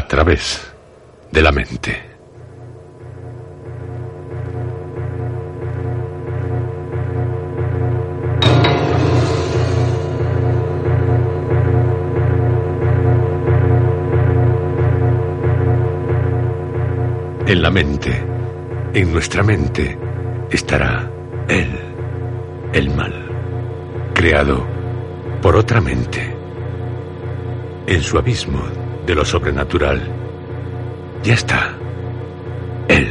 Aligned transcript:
a 0.00 0.08
través 0.08 0.72
de 1.30 1.42
la 1.42 1.52
mente. 1.52 1.92
En 17.46 17.60
la 17.60 17.70
mente, 17.70 18.24
en 18.94 19.12
nuestra 19.12 19.42
mente, 19.42 19.98
estará 20.50 21.10
Él, 21.46 21.78
el 22.72 22.88
mal, 22.96 23.12
creado 24.14 24.64
por 25.42 25.56
otra 25.56 25.82
mente. 25.82 26.34
En 27.86 28.02
su 28.02 28.16
abismo 28.16 28.79
de 29.06 29.14
lo 29.14 29.24
sobrenatural, 29.24 30.00
ya 31.22 31.34
está 31.34 31.74
Él. 32.88 33.08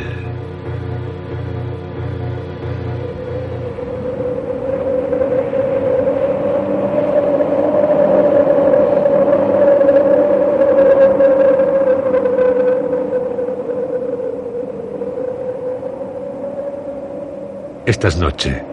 Esta 17.86 18.08
es 18.08 18.17
noche 18.17 18.64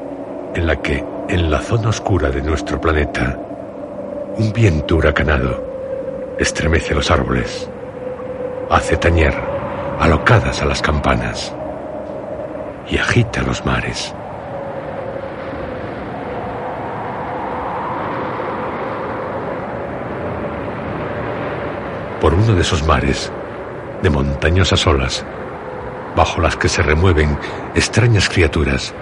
en 0.54 0.66
la 0.66 0.76
que, 0.76 1.02
en 1.28 1.50
la 1.50 1.58
zona 1.60 1.88
oscura 1.88 2.30
de 2.30 2.42
nuestro 2.42 2.80
planeta, 2.80 3.38
un 4.38 4.52
viento 4.52 4.96
huracanado 4.96 5.65
estremece 6.38 6.94
los 6.94 7.10
árboles, 7.10 7.68
hace 8.70 8.96
tañer 8.96 9.34
alocadas 9.98 10.60
a 10.60 10.66
las 10.66 10.82
campanas 10.82 11.54
y 12.88 12.98
agita 12.98 13.42
los 13.42 13.64
mares. 13.64 14.14
Por 22.20 22.34
uno 22.34 22.54
de 22.54 22.60
esos 22.60 22.86
mares, 22.86 23.32
de 24.02 24.10
montañosas 24.10 24.86
olas, 24.86 25.24
bajo 26.14 26.40
las 26.40 26.56
que 26.56 26.68
se 26.68 26.82
remueven 26.82 27.38
extrañas 27.74 28.28
criaturas, 28.28 28.92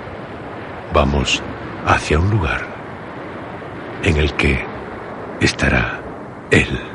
vamos 0.93 1.43
hacia 1.87 2.19
un 2.19 2.31
lugar 2.31 2.61
en 4.03 4.17
el 4.19 4.33
que 4.35 4.65
estará 5.41 6.01
Él. 6.51 6.94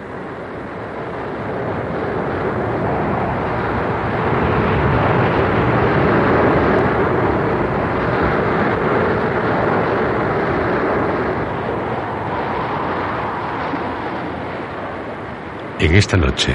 En 15.89 15.95
esta 15.95 16.15
noche, 16.15 16.53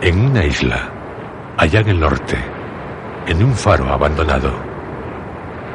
en 0.00 0.24
una 0.24 0.44
isla, 0.44 0.88
allá 1.56 1.80
en 1.80 1.88
el 1.88 1.98
norte, 1.98 2.36
en 3.26 3.42
un 3.42 3.56
faro 3.56 3.92
abandonado, 3.92 4.52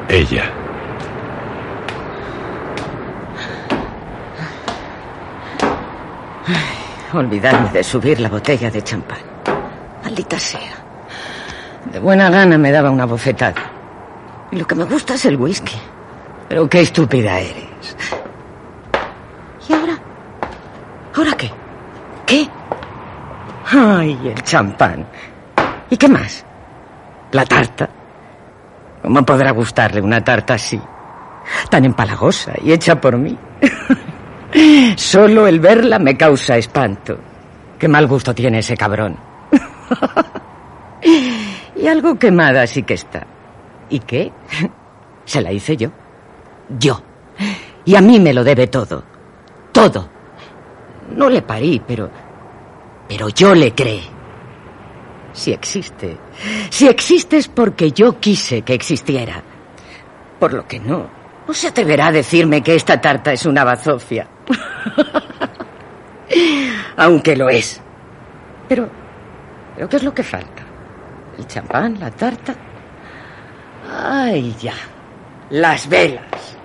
ella, 0.07 0.49
olvidarme 7.13 7.71
de 7.71 7.83
subir 7.83 8.21
la 8.21 8.29
botella 8.29 8.71
de 8.71 8.81
champán. 8.81 9.19
Maldita 10.05 10.39
sea. 10.39 10.77
De 11.91 11.99
buena 11.99 12.29
gana 12.29 12.57
me 12.57 12.71
daba 12.71 12.89
una 12.89 13.05
bofetada. 13.05 13.69
Y 14.49 14.55
lo 14.55 14.65
que 14.65 14.75
me 14.75 14.85
gusta 14.85 15.15
es 15.15 15.25
el 15.25 15.35
whisky. 15.35 15.75
Pero 16.47 16.69
qué 16.69 16.79
estúpida 16.79 17.37
eres. 17.37 17.97
¿Y 19.67 19.73
ahora? 19.73 19.99
¿Ahora 21.13 21.33
qué? 21.33 21.49
¿Qué? 21.49 21.56
El 24.11 24.43
champán. 24.43 25.05
¿Y 25.89 25.97
qué 25.97 26.07
más? 26.07 26.45
La 27.31 27.45
tarta. 27.45 27.89
¿Cómo 29.01 29.23
podrá 29.23 29.51
gustarle 29.51 30.01
una 30.01 30.23
tarta 30.23 30.55
así? 30.55 30.79
Tan 31.69 31.85
empalagosa 31.85 32.53
y 32.61 32.71
hecha 32.71 32.99
por 32.99 33.17
mí. 33.17 33.37
Solo 34.95 35.47
el 35.47 35.59
verla 35.59 35.99
me 35.99 36.17
causa 36.17 36.57
espanto. 36.57 37.17
Qué 37.77 37.87
mal 37.87 38.07
gusto 38.07 38.33
tiene 38.33 38.59
ese 38.59 38.75
cabrón. 38.75 39.17
y 41.75 41.87
algo 41.87 42.17
quemada 42.17 42.65
sí 42.67 42.83
que 42.83 42.95
está. 42.95 43.25
¿Y 43.89 43.99
qué? 43.99 44.31
Se 45.25 45.41
la 45.41 45.51
hice 45.51 45.77
yo. 45.77 45.89
Yo. 46.79 47.01
Y 47.85 47.95
a 47.95 48.01
mí 48.01 48.19
me 48.19 48.33
lo 48.33 48.43
debe 48.43 48.67
todo. 48.67 49.03
Todo. 49.71 50.09
No 51.15 51.29
le 51.29 51.41
parí, 51.41 51.81
pero... 51.85 52.09
Pero 53.07 53.29
yo 53.29 53.53
le 53.53 53.73
creé. 53.73 54.03
Si 55.33 55.53
existe. 55.53 56.17
Si 56.69 56.87
existe 56.87 57.37
es 57.37 57.47
porque 57.47 57.91
yo 57.91 58.19
quise 58.19 58.63
que 58.63 58.73
existiera. 58.73 59.43
Por 60.39 60.53
lo 60.53 60.67
que 60.67 60.79
no. 60.79 61.09
No 61.47 61.53
se 61.53 61.67
atreverá 61.67 62.07
a 62.07 62.11
decirme 62.11 62.61
que 62.61 62.75
esta 62.75 62.99
tarta 62.99 63.31
es 63.31 63.45
una 63.45 63.63
bazofia. 63.63 64.27
Aunque 66.97 67.35
lo 67.35 67.49
es. 67.49 67.79
Pero, 68.67 68.89
¿pero 69.75 69.87
qué 69.87 69.95
es 69.95 70.03
lo 70.03 70.13
que 70.13 70.23
falta? 70.23 70.63
¿El 71.37 71.47
champán? 71.47 71.99
¿La 71.99 72.11
tarta? 72.11 72.55
Ay, 73.89 74.53
ya. 74.59 74.73
Las 75.51 75.87
velas. 75.87 76.57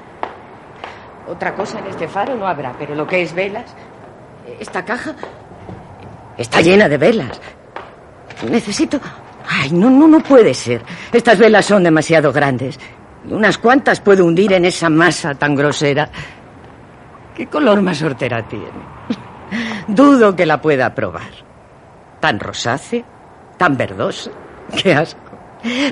Otra 1.29 1.55
cosa 1.55 1.79
en 1.79 1.87
este 1.87 2.09
faro 2.09 2.35
no 2.35 2.49
habrá, 2.49 2.75
pero 2.79 2.95
lo 2.95 3.07
que 3.07 3.23
es 3.23 3.33
velas, 3.33 3.73
esta 4.59 4.85
caja 4.85 5.15
está 6.43 6.61
llena 6.61 6.89
de 6.89 6.99
velas. 6.99 7.41
Necesito... 8.49 9.01
Ay, 9.49 9.71
no, 9.73 9.91
no, 9.91 10.07
no 10.07 10.21
puede 10.21 10.55
ser. 10.55 10.83
Estas 11.13 11.39
velas 11.39 11.67
son 11.67 11.83
demasiado 11.83 12.33
grandes. 12.33 12.79
Unas 13.29 13.59
cuantas 13.59 14.01
puedo 14.01 14.25
hundir 14.25 14.53
en 14.53 14.65
esa 14.65 14.89
masa 14.89 15.35
tan 15.35 15.55
grosera. 15.55 16.09
¿Qué 17.37 17.47
color 17.47 17.83
más 17.83 18.03
hortera 18.03 18.47
tiene? 18.47 18.67
Dudo 19.89 20.35
que 20.35 20.47
la 20.47 20.61
pueda 20.61 20.95
probar. 20.95 21.31
Tan 22.21 22.39
rosácea, 22.39 23.05
tan 23.57 23.77
verdosa. 23.77 24.31
Qué 24.83 24.95
asco. 24.95 25.21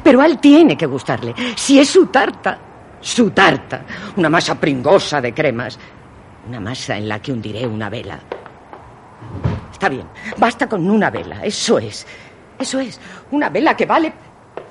Pero 0.03 0.21
a 0.21 0.27
él 0.27 0.39
tiene 0.39 0.77
que 0.77 0.87
gustarle. 0.87 1.34
Si 1.56 1.78
es 1.78 1.89
su 1.89 2.06
tarta, 2.06 2.59
su 3.00 3.31
tarta. 3.31 3.83
Una 4.16 4.28
masa 4.28 4.55
pringosa 4.56 5.21
de 5.21 5.33
cremas. 5.33 5.78
Una 6.49 6.60
masa 6.60 6.97
en 6.97 7.09
la 7.09 7.21
que 7.21 7.33
hundiré 7.33 7.66
una 7.66 7.89
vela. 7.89 8.19
Está 9.81 9.89
bien, 9.89 10.07
basta 10.37 10.69
con 10.69 10.91
una 10.91 11.09
vela, 11.09 11.43
eso 11.43 11.79
es. 11.79 12.07
Eso 12.59 12.81
es, 12.81 13.01
una 13.31 13.49
vela 13.49 13.75
que 13.75 13.87
vale. 13.87 14.13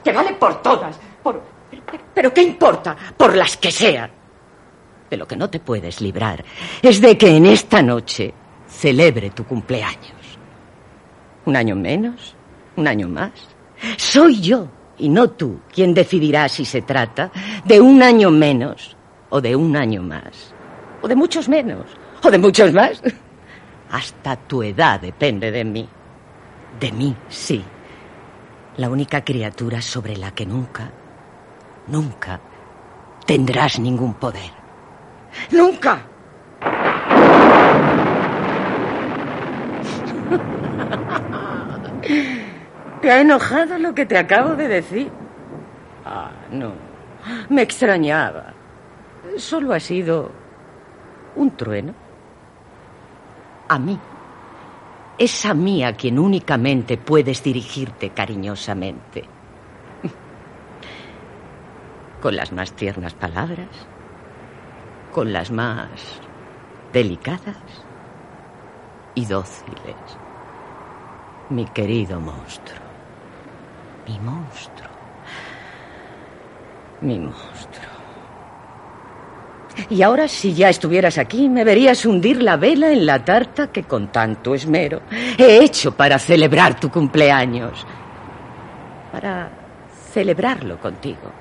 que 0.04 0.12
vale 0.12 0.34
por 0.34 0.62
todas. 0.62 1.00
Por. 1.24 1.42
Pero, 2.14 2.32
¿qué 2.32 2.44
importa? 2.44 2.96
Por 3.18 3.36
las 3.36 3.58
que 3.58 3.72
sean. 3.72 4.12
De 5.10 5.18
lo 5.18 5.28
que 5.28 5.36
no 5.36 5.50
te 5.50 5.62
puedes 5.62 6.00
librar 6.00 6.46
es 6.84 7.02
de 7.02 7.18
que 7.18 7.36
en 7.36 7.48
esta 7.48 7.82
noche 7.82 8.32
celebre 8.68 9.32
tu 9.32 9.46
cumpleaños. 9.46 10.38
Un 11.46 11.56
año 11.56 11.76
menos, 11.76 12.36
un 12.76 12.88
año 12.88 13.08
más. 13.08 13.32
Soy 13.98 14.40
yo 14.40 14.68
y 15.00 15.10
no 15.10 15.32
tú 15.32 15.62
quien 15.74 15.96
decidirá 15.96 16.48
si 16.50 16.66
se 16.66 16.84
trata 16.84 17.32
de 17.66 17.82
un 17.82 18.04
año 18.04 18.30
menos 18.30 18.96
o 19.32 19.42
de 19.42 19.56
un 19.56 19.76
año 19.76 20.04
más. 20.04 20.54
O 21.02 21.08
de 21.08 21.16
muchos 21.16 21.50
menos 21.50 21.88
o 22.24 22.30
de 22.30 22.38
muchos 22.38 22.72
más. 22.74 23.02
Hasta 23.92 24.36
tu 24.36 24.64
edad 24.64 25.00
depende 25.00 25.52
de 25.52 25.64
mí. 25.64 25.88
De 26.80 26.92
mí, 26.92 27.16
sí. 27.28 27.64
La 28.78 28.90
única 28.90 29.24
criatura 29.24 29.82
sobre 29.82 30.16
la 30.16 30.32
que 30.32 30.46
nunca, 30.46 30.92
nunca 31.88 32.40
tendrás 33.26 33.80
ningún 33.80 34.14
poder. 34.14 34.52
Nunca. 35.52 36.02
¿Te 43.02 43.12
ha 43.12 43.22
enojado 43.22 43.78
lo 43.78 43.96
que 43.96 44.06
te 44.06 44.18
acabo 44.18 44.56
de 44.56 44.68
decir? 44.68 45.10
Ah, 46.06 46.32
no. 46.52 46.74
Me 47.50 47.62
extrañaba. 47.62 48.54
Solo 49.38 49.74
ha 49.74 49.80
sido 49.80 50.32
un 51.36 51.52
trueno. 51.52 51.94
A 53.72 53.78
mí. 53.78 54.00
Es 55.20 55.46
a 55.46 55.54
mí 55.54 55.84
a 55.84 55.96
quien 55.96 56.18
únicamente 56.18 56.98
puedes 56.98 57.44
dirigirte 57.44 58.10
cariñosamente. 58.10 59.26
Con 62.22 62.36
las 62.36 62.52
más 62.52 62.72
tiernas 62.74 63.14
palabras, 63.14 63.68
con 65.12 65.32
las 65.32 65.52
más 65.52 66.20
delicadas 66.94 67.58
y 69.14 69.26
dóciles. 69.26 69.96
Mi 71.50 71.66
querido 71.66 72.20
monstruo. 72.20 72.80
Mi 74.08 74.20
monstruo. 74.20 74.90
Mi 77.02 77.20
monstruo. 77.20 77.59
Y 79.90 80.02
ahora, 80.02 80.28
si 80.28 80.54
ya 80.54 80.70
estuvieras 80.70 81.18
aquí, 81.18 81.50
me 81.50 81.64
verías 81.64 82.06
hundir 82.06 82.42
la 82.42 82.58
vela 82.58 82.92
en 82.92 83.06
la 83.06 83.24
tarta 83.24 83.68
que 83.68 83.84
con 83.84 84.12
tanto 84.12 84.54
esmero 84.54 85.02
he 85.38 85.64
hecho 85.64 85.96
para 85.96 86.20
celebrar 86.20 86.80
tu 86.80 86.90
cumpleaños. 86.90 87.86
Para 89.12 89.50
celebrarlo 90.12 90.80
contigo. 90.80 91.32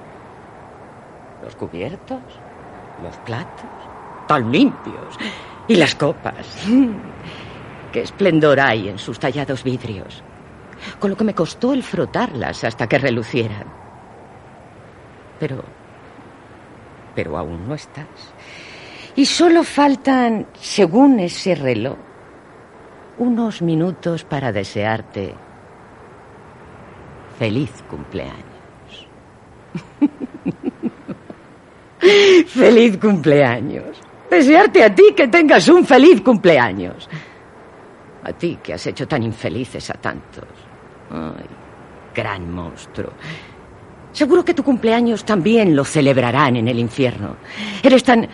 Los 1.42 1.54
cubiertos, 1.56 2.20
los 3.02 3.16
platos, 3.18 3.70
tan 4.26 4.50
limpios. 4.50 5.16
Y 5.66 5.76
las 5.76 5.94
copas. 5.94 6.66
Qué 7.92 8.02
esplendor 8.02 8.60
hay 8.60 8.88
en 8.88 8.98
sus 8.98 9.18
tallados 9.18 9.62
vidrios. 9.64 10.22
Con 10.98 11.10
lo 11.10 11.16
que 11.16 11.24
me 11.24 11.34
costó 11.34 11.72
el 11.72 11.82
frotarlas 11.82 12.64
hasta 12.64 12.86
que 12.86 12.98
relucieran. 12.98 13.64
Pero 15.38 15.64
pero 17.18 17.36
aún 17.36 17.66
no 17.66 17.74
estás. 17.74 18.06
Y 19.16 19.26
solo 19.26 19.64
faltan, 19.64 20.46
según 20.54 21.18
ese 21.18 21.56
reloj, 21.56 21.96
unos 23.18 23.60
minutos 23.60 24.22
para 24.22 24.52
desearte 24.52 25.34
feliz 27.36 27.72
cumpleaños. 27.90 29.08
feliz 32.46 32.96
cumpleaños. 32.98 34.00
Desearte 34.30 34.84
a 34.84 34.94
ti 34.94 35.12
que 35.16 35.26
tengas 35.26 35.68
un 35.68 35.84
feliz 35.84 36.20
cumpleaños. 36.20 37.08
A 38.22 38.32
ti 38.32 38.60
que 38.62 38.74
has 38.74 38.86
hecho 38.86 39.08
tan 39.08 39.24
infelices 39.24 39.90
a 39.90 39.94
tantos. 39.94 40.46
Ay, 41.10 41.46
gran 42.14 42.48
monstruo. 42.48 43.10
Seguro 44.12 44.44
que 44.44 44.54
tu 44.54 44.64
cumpleaños 44.64 45.24
también 45.24 45.76
lo 45.76 45.84
celebrarán 45.84 46.56
en 46.56 46.68
el 46.68 46.78
infierno. 46.78 47.36
Eres 47.82 48.02
tan... 48.02 48.28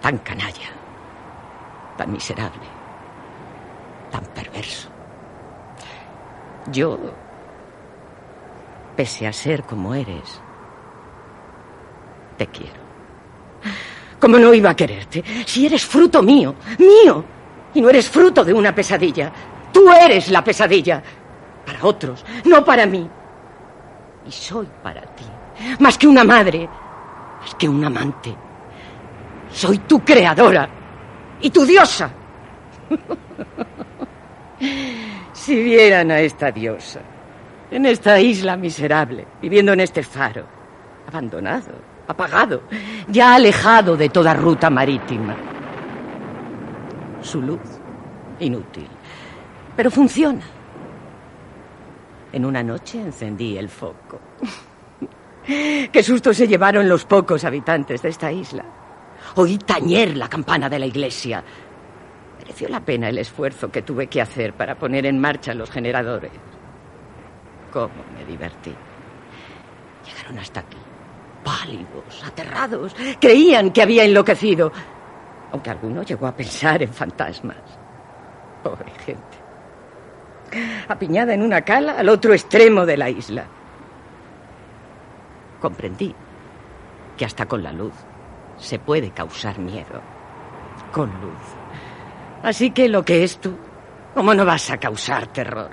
tan 0.00 0.18
canalla, 0.18 0.70
tan 1.96 2.12
miserable, 2.12 2.62
tan 4.10 4.24
perverso. 4.26 4.88
Yo, 6.70 6.98
pese 8.96 9.26
a 9.26 9.32
ser 9.32 9.64
como 9.64 9.94
eres, 9.94 10.40
te 12.36 12.46
quiero. 12.46 12.82
¿Cómo 14.20 14.38
no 14.38 14.54
iba 14.54 14.70
a 14.70 14.76
quererte? 14.76 15.24
Si 15.44 15.66
eres 15.66 15.84
fruto 15.84 16.22
mío, 16.22 16.54
mío, 16.78 17.24
y 17.74 17.80
no 17.80 17.90
eres 17.90 18.08
fruto 18.08 18.44
de 18.44 18.52
una 18.52 18.72
pesadilla. 18.72 19.32
Tú 19.72 19.90
eres 19.90 20.30
la 20.30 20.44
pesadilla. 20.44 21.02
Para 21.66 21.84
otros, 21.84 22.24
no 22.44 22.64
para 22.64 22.86
mí. 22.86 23.08
Y 24.26 24.30
soy 24.30 24.68
para 24.82 25.02
ti, 25.02 25.24
más 25.80 25.98
que 25.98 26.06
una 26.06 26.24
madre, 26.24 26.68
más 27.40 27.54
que 27.56 27.68
un 27.68 27.84
amante. 27.84 28.34
Soy 29.50 29.78
tu 29.78 30.00
creadora 30.00 30.68
y 31.40 31.50
tu 31.50 31.64
diosa. 31.64 32.10
si 35.32 35.62
vieran 35.62 36.10
a 36.10 36.20
esta 36.20 36.52
diosa, 36.52 37.00
en 37.70 37.86
esta 37.86 38.20
isla 38.20 38.56
miserable, 38.56 39.26
viviendo 39.40 39.72
en 39.72 39.80
este 39.80 40.02
faro, 40.02 40.46
abandonado, 41.08 41.72
apagado, 42.06 42.62
ya 43.08 43.34
alejado 43.34 43.96
de 43.96 44.08
toda 44.08 44.34
ruta 44.34 44.70
marítima. 44.70 45.34
Su 47.22 47.40
luz, 47.40 47.60
inútil, 48.40 48.88
pero 49.76 49.90
funciona. 49.90 50.42
En 52.32 52.46
una 52.46 52.62
noche 52.62 52.98
encendí 52.98 53.58
el 53.58 53.68
foco. 53.68 54.18
Qué 55.46 56.02
susto 56.02 56.32
se 56.32 56.48
llevaron 56.48 56.88
los 56.88 57.04
pocos 57.04 57.44
habitantes 57.44 58.00
de 58.00 58.08
esta 58.08 58.32
isla. 58.32 58.64
Oí 59.36 59.58
tañer 59.58 60.16
la 60.16 60.28
campana 60.28 60.68
de 60.68 60.78
la 60.78 60.86
iglesia. 60.86 61.44
Mereció 62.38 62.68
la 62.68 62.80
pena 62.80 63.08
el 63.08 63.18
esfuerzo 63.18 63.70
que 63.70 63.82
tuve 63.82 64.06
que 64.06 64.22
hacer 64.22 64.54
para 64.54 64.76
poner 64.76 65.04
en 65.06 65.18
marcha 65.18 65.52
los 65.52 65.70
generadores. 65.70 66.32
Cómo 67.70 68.02
me 68.16 68.24
divertí. 68.24 68.74
Llegaron 70.06 70.38
hasta 70.38 70.60
aquí, 70.60 70.78
pálidos, 71.44 72.24
aterrados. 72.24 72.96
Creían 73.20 73.70
que 73.72 73.82
había 73.82 74.04
enloquecido. 74.04 74.72
Aunque 75.52 75.70
alguno 75.70 76.02
llegó 76.02 76.26
a 76.26 76.34
pensar 76.34 76.82
en 76.82 76.92
fantasmas. 76.92 77.58
Pobre 78.62 78.90
gente 79.04 79.31
apiñada 80.88 81.34
en 81.34 81.42
una 81.42 81.62
cala 81.62 81.98
al 81.98 82.08
otro 82.08 82.32
extremo 82.32 82.86
de 82.86 82.96
la 82.96 83.10
isla. 83.10 83.44
Comprendí 85.60 86.14
que 87.16 87.24
hasta 87.24 87.46
con 87.46 87.62
la 87.62 87.72
luz 87.72 87.94
se 88.56 88.78
puede 88.78 89.10
causar 89.10 89.58
miedo. 89.58 90.00
Con 90.92 91.10
luz. 91.20 91.42
Así 92.42 92.70
que 92.70 92.88
lo 92.88 93.04
que 93.04 93.24
es 93.24 93.38
tú, 93.38 93.56
¿cómo 94.14 94.34
no 94.34 94.44
vas 94.44 94.70
a 94.70 94.78
causar 94.78 95.28
terror? 95.28 95.70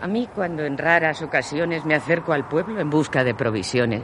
A 0.00 0.06
mí 0.06 0.28
cuando 0.34 0.64
en 0.64 0.76
raras 0.76 1.22
ocasiones 1.22 1.84
me 1.84 1.94
acerco 1.94 2.32
al 2.32 2.48
pueblo 2.48 2.80
en 2.80 2.90
busca 2.90 3.22
de 3.22 3.34
provisiones, 3.34 4.02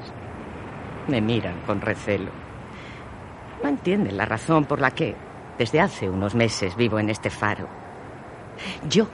me 1.09 1.21
miran 1.21 1.61
con 1.67 1.81
recelo. 1.81 2.31
No 3.63 3.69
entienden 3.69 4.17
la 4.17 4.25
razón 4.25 4.65
por 4.65 4.81
la 4.81 4.93
que 4.93 5.17
desde 5.59 5.81
hace 5.81 6.09
unos 6.09 6.35
meses 6.35 6.77
vivo 6.77 6.99
en 6.99 7.11
este 7.11 7.31
faro. 7.31 7.69
Yo 8.89 9.09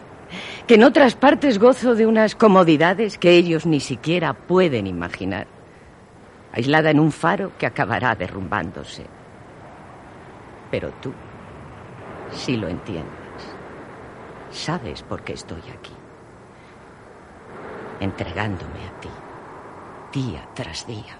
que 0.66 0.74
en 0.74 0.84
otras 0.84 1.14
partes 1.14 1.58
gozo 1.58 1.94
de 1.94 2.06
unas 2.06 2.34
comodidades 2.34 3.18
que 3.18 3.32
ellos 3.32 3.66
ni 3.66 3.80
siquiera 3.80 4.32
pueden 4.32 4.86
imaginar, 4.86 5.46
aislada 6.52 6.90
en 6.90 7.00
un 7.00 7.12
faro 7.12 7.52
que 7.58 7.66
acabará 7.66 8.14
derrumbándose. 8.14 9.04
Pero 10.70 10.90
tú 11.02 11.12
sí 12.32 12.56
lo 12.56 12.68
entiendes. 12.68 13.12
Sabes 14.50 15.02
por 15.02 15.22
qué 15.22 15.34
estoy 15.34 15.62
aquí. 15.76 15.92
Entregándome 18.00 18.86
a 18.86 19.00
ti, 19.00 19.08
día 20.12 20.48
tras 20.54 20.86
día, 20.86 21.18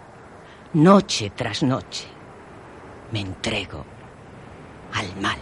noche 0.73 1.31
tras 1.35 1.63
noche. 1.63 2.09
Me 3.13 3.21
entrego 3.21 3.85
al 4.95 5.21
mal. 5.21 5.39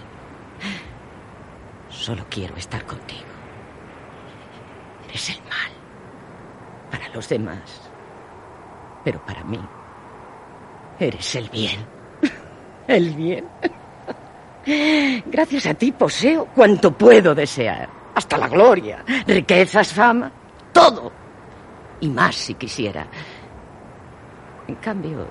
Solo 1.88 2.24
quiero 2.28 2.56
estar 2.56 2.84
contigo. 2.84 3.31
Es 5.12 5.30
el 5.30 5.42
mal. 5.44 5.70
Para 6.90 7.08
los 7.08 7.28
demás. 7.28 7.90
Pero 9.04 9.24
para 9.24 9.44
mí, 9.44 9.60
eres 10.98 11.34
el 11.34 11.48
bien. 11.50 11.84
El 12.86 13.14
bien. 13.14 13.48
Gracias 15.26 15.66
a 15.66 15.74
ti 15.74 15.92
poseo 15.92 16.46
cuanto 16.46 16.92
puedo 16.92 17.34
desear. 17.34 17.88
Hasta 18.14 18.36
la 18.36 18.48
gloria, 18.48 19.04
riquezas, 19.26 19.92
fama, 19.92 20.30
todo. 20.72 21.12
Y 22.00 22.08
más 22.08 22.34
si 22.34 22.54
quisiera. 22.54 23.06
En 24.66 24.74
cambio, 24.76 25.28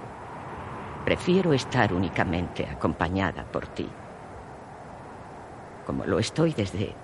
prefiero 1.05 1.53
estar 1.53 1.93
únicamente 1.93 2.65
acompañada 2.65 3.43
por 3.43 3.67
ti. 3.67 3.87
Como 5.85 6.05
lo 6.05 6.19
estoy 6.19 6.53
desde 6.53 6.95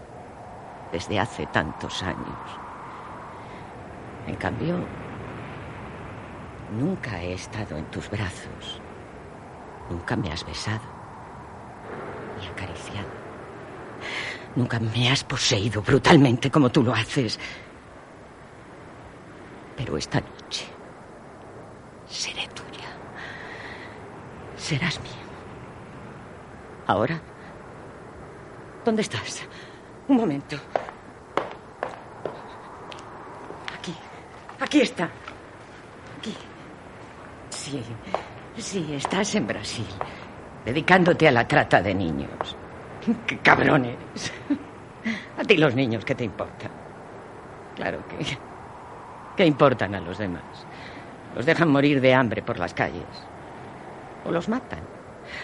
desde 0.92 1.20
hace 1.20 1.46
tantos 1.48 2.02
años. 2.04 2.67
En 4.28 4.36
cambio, 4.36 4.76
nunca 6.78 7.22
he 7.22 7.34
estado 7.34 7.78
en 7.78 7.86
tus 7.86 8.10
brazos. 8.10 8.82
Nunca 9.90 10.16
me 10.18 10.32
has 10.32 10.46
besado 10.46 10.82
ni 12.40 12.48
acariciado. 12.48 13.08
Nunca 14.56 14.80
me 14.80 15.10
has 15.10 15.24
poseído 15.24 15.82
brutalmente 15.82 16.52
como 16.52 16.70
tú 16.70 16.84
lo 16.84 16.94
haces. 16.94 17.40
Pero 19.78 19.98
esta 19.98 20.20
noche 20.20 20.66
seré 22.08 22.48
tuya. 22.48 22.90
Serás 24.58 25.00
mío. 25.00 25.14
Ahora, 26.88 27.22
¿dónde 28.84 29.04
estás? 29.04 29.48
Un 30.08 30.18
momento. 30.18 30.58
Aquí 34.60 34.82
está. 34.82 35.10
Aquí. 36.18 36.36
Sí, 37.50 37.84
sí, 38.58 38.94
estás 38.94 39.36
en 39.36 39.48
Brasil, 39.48 39.86
dedicándote 40.66 41.28
a 41.28 41.32
la 41.32 41.48
trata 41.48 41.82
de 41.82 41.94
niños. 41.94 42.56
¡Qué 43.26 43.38
cabrones! 43.40 43.98
A 45.38 45.44
ti 45.44 45.58
los 45.58 45.76
niños, 45.76 46.04
¿qué 46.04 46.16
te 46.16 46.24
importan? 46.24 46.72
Claro 47.76 48.00
que... 48.08 48.38
¿Qué 49.38 49.46
importan 49.46 49.94
a 49.94 50.02
los 50.02 50.18
demás? 50.18 50.44
Los 51.36 51.46
dejan 51.46 51.70
morir 51.70 52.02
de 52.02 52.14
hambre 52.14 52.42
por 52.42 52.58
las 52.58 52.74
calles. 52.74 53.06
O 54.26 54.32
los 54.32 54.50
matan. 54.50 54.80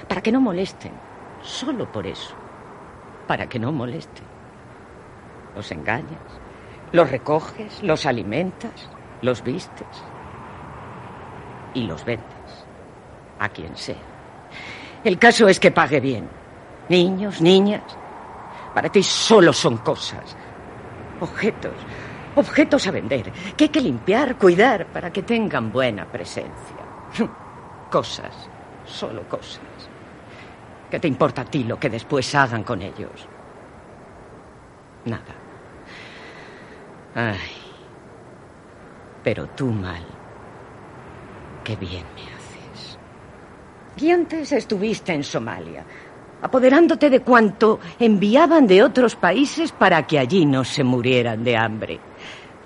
Para 0.07 0.21
que 0.21 0.31
no 0.31 0.41
molesten. 0.41 0.91
Solo 1.43 1.91
por 1.91 2.07
eso. 2.07 2.33
Para 3.27 3.47
que 3.47 3.59
no 3.59 3.71
molesten. 3.71 4.25
Los 5.55 5.71
engañas, 5.71 6.19
los 6.91 7.11
recoges, 7.11 7.83
los 7.83 8.07
alimentas, 8.07 8.89
los 9.23 9.41
vistes 9.41 9.87
y 11.73 11.83
los 11.83 12.05
vendes 12.05 12.65
a 13.39 13.49
quien 13.49 13.75
sea. 13.75 13.95
El 15.03 15.17
caso 15.17 15.47
es 15.47 15.59
que 15.59 15.71
pague 15.71 15.99
bien. 15.99 16.29
Niños, 16.89 17.41
niñas, 17.41 17.83
para 18.73 18.89
ti 18.89 19.01
solo 19.01 19.53
son 19.53 19.77
cosas, 19.77 20.35
objetos, 21.19 21.73
objetos 22.35 22.85
a 22.87 22.91
vender, 22.91 23.31
que 23.55 23.65
hay 23.65 23.69
que 23.69 23.81
limpiar, 23.81 24.37
cuidar 24.37 24.85
para 24.87 25.11
que 25.11 25.23
tengan 25.23 25.71
buena 25.71 26.05
presencia. 26.05 26.77
Cosas, 27.89 28.49
solo 28.85 29.21
cosas. 29.29 29.61
¿Qué 30.89 30.99
te 30.99 31.07
importa 31.07 31.43
a 31.43 31.45
ti 31.45 31.63
lo 31.63 31.79
que 31.79 31.91
después 31.91 32.33
hagan 32.33 32.63
con 32.63 32.81
ellos? 32.81 33.27
Nada. 35.05 35.35
Ay. 37.13 37.62
Pero 39.23 39.47
tú 39.47 39.67
mal. 39.67 40.03
Qué 41.63 41.75
bien 41.75 42.03
me 42.15 42.21
haces. 42.23 42.97
Y 43.97 44.11
antes 44.11 44.51
estuviste 44.51 45.13
en 45.13 45.23
Somalia, 45.23 45.85
apoderándote 46.41 47.09
de 47.09 47.21
cuanto 47.21 47.79
enviaban 47.99 48.67
de 48.67 48.83
otros 48.83 49.15
países 49.15 49.71
para 49.71 50.05
que 50.05 50.19
allí 50.19 50.45
no 50.45 50.63
se 50.65 50.83
murieran 50.83 51.43
de 51.43 51.55
hambre, 51.55 51.99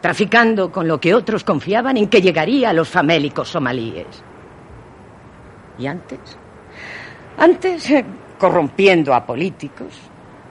traficando 0.02 0.72
con 0.72 0.88
lo 0.88 1.00
que 1.00 1.14
otros 1.14 1.44
confiaban 1.44 1.98
en 1.98 2.08
que 2.08 2.22
llegaría 2.22 2.72
a 2.72 2.74
los 2.74 2.90
famélicos 2.90 3.50
somalíes. 3.50 4.24
¿Y 5.78 5.86
antes? 5.86 6.20
Antes, 7.38 7.92
eh, 7.92 8.04
corrompiendo 8.40 9.14
a 9.14 9.24
políticos, 9.24 9.94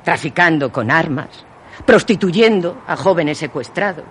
traficando 0.05 0.71
con 0.71 0.89
armas, 0.89 1.45
prostituyendo 1.85 2.83
a 2.87 2.97
jóvenes 2.97 3.39
secuestrados, 3.39 4.05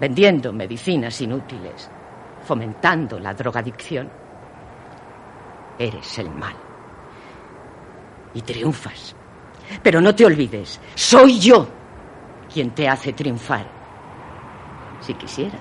vendiendo 0.00 0.52
medicinas 0.52 1.20
inútiles, 1.20 1.90
fomentando 2.44 3.18
la 3.18 3.34
drogadicción. 3.34 4.10
Eres 5.78 6.18
el 6.18 6.30
mal. 6.30 6.54
Y 8.34 8.42
triunfas. 8.42 9.14
Pero 9.82 10.00
no 10.00 10.14
te 10.14 10.26
olvides, 10.26 10.80
soy 10.94 11.38
yo 11.38 11.66
quien 12.52 12.70
te 12.70 12.88
hace 12.88 13.12
triunfar. 13.12 13.66
Si 15.00 15.14
quisiera, 15.14 15.58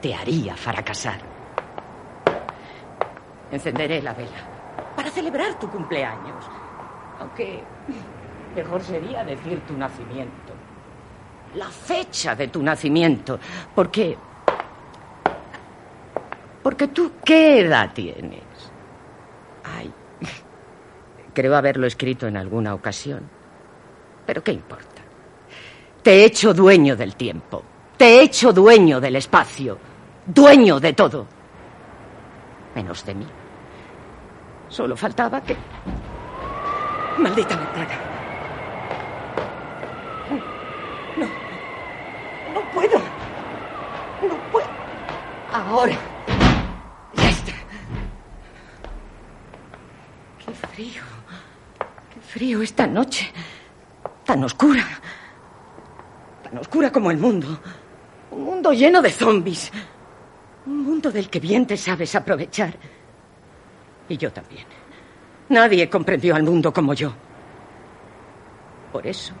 te 0.00 0.14
haría 0.14 0.56
fracasar. 0.56 1.20
Encenderé 3.50 4.02
la 4.02 4.14
vela 4.14 4.54
para 4.96 5.10
celebrar 5.10 5.58
tu 5.58 5.68
cumpleaños. 5.68 6.44
Aunque 7.20 7.62
mejor 8.54 8.80
sería 8.82 9.24
decir 9.24 9.60
tu 9.66 9.74
nacimiento. 9.76 10.53
La 11.56 11.68
fecha 11.68 12.34
de 12.34 12.48
tu 12.48 12.62
nacimiento. 12.62 13.38
Porque... 13.74 14.16
Porque 16.62 16.88
tú, 16.88 17.12
¿qué 17.24 17.60
edad 17.60 17.92
tienes? 17.92 18.42
Ay, 19.64 19.92
creo 21.34 21.54
haberlo 21.54 21.86
escrito 21.86 22.26
en 22.26 22.36
alguna 22.36 22.74
ocasión. 22.74 23.28
Pero 24.26 24.42
¿qué 24.42 24.52
importa? 24.52 25.02
Te 26.02 26.12
he 26.22 26.24
hecho 26.24 26.54
dueño 26.54 26.96
del 26.96 27.16
tiempo. 27.16 27.62
Te 27.96 28.04
he 28.18 28.22
hecho 28.22 28.52
dueño 28.52 29.00
del 29.00 29.16
espacio. 29.16 29.78
Dueño 30.26 30.80
de 30.80 30.92
todo. 30.94 31.26
Menos 32.74 33.04
de 33.04 33.14
mí. 33.14 33.26
Solo 34.68 34.96
faltaba 34.96 35.40
que... 35.42 35.56
Maldita 37.18 37.56
ventana. 37.56 37.98
No. 41.16 41.26
No 42.52 42.60
puedo. 42.72 42.98
No 44.28 44.36
puedo. 44.50 44.66
Ahora. 45.54 45.96
Ya 47.14 47.28
está. 47.28 47.52
Qué 50.44 50.52
frío. 50.52 51.02
Qué 52.12 52.20
frío 52.20 52.60
esta 52.60 52.88
noche. 52.88 53.30
Tan 54.24 54.42
oscura. 54.42 54.84
Tan 56.42 56.58
oscura 56.58 56.90
como 56.90 57.12
el 57.12 57.18
mundo. 57.18 57.60
Un 58.32 58.42
mundo 58.42 58.72
lleno 58.72 59.00
de 59.00 59.12
zombies. 59.12 59.70
Un 60.66 60.82
mundo 60.82 61.12
del 61.12 61.30
que 61.30 61.38
bien 61.38 61.68
te 61.68 61.76
sabes 61.76 62.16
aprovechar. 62.16 62.74
Y 64.08 64.16
yo 64.16 64.32
también. 64.32 64.66
Nadie 65.50 65.88
comprendió 65.88 66.34
al 66.34 66.42
mundo 66.42 66.72
como 66.72 66.94
yo. 66.94 67.12
Por 68.90 69.06
eso, 69.06 69.34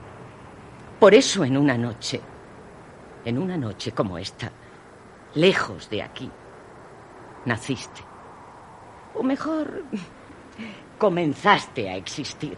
por 1.00 1.12
eso 1.12 1.44
en 1.44 1.56
una 1.56 1.76
noche, 1.76 2.20
en 3.24 3.38
una 3.38 3.56
noche 3.56 3.92
como 3.92 4.18
esta, 4.18 4.50
lejos 5.34 5.88
de 5.90 6.02
aquí, 6.02 6.30
naciste. 7.44 8.02
O 9.14 9.22
mejor, 9.22 9.84
comenzaste 10.98 11.88
a 11.88 11.96
existir. 11.96 12.56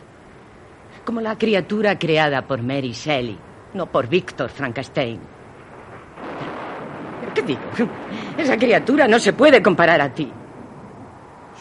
Como 1.05 1.21
la 1.21 1.37
criatura 1.39 1.99
creada 1.99 2.47
por 2.47 2.63
Mary 2.63 2.93
Shelley, 2.93 3.39
no 3.75 3.87
por 3.87 4.09
Víctor 4.09 4.51
Frankenstein. 4.51 5.21
¿Qué 7.35 7.43
digo? 7.43 7.61
Esa 8.39 8.57
criatura 8.57 9.07
no 9.07 9.19
se 9.19 9.33
puede 9.33 9.63
comparar 9.63 10.01
a 10.01 10.13
ti. 10.13 10.31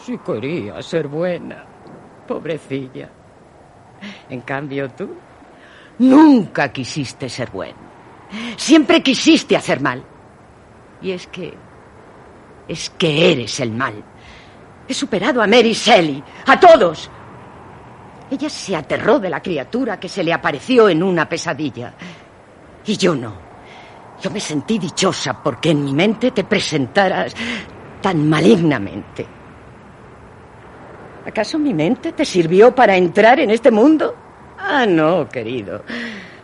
Si 0.04 0.18
quería 0.18 0.80
ser 0.82 1.08
buena, 1.08 1.64
pobrecilla. 2.26 3.10
En 4.28 4.40
cambio 4.40 4.90
tú, 4.90 5.08
nunca 5.98 6.72
quisiste 6.72 7.28
ser 7.28 7.50
bueno. 7.50 7.78
Siempre 8.56 9.02
quisiste 9.02 9.56
hacer 9.56 9.80
mal. 9.80 10.02
Y 11.02 11.12
es 11.12 11.26
que... 11.26 11.54
Es 12.68 12.90
que 12.90 13.32
eres 13.32 13.60
el 13.60 13.70
mal. 13.70 14.02
He 14.88 14.94
superado 14.94 15.40
a 15.42 15.46
Mary 15.46 15.72
Shelley, 15.72 16.22
a 16.46 16.58
todos. 16.58 17.10
Ella 18.30 18.50
se 18.50 18.74
aterró 18.74 19.18
de 19.20 19.30
la 19.30 19.40
criatura 19.40 20.00
que 20.00 20.08
se 20.08 20.24
le 20.24 20.32
apareció 20.32 20.88
en 20.88 21.02
una 21.02 21.28
pesadilla. 21.28 21.94
Y 22.84 22.96
yo 22.96 23.14
no. 23.14 23.34
Yo 24.20 24.30
me 24.30 24.40
sentí 24.40 24.78
dichosa 24.78 25.40
porque 25.42 25.70
en 25.70 25.84
mi 25.84 25.92
mente 25.92 26.30
te 26.30 26.44
presentaras 26.44 27.34
tan 28.00 28.28
malignamente. 28.28 29.26
¿Acaso 31.26 31.58
mi 31.58 31.74
mente 31.74 32.12
te 32.12 32.24
sirvió 32.24 32.74
para 32.74 32.96
entrar 32.96 33.40
en 33.40 33.50
este 33.50 33.70
mundo? 33.70 34.14
Ah, 34.58 34.86
no, 34.86 35.28
querido. 35.28 35.82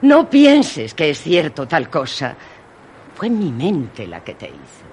No 0.03 0.29
pienses 0.29 0.95
que 0.95 1.11
es 1.11 1.21
cierto 1.21 1.67
tal 1.67 1.89
cosa. 1.89 2.37
Fue 3.15 3.29
mi 3.31 3.51
mente 3.53 4.07
la 4.07 4.21
que 4.25 4.35
te 4.35 4.47
hizo. 4.47 4.87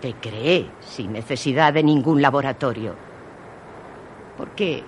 Te 0.00 0.14
creé 0.14 0.66
sin 0.80 1.12
necesidad 1.12 1.72
de 1.72 1.82
ningún 1.82 2.20
laboratorio. 2.20 2.94
¿Por 4.36 4.50
qué? 4.50 4.82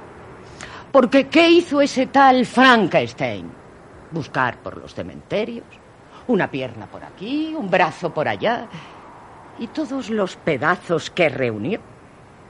Porque 0.92 1.28
¿qué 1.28 1.48
hizo 1.48 1.80
ese 1.80 2.06
tal 2.06 2.44
Frankenstein? 2.46 3.50
Buscar 4.10 4.58
por 4.58 4.76
los 4.76 4.94
cementerios, 4.94 5.64
una 6.28 6.50
pierna 6.50 6.86
por 6.86 7.04
aquí, 7.04 7.54
un 7.54 7.70
brazo 7.70 8.12
por 8.12 8.28
allá, 8.28 8.66
y 9.58 9.66
todos 9.68 10.10
los 10.10 10.36
pedazos 10.36 11.10
que 11.10 11.28
reunió 11.28 11.80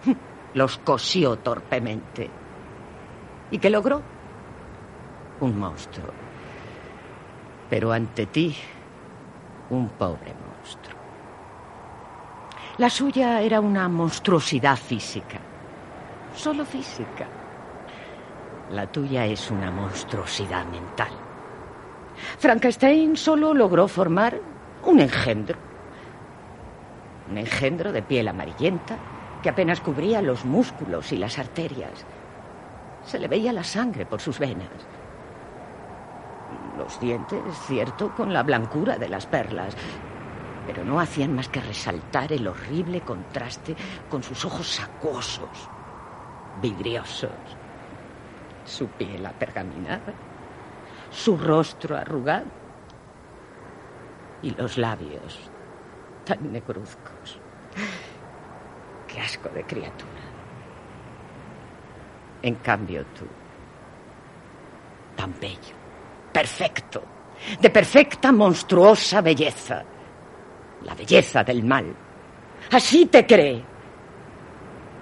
los 0.54 0.78
cosió 0.78 1.38
torpemente. 1.38 2.28
¿Y 3.50 3.58
qué 3.58 3.70
logró? 3.70 4.02
Un 5.40 5.58
monstruo. 5.58 6.12
Pero 7.70 7.92
ante 7.92 8.26
ti, 8.26 8.56
un 9.70 9.88
pobre 9.90 10.34
monstruo. 10.34 10.98
La 12.78 12.88
suya 12.88 13.40
era 13.42 13.60
una 13.60 13.88
monstruosidad 13.88 14.76
física, 14.76 15.38
solo 16.34 16.64
física. 16.64 17.26
La 18.70 18.86
tuya 18.86 19.26
es 19.26 19.50
una 19.50 19.70
monstruosidad 19.70 20.64
mental. 20.66 21.10
Frankenstein 22.38 23.16
solo 23.16 23.54
logró 23.54 23.88
formar 23.88 24.38
un 24.84 25.00
engendro. 25.00 25.58
Un 27.30 27.38
engendro 27.38 27.92
de 27.92 28.02
piel 28.02 28.28
amarillenta, 28.28 28.96
que 29.42 29.48
apenas 29.48 29.80
cubría 29.80 30.22
los 30.22 30.44
músculos 30.44 31.12
y 31.12 31.16
las 31.16 31.38
arterias. 31.38 32.04
Se 33.04 33.18
le 33.18 33.28
veía 33.28 33.52
la 33.52 33.64
sangre 33.64 34.06
por 34.06 34.20
sus 34.20 34.38
venas. 34.38 34.68
Los 36.78 37.00
dientes, 37.00 37.42
cierto, 37.66 38.14
con 38.14 38.32
la 38.32 38.44
blancura 38.44 38.96
de 38.98 39.08
las 39.08 39.26
perlas, 39.26 39.74
pero 40.64 40.84
no 40.84 41.00
hacían 41.00 41.34
más 41.34 41.48
que 41.48 41.60
resaltar 41.60 42.32
el 42.32 42.46
horrible 42.46 43.00
contraste 43.00 43.74
con 44.08 44.22
sus 44.22 44.44
ojos 44.44 44.78
acuosos, 44.78 45.68
vidriosos, 46.62 47.30
su 48.64 48.86
piel 48.86 49.26
apergaminada, 49.26 50.14
su 51.10 51.36
rostro 51.36 51.96
arrugado 51.96 52.46
y 54.40 54.52
los 54.52 54.78
labios 54.78 55.50
tan 56.24 56.52
negruzcos. 56.52 57.40
Qué 59.08 59.20
asco 59.20 59.48
de 59.48 59.64
criatura. 59.64 60.22
En 62.42 62.54
cambio 62.56 63.04
tú, 63.18 63.26
tan 65.16 65.34
bello, 65.40 65.77
perfecto, 66.38 67.02
de 67.60 67.68
perfecta, 67.68 68.30
monstruosa 68.30 69.20
belleza. 69.20 69.82
La 70.84 70.94
belleza 70.94 71.42
del 71.42 71.64
mal. 71.64 71.86
Así 72.70 73.06
te 73.06 73.26
cree. 73.26 73.64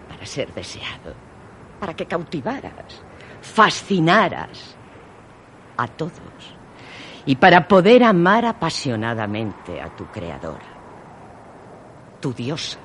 Para 0.08 0.24
ser 0.24 0.50
deseado. 0.54 1.12
Para 1.78 1.92
que 1.92 2.06
cautivaras, 2.06 3.02
fascinaras 3.42 4.74
a 5.76 5.86
todos. 5.88 6.56
Y 7.26 7.36
para 7.36 7.68
poder 7.68 8.02
amar 8.02 8.46
apasionadamente 8.46 9.78
a 9.78 9.94
tu 9.94 10.06
creadora. 10.06 10.72
Tu 12.18 12.32
diosa. 12.32 12.78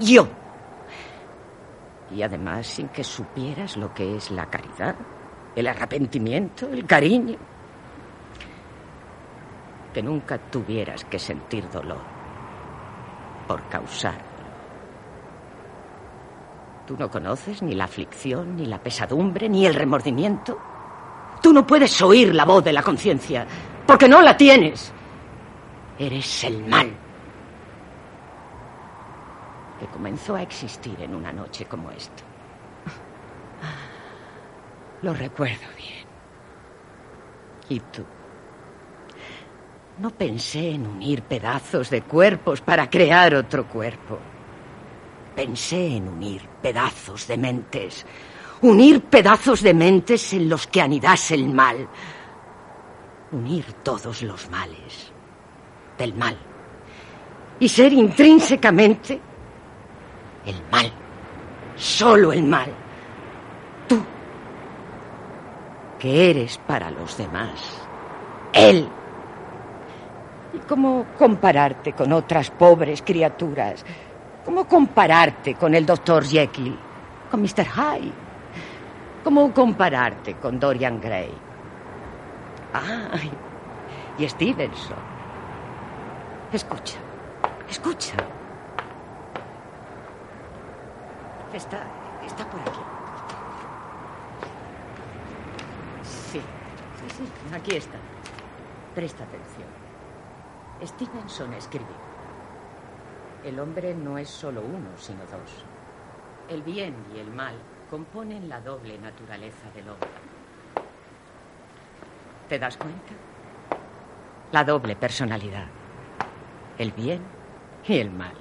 Yo. 0.00 0.26
Y 2.10 2.20
además 2.22 2.66
sin 2.66 2.88
que 2.88 3.04
supieras 3.04 3.76
lo 3.76 3.94
que 3.94 4.16
es 4.16 4.32
la 4.32 4.46
caridad, 4.46 4.96
el 5.54 5.66
arrepentimiento, 5.66 6.68
el 6.68 6.86
cariño. 6.86 7.36
Que 9.92 10.02
nunca 10.02 10.38
tuvieras 10.38 11.04
que 11.04 11.18
sentir 11.18 11.68
dolor 11.70 12.02
por 13.46 13.68
causarlo. 13.68 14.34
Tú 16.86 16.96
no 16.98 17.10
conoces 17.10 17.62
ni 17.62 17.74
la 17.74 17.84
aflicción, 17.84 18.56
ni 18.56 18.66
la 18.66 18.78
pesadumbre, 18.78 19.48
ni 19.48 19.64
el 19.64 19.74
remordimiento. 19.74 20.58
Tú 21.40 21.52
no 21.52 21.66
puedes 21.66 22.00
oír 22.02 22.34
la 22.34 22.44
voz 22.44 22.64
de 22.64 22.72
la 22.72 22.82
conciencia, 22.82 23.46
porque 23.86 24.08
no 24.08 24.20
la 24.20 24.36
tienes. 24.36 24.92
Eres 25.98 26.44
el 26.44 26.64
mal 26.66 26.90
que 29.78 29.86
comenzó 29.86 30.34
a 30.34 30.42
existir 30.42 31.00
en 31.00 31.14
una 31.14 31.32
noche 31.32 31.64
como 31.66 31.90
esta. 31.90 32.33
Lo 35.04 35.12
recuerdo 35.12 35.66
bien. 35.76 36.06
¿Y 37.68 37.78
tú? 37.78 38.02
No 39.98 40.08
pensé 40.08 40.70
en 40.70 40.86
unir 40.86 41.20
pedazos 41.24 41.90
de 41.90 42.00
cuerpos 42.00 42.62
para 42.62 42.88
crear 42.88 43.34
otro 43.34 43.68
cuerpo. 43.68 44.18
Pensé 45.36 45.98
en 45.98 46.08
unir 46.08 46.40
pedazos 46.62 47.26
de 47.26 47.36
mentes. 47.36 48.06
Unir 48.62 49.02
pedazos 49.02 49.62
de 49.62 49.74
mentes 49.74 50.32
en 50.32 50.48
los 50.48 50.66
que 50.68 50.80
anidase 50.80 51.34
el 51.34 51.50
mal. 51.50 51.86
Unir 53.32 53.74
todos 53.82 54.22
los 54.22 54.48
males 54.48 55.12
del 55.98 56.14
mal. 56.14 56.38
Y 57.60 57.68
ser 57.68 57.92
intrínsecamente 57.92 59.20
el 60.46 60.62
mal. 60.72 60.90
Solo 61.76 62.32
el 62.32 62.42
mal. 62.44 62.72
Tú, 63.86 64.02
que 66.04 66.30
eres 66.30 66.58
para 66.58 66.90
los 66.90 67.16
demás. 67.16 67.80
Él. 68.52 68.86
¿Y 70.52 70.58
cómo 70.58 71.06
compararte 71.18 71.94
con 71.94 72.12
otras 72.12 72.50
pobres 72.50 73.00
criaturas? 73.00 73.82
¿Cómo 74.44 74.68
compararte 74.68 75.54
con 75.54 75.74
el 75.74 75.86
doctor 75.86 76.22
Jekyll? 76.22 76.78
¿Con 77.30 77.40
Mr. 77.40 77.64
Hyde? 77.64 78.12
¿Cómo 79.24 79.50
compararte 79.54 80.34
con 80.34 80.60
Dorian 80.60 81.00
Gray? 81.00 81.32
Ay, 82.74 83.30
y 84.18 84.28
Stevenson. 84.28 84.98
Escucha, 86.52 86.98
escucha. 87.66 88.16
Está, 91.54 91.78
está 92.26 92.44
por 92.50 92.60
aquí. 92.60 92.94
Sí, 96.34 96.40
sí, 97.10 97.24
aquí 97.54 97.76
está. 97.76 97.98
Presta 98.94 99.24
atención. 99.24 99.68
Stevenson 100.82 101.54
escribió. 101.54 101.96
El 103.44 103.60
hombre 103.60 103.94
no 103.94 104.18
es 104.18 104.28
solo 104.28 104.62
uno, 104.62 104.96
sino 104.96 105.20
dos. 105.26 105.64
El 106.48 106.62
bien 106.62 106.94
y 107.14 107.18
el 107.18 107.30
mal 107.30 107.54
componen 107.90 108.48
la 108.48 108.60
doble 108.60 108.98
naturaleza 108.98 109.70
del 109.74 109.88
hombre. 109.88 110.08
¿Te 112.48 112.58
das 112.58 112.76
cuenta? 112.76 113.12
La 114.52 114.64
doble 114.64 114.96
personalidad. 114.96 115.66
El 116.78 116.92
bien 116.92 117.22
y 117.86 117.98
el 117.98 118.10
mal. 118.10 118.34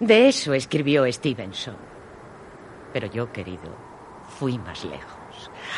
De 0.00 0.28
eso 0.28 0.54
escribió 0.54 1.10
Stevenson. 1.10 1.76
Pero 2.92 3.06
yo, 3.08 3.32
querido, 3.32 3.74
fui 4.38 4.58
más 4.58 4.84
lejos. 4.84 5.17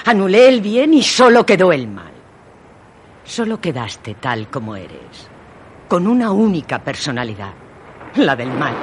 Anulé 0.07 0.49
el 0.49 0.61
bien 0.61 0.95
y 0.95 1.03
solo 1.03 1.45
quedó 1.45 1.73
el 1.73 1.87
mal. 1.89 2.13
Solo 3.25 3.61
quedaste 3.61 4.15
tal 4.15 4.49
como 4.49 4.75
eres, 4.77 5.29
con 5.89 6.07
una 6.07 6.33
única 6.33 6.79
personalidad, 6.79 7.53
la 8.17 8.35
del 8.35 8.51
mal. 8.51 8.75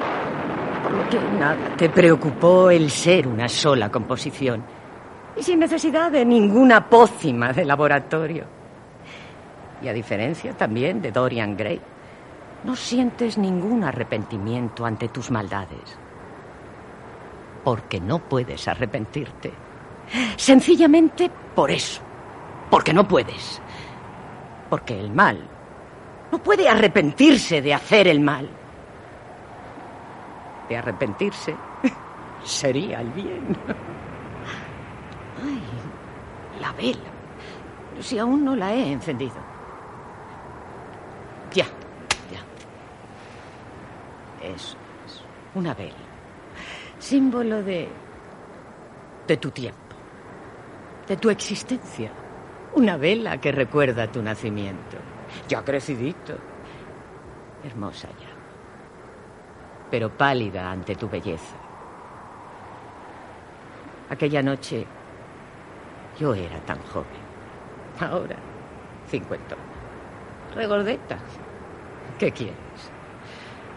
Porque 0.84 1.20
nada 1.38 1.76
te 1.76 1.89
preocupó 1.89 2.70
el 2.70 2.89
ser 2.89 3.28
una 3.28 3.50
sola 3.50 3.89
composición 3.89 4.63
y 5.36 5.43
sin 5.43 5.60
necesidad 5.60 6.12
de 6.12 6.24
ninguna 6.24 6.88
pócima 6.88 7.52
de 7.52 7.65
laboratorio. 7.65 8.46
Y 9.82 9.88
a 9.88 9.93
diferencia 9.93 10.54
también 10.54 11.02
de 11.02 11.12
Dorian 11.12 11.58
Gray, 11.58 11.82
no 12.63 12.76
sientes 12.76 13.38
ningún 13.38 13.84
arrepentimiento 13.84 14.86
ante 14.86 15.10
tus 15.10 15.30
maldades 15.30 16.00
porque 17.67 18.00
no 18.00 18.20
puedes 18.20 18.65
arrepentirte. 18.70 19.52
Sencillamente 20.36 21.30
por 21.56 21.72
eso, 21.72 22.02
porque 22.70 22.93
no 22.93 23.08
puedes. 23.08 23.62
Porque 24.70 25.00
el 25.00 25.12
mal 25.12 25.39
no 26.32 26.39
puede 26.39 26.67
arrepentirse 26.67 27.62
de 27.62 27.74
hacer 27.74 28.08
el 28.08 28.20
mal. 28.20 28.50
De 30.70 30.78
arrepentirse 30.78 31.56
sería 32.43 33.02
el 33.02 33.10
bien. 33.12 33.58
Ay, 35.43 35.62
la 36.62 36.72
vela. 36.74 37.12
Si 38.00 38.20
aún 38.20 38.46
no 38.46 38.56
la 38.56 38.74
he 38.74 38.91
encendido. 38.91 39.36
Ya, 41.54 41.65
ya. 42.32 42.43
Eso 44.48 44.78
es, 45.06 45.24
una 45.56 45.74
vela 45.74 46.08
símbolo 47.00 47.63
de... 47.63 47.88
de 49.28 49.38
tu 49.38 49.52
tiempo, 49.52 49.87
de 51.08 51.17
tu 51.17 51.30
existencia. 51.30 52.12
Una 52.76 52.98
vela 52.98 53.39
que 53.39 53.52
recuerda 53.52 54.12
tu 54.12 54.22
nacimiento. 54.22 54.98
Ya 55.48 55.63
crecidito. 55.63 56.38
Hermosa 57.63 58.08
ya. 58.10 58.30
Pero 59.89 60.15
pálida 60.15 60.70
ante 60.70 60.96
tu 60.96 61.10
belleza. 61.10 61.56
Aquella 64.10 64.41
noche 64.41 64.86
yo 66.20 66.34
era 66.34 66.60
tan 66.62 66.80
joven. 66.84 67.28
Ahora, 68.00 68.36
cincuentona. 69.10 69.62
Regordeta. 70.56 71.17
¿Qué 72.20 72.32
quieres? 72.32 72.58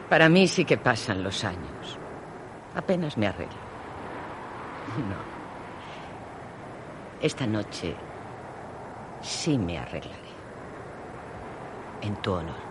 Para 0.09 0.29
mí 0.29 0.47
sí 0.49 0.65
que 0.65 0.77
pasan 0.77 1.23
los 1.23 1.45
años. 1.45 1.99
Apenas 2.75 3.17
me 3.17 3.27
arreglo. 3.27 3.55
No. 5.09 5.30
Esta 7.21 7.47
noche 7.47 7.95
sí 9.21 9.59
me 9.59 9.79
arreglaré. 9.79 10.31
En 12.01 12.17
tu 12.17 12.33
honor. 12.33 12.71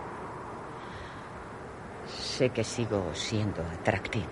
Sé 2.06 2.50
que 2.50 2.64
sigo 2.64 3.14
siendo 3.14 3.62
atractiva. 3.62 4.26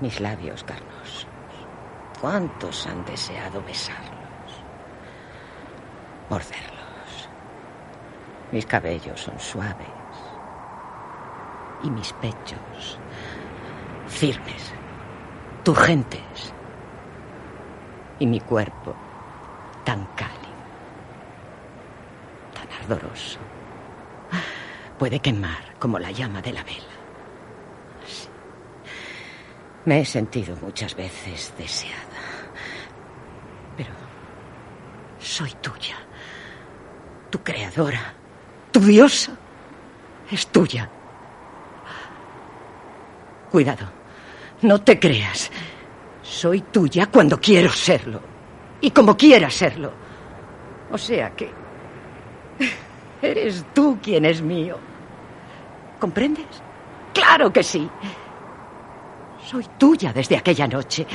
Mis 0.00 0.20
labios 0.20 0.64
carnosos. 0.64 1.28
¿Cuántos 2.20 2.86
han 2.86 3.04
deseado 3.04 3.62
besarlos? 3.62 4.62
Morderlos. 6.28 7.28
Mis 8.50 8.66
cabellos 8.66 9.20
son 9.20 9.38
suaves. 9.38 9.86
Y 11.84 11.90
mis 11.90 12.12
pechos 12.14 12.98
firmes, 14.08 14.72
turgentes. 15.62 16.55
Y 18.18 18.26
mi 18.26 18.40
cuerpo 18.40 18.94
tan 19.84 20.06
cálido, 20.16 20.56
tan 22.54 22.68
ardoroso. 22.80 23.38
Puede 24.98 25.20
quemar 25.20 25.74
como 25.78 25.98
la 25.98 26.10
llama 26.10 26.40
de 26.40 26.52
la 26.52 26.64
vela. 26.64 26.96
Me 29.84 30.00
he 30.00 30.04
sentido 30.04 30.56
muchas 30.62 30.96
veces 30.96 31.52
deseada. 31.56 31.96
Pero 33.76 33.90
soy 35.20 35.50
tuya, 35.60 35.96
tu 37.30 37.38
creadora, 37.42 38.14
tu 38.72 38.80
diosa. 38.80 39.32
Es 40.30 40.46
tuya. 40.48 40.88
Cuidado. 43.50 43.86
No 44.62 44.80
te 44.80 44.98
creas. 44.98 45.50
Soy 46.28 46.60
tuya 46.62 47.06
cuando 47.06 47.40
quiero 47.40 47.70
serlo. 47.70 48.20
Y 48.80 48.90
como 48.90 49.16
quiera 49.16 49.48
serlo. 49.50 49.92
O 50.90 50.98
sea 50.98 51.30
que 51.34 51.50
Eres 53.22 53.64
tú 53.74 53.98
quien 54.02 54.24
es 54.24 54.42
mío. 54.42 54.78
¿Comprendes? 55.98 56.46
Claro 57.14 57.52
que 57.52 57.62
sí. 57.62 57.88
Soy 59.44 59.66
tuya 59.78 60.12
desde 60.12 60.36
aquella 60.36 60.66
noche. 60.66 61.06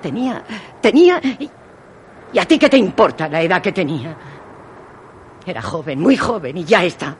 Tenía, 0.00 0.42
tenía... 0.80 1.20
Y, 1.38 2.38
a 2.38 2.44
ti 2.46 2.58
qué 2.58 2.68
te 2.68 2.78
importa 2.78 3.28
la 3.28 3.42
edad 3.42 3.60
que 3.60 3.72
tenía? 3.72 4.16
Era 5.44 5.60
joven, 5.60 6.00
muy 6.00 6.16
joven, 6.16 6.56
y 6.56 6.64
ya 6.64 6.82
está. 6.82 7.14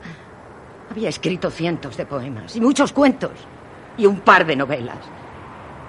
Había 0.89 1.09
escrito 1.09 1.51
cientos 1.51 1.95
de 1.97 2.05
poemas 2.05 2.55
y 2.55 2.61
muchos 2.61 2.91
cuentos 2.91 3.31
y 3.97 4.05
un 4.05 4.21
par 4.21 4.45
de 4.45 4.55
novelas. 4.55 4.97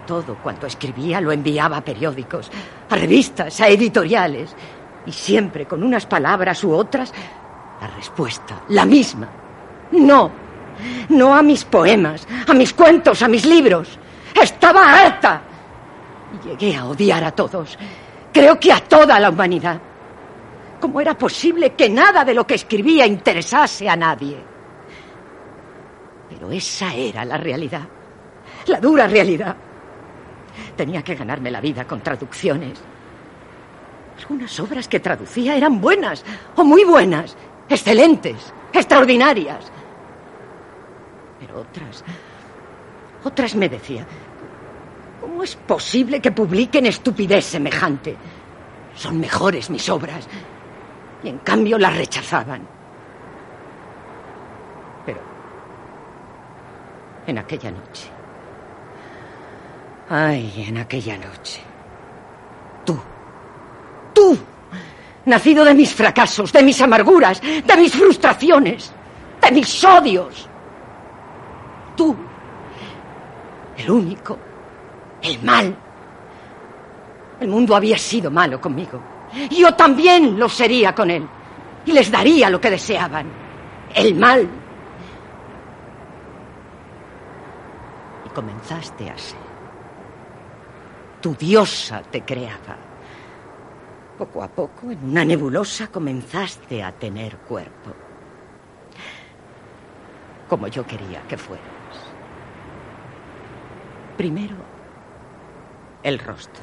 Todo 0.07 0.37
cuanto 0.43 0.67
escribía 0.67 1.21
lo 1.21 1.33
enviaba 1.33 1.79
a 1.79 1.85
periódicos, 1.85 2.51
a 2.91 2.95
revistas, 2.95 3.61
a 3.61 3.69
editoriales. 3.69 4.55
Y 5.07 5.13
siempre 5.13 5.67
con 5.67 5.83
unas 5.83 6.07
palabras 6.07 6.63
u 6.65 6.73
otras, 6.73 7.13
la 7.81 7.87
respuesta, 7.89 8.63
la 8.69 8.85
misma. 8.85 9.29
No, 9.93 10.31
no 11.11 11.35
a 11.35 11.43
mis 11.43 11.65
poemas, 11.65 12.27
a 12.47 12.55
mis 12.55 12.73
cuentos, 12.73 13.23
a 13.23 13.29
mis 13.29 13.45
libros. 13.45 13.99
Estaba 14.41 14.93
harta. 14.93 15.43
Y 16.35 16.49
llegué 16.49 16.77
a 16.77 16.87
odiar 16.87 17.25
a 17.25 17.33
todos. 17.33 17.79
Creo 18.33 18.59
que 18.59 18.73
a 18.73 18.81
toda 18.81 19.21
la 19.21 19.31
humanidad. 19.31 19.81
¿Cómo 20.81 21.01
era 21.01 21.17
posible 21.17 21.75
que 21.75 21.89
nada 21.89 22.25
de 22.25 22.35
lo 22.35 22.47
que 22.47 22.57
escribía 22.57 23.07
interesase 23.07 23.89
a 23.89 23.97
nadie? 23.97 24.37
Pero 26.29 26.51
esa 26.51 26.95
era 26.95 27.25
la 27.25 27.39
realidad. 27.39 27.89
La 28.67 28.81
dura 28.81 29.07
realidad. 29.07 29.57
Tenía 30.77 31.03
que 31.03 31.15
ganarme 31.15 31.51
la 31.51 31.61
vida 31.61 31.87
con 31.87 32.01
traducciones. 32.01 32.81
Algunas 34.19 34.59
obras 34.61 34.89
que 34.89 35.01
traducía 35.01 35.57
eran 35.57 35.81
buenas, 35.81 36.25
o 36.57 36.65
muy 36.65 36.85
buenas, 36.85 37.37
excelentes, 37.69 38.53
extraordinarias. 38.73 39.71
Pero 41.41 41.61
otras, 41.61 42.05
otras 43.25 43.55
me 43.55 43.69
decían, 43.69 44.07
¿cómo 45.21 45.43
es 45.43 45.57
posible 45.57 46.21
que 46.21 46.33
publiquen 46.33 46.87
estupidez 46.87 47.45
semejante? 47.45 48.17
Son 48.95 49.19
mejores 49.19 49.71
mis 49.71 49.89
obras. 49.89 50.29
Y 51.23 51.29
en 51.29 51.39
cambio 51.39 51.79
las 51.79 51.97
rechazaban. 51.97 52.63
Pero 55.07 55.21
en 57.27 57.39
aquella 57.39 57.71
noche 57.71 58.14
Ay, 60.09 60.67
en 60.69 60.79
aquella 60.79 61.17
noche. 61.17 61.61
Tú. 62.85 62.99
Tú. 64.13 64.39
Nacido 65.25 65.65
de 65.65 65.75
mis 65.75 65.95
fracasos, 65.95 66.53
de 66.53 66.63
mis 66.63 66.81
amarguras, 66.83 67.41
de 67.41 67.77
mis 67.77 67.93
frustraciones, 67.95 68.93
de 69.41 69.53
mis 69.53 69.85
odios. 69.85 70.49
Tú. 71.97 72.15
El 73.79 73.91
único. 73.91 74.39
El 75.23 75.43
mal. 75.43 75.75
El 77.41 77.49
mundo 77.49 77.75
había 77.75 77.97
sido 77.97 78.31
malo 78.31 78.61
conmigo. 78.61 79.01
Yo 79.51 79.75
también 79.75 80.39
lo 80.39 80.49
sería 80.49 80.95
con 80.95 81.11
él. 81.11 81.27
Y 81.87 81.93
les 81.93 82.11
daría 82.11 82.51
lo 82.51 82.61
que 82.61 82.71
deseaban. 82.71 83.27
El 83.95 84.15
mal. 84.15 84.47
Y 88.27 88.29
comenzaste 88.31 89.11
a 89.11 89.17
ser 89.19 89.44
tu 91.25 91.35
diosa 91.35 92.03
te 92.03 92.21
creaba. 92.21 92.77
Poco 94.19 94.43
a 94.43 94.49
poco, 94.49 94.91
en 94.91 95.03
una 95.09 95.25
nebulosa, 95.25 95.87
comenzaste 95.87 96.83
a 96.83 96.93
tener 96.93 97.39
cuerpo. 97.39 97.95
Como 100.47 100.69
yo 100.69 100.87
quería 100.87 101.23
que 101.23 101.39
fueras. 101.39 101.65
Primero, 104.19 104.55
el 106.03 106.19
rostro. 106.19 106.63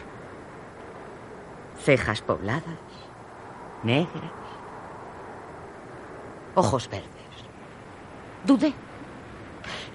Cejas 1.80 2.22
pobladas, 2.22 2.78
negras, 3.82 4.32
ojos 6.54 6.88
verdes. 6.88 7.10
Dudé. 8.46 8.76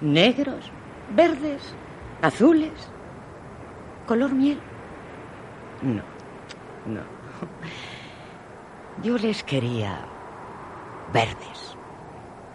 Negros, 0.01 0.69
verdes, 1.15 1.61
azules 2.21 2.96
color 4.07 4.31
miel? 4.31 4.57
No, 5.83 6.01
no. 6.85 7.01
Yo 9.03 9.17
les 9.17 9.43
quería 9.43 9.99
verdes. 11.13 11.77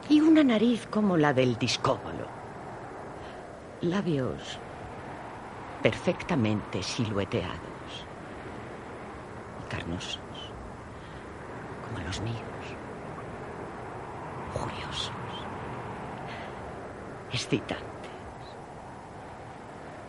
Y 0.08 0.20
una 0.20 0.42
nariz 0.42 0.86
como 0.88 1.16
la 1.16 1.32
del 1.32 1.56
discóbolo. 1.56 2.26
Labios 3.82 4.58
perfectamente 5.82 6.82
silueteados. 6.82 8.06
Y 9.60 9.68
carnosos. 9.68 10.20
Como 11.86 12.04
los 12.04 12.20
míos. 12.22 12.36
Curiosos. 14.52 15.12
Excitantes. 17.32 17.82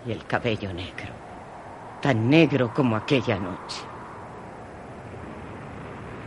Y 0.06 0.12
el 0.12 0.26
cabello 0.26 0.74
negro 0.74 1.23
tan 2.04 2.30
negro 2.30 2.74
como 2.74 2.98
aquella 2.98 3.40
noche. 3.40 3.82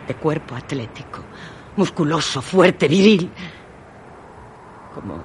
De 0.09 0.15
cuerpo 0.15 0.55
atlético, 0.55 1.21
musculoso, 1.77 2.41
fuerte, 2.41 2.89
viril. 2.89 3.31
Como. 4.95 5.23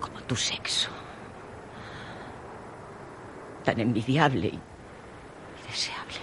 como 0.00 0.20
tu 0.22 0.34
sexo. 0.34 0.90
Tan 3.62 3.78
envidiable 3.78 4.48
y, 4.48 4.60
deseable. 5.68 6.18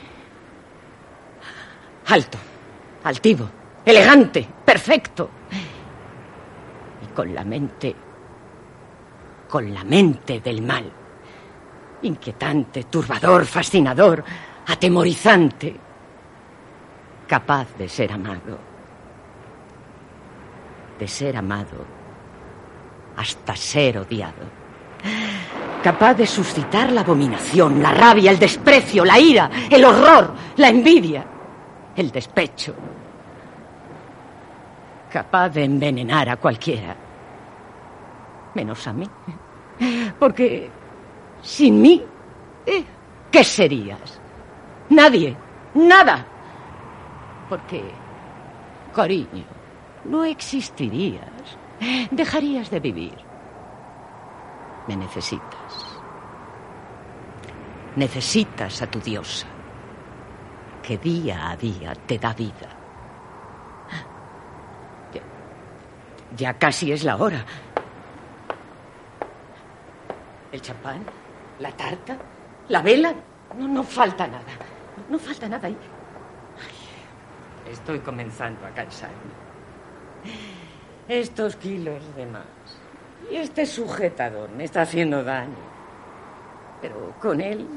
Alto, 2.08 2.38
altivo, 3.06 3.50
elegante, 3.86 4.46
perfecto. 4.66 5.30
Y 7.04 7.14
con 7.14 7.34
la 7.34 7.46
mente. 7.46 7.96
con 9.48 9.74
la 9.74 9.86
mente 9.86 10.42
del 10.42 10.62
mal. 10.62 11.07
Inquietante, 12.04 12.84
turbador, 12.84 13.46
fascinador, 13.46 14.24
atemorizante. 14.68 15.76
Capaz 17.28 17.68
de 17.78 17.90
ser 17.90 18.12
amado. 18.12 18.58
De 21.00 21.08
ser 21.08 21.38
amado 21.38 21.98
hasta 23.18 23.56
ser 23.56 23.98
odiado. 23.98 24.46
Capaz 25.84 26.16
de 26.16 26.26
suscitar 26.26 26.92
la 26.92 27.02
abominación, 27.02 27.82
la 27.82 27.92
rabia, 27.92 28.32
el 28.32 28.40
desprecio, 28.40 29.04
la 29.04 29.20
ira, 29.20 29.50
el 29.70 29.84
horror, 29.84 30.34
la 30.58 30.70
envidia, 30.70 31.26
el 31.96 32.12
despecho. 32.12 32.74
Capaz 35.12 35.50
de 35.50 35.64
envenenar 35.64 36.30
a 36.30 36.38
cualquiera. 36.38 36.96
Menos 38.54 38.88
a 38.88 38.94
mí. 38.94 39.08
Porque 40.20 40.70
sin 41.42 41.82
mí, 41.82 42.04
¿eh? 42.66 42.84
¿qué 43.32 43.44
serías? 43.44 44.20
Nadie, 44.90 45.36
nada. 45.74 46.26
Porque, 47.50 47.84
cariño, 48.94 49.46
no 50.06 50.24
existirías. 50.24 51.58
Dejarías 52.12 52.70
de 52.70 52.80
vivir. 52.80 53.18
Me 54.88 54.96
necesitas. 54.96 56.00
Necesitas 57.96 58.82
a 58.82 58.88
tu 58.88 59.00
diosa, 59.00 59.48
que 60.84 60.98
día 60.98 61.50
a 61.50 61.58
día 61.58 61.94
te 62.06 62.18
da 62.18 62.34
vida. 62.34 62.70
Ya, 65.14 65.22
ya 66.36 66.54
casi 66.54 66.92
es 66.92 67.04
la 67.04 67.18
hora. 67.18 67.44
¿El 70.52 70.62
champán? 70.62 71.04
¿La 71.60 71.72
tarta? 71.72 72.18
¿La 72.70 72.82
vela? 72.82 73.14
No, 73.58 73.68
no 73.68 73.84
falta 73.84 74.28
nada. 74.28 74.44
No 75.10 75.18
falta 75.18 75.48
nada. 75.48 75.70
estoy 77.70 78.00
comenzando 78.00 78.66
a 78.66 78.70
cansarme. 78.70 79.16
Estos 81.08 81.56
kilos 81.56 82.04
de 82.16 82.26
más. 82.26 82.44
Y 83.32 83.36
este 83.38 83.66
sujetador 83.66 84.50
me 84.50 84.66
está 84.66 84.82
haciendo 84.82 85.24
daño. 85.24 85.56
Pero 86.82 87.14
con 87.20 87.42
él, 87.42 87.68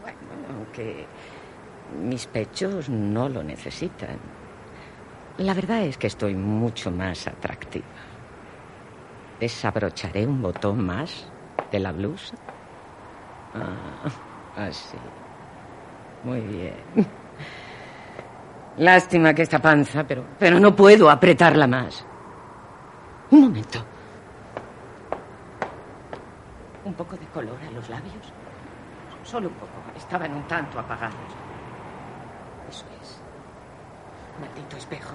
bueno, 0.00 0.18
aunque 0.58 1.06
mis 2.00 2.26
pechos 2.26 2.88
no 2.88 3.28
lo 3.28 3.42
necesitan. 3.42 4.18
La 5.38 5.54
verdad 5.54 5.82
es 5.82 5.96
que 5.96 6.08
estoy 6.08 6.34
mucho 6.34 6.90
más 6.90 7.26
atractiva. 7.26 7.86
Desabrocharé 9.38 10.26
un 10.26 10.42
botón 10.42 10.84
más 10.84 11.26
de 11.70 11.78
la 11.78 11.92
blusa 11.92 12.36
Ah, 13.54 14.66
así. 14.68 14.96
Muy 16.24 16.40
bien. 16.40 16.74
Lástima 18.78 19.34
que 19.34 19.42
esta 19.42 19.58
panza, 19.58 20.04
pero, 20.04 20.24
pero 20.38 20.58
no 20.58 20.74
puedo 20.74 21.10
apretarla 21.10 21.66
más. 21.66 22.04
Un 23.30 23.42
momento. 23.42 23.84
Un 26.84 26.94
poco 26.94 27.16
de 27.16 27.26
color 27.26 27.58
a 27.66 27.70
los 27.70 27.88
labios. 27.88 28.32
Solo 29.24 29.48
un 29.48 29.54
poco. 29.54 29.72
Estaban 29.96 30.34
un 30.34 30.42
tanto 30.48 30.78
apagados. 30.78 31.14
Eso 32.68 32.84
es. 33.00 33.20
Maldito 34.40 34.76
espejo. 34.76 35.14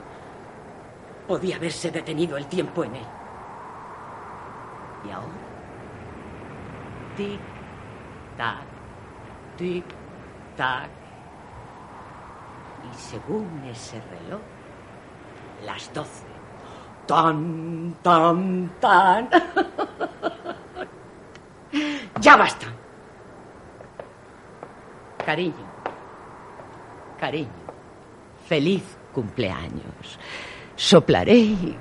Podía 1.27 1.57
haberse 1.57 1.91
detenido 1.91 2.37
el 2.37 2.47
tiempo 2.47 2.83
en 2.83 2.95
él. 2.95 3.05
Y 5.07 5.11
ahora. 5.11 5.27
Tic, 7.17 7.39
tac, 8.37 8.63
tic, 9.57 9.83
tac. 10.55 10.89
Y 12.89 12.95
según 12.95 13.63
ese 13.69 14.01
reloj, 14.01 14.41
las 15.65 15.93
doce. 15.93 16.25
Tan, 17.07 17.95
tan, 18.03 18.69
tan. 18.79 19.29
ya 22.21 22.37
basta. 22.37 22.67
Cariño, 25.25 25.65
cariño, 27.19 27.49
feliz 28.47 28.97
cumpleaños. 29.13 30.19
Soplaré 30.75 31.35
y... 31.35 31.77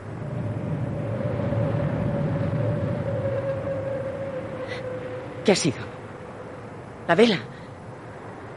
¿Qué 5.44 5.52
ha 5.52 5.56
sido? 5.56 5.95
La 7.06 7.14
vela. 7.14 7.38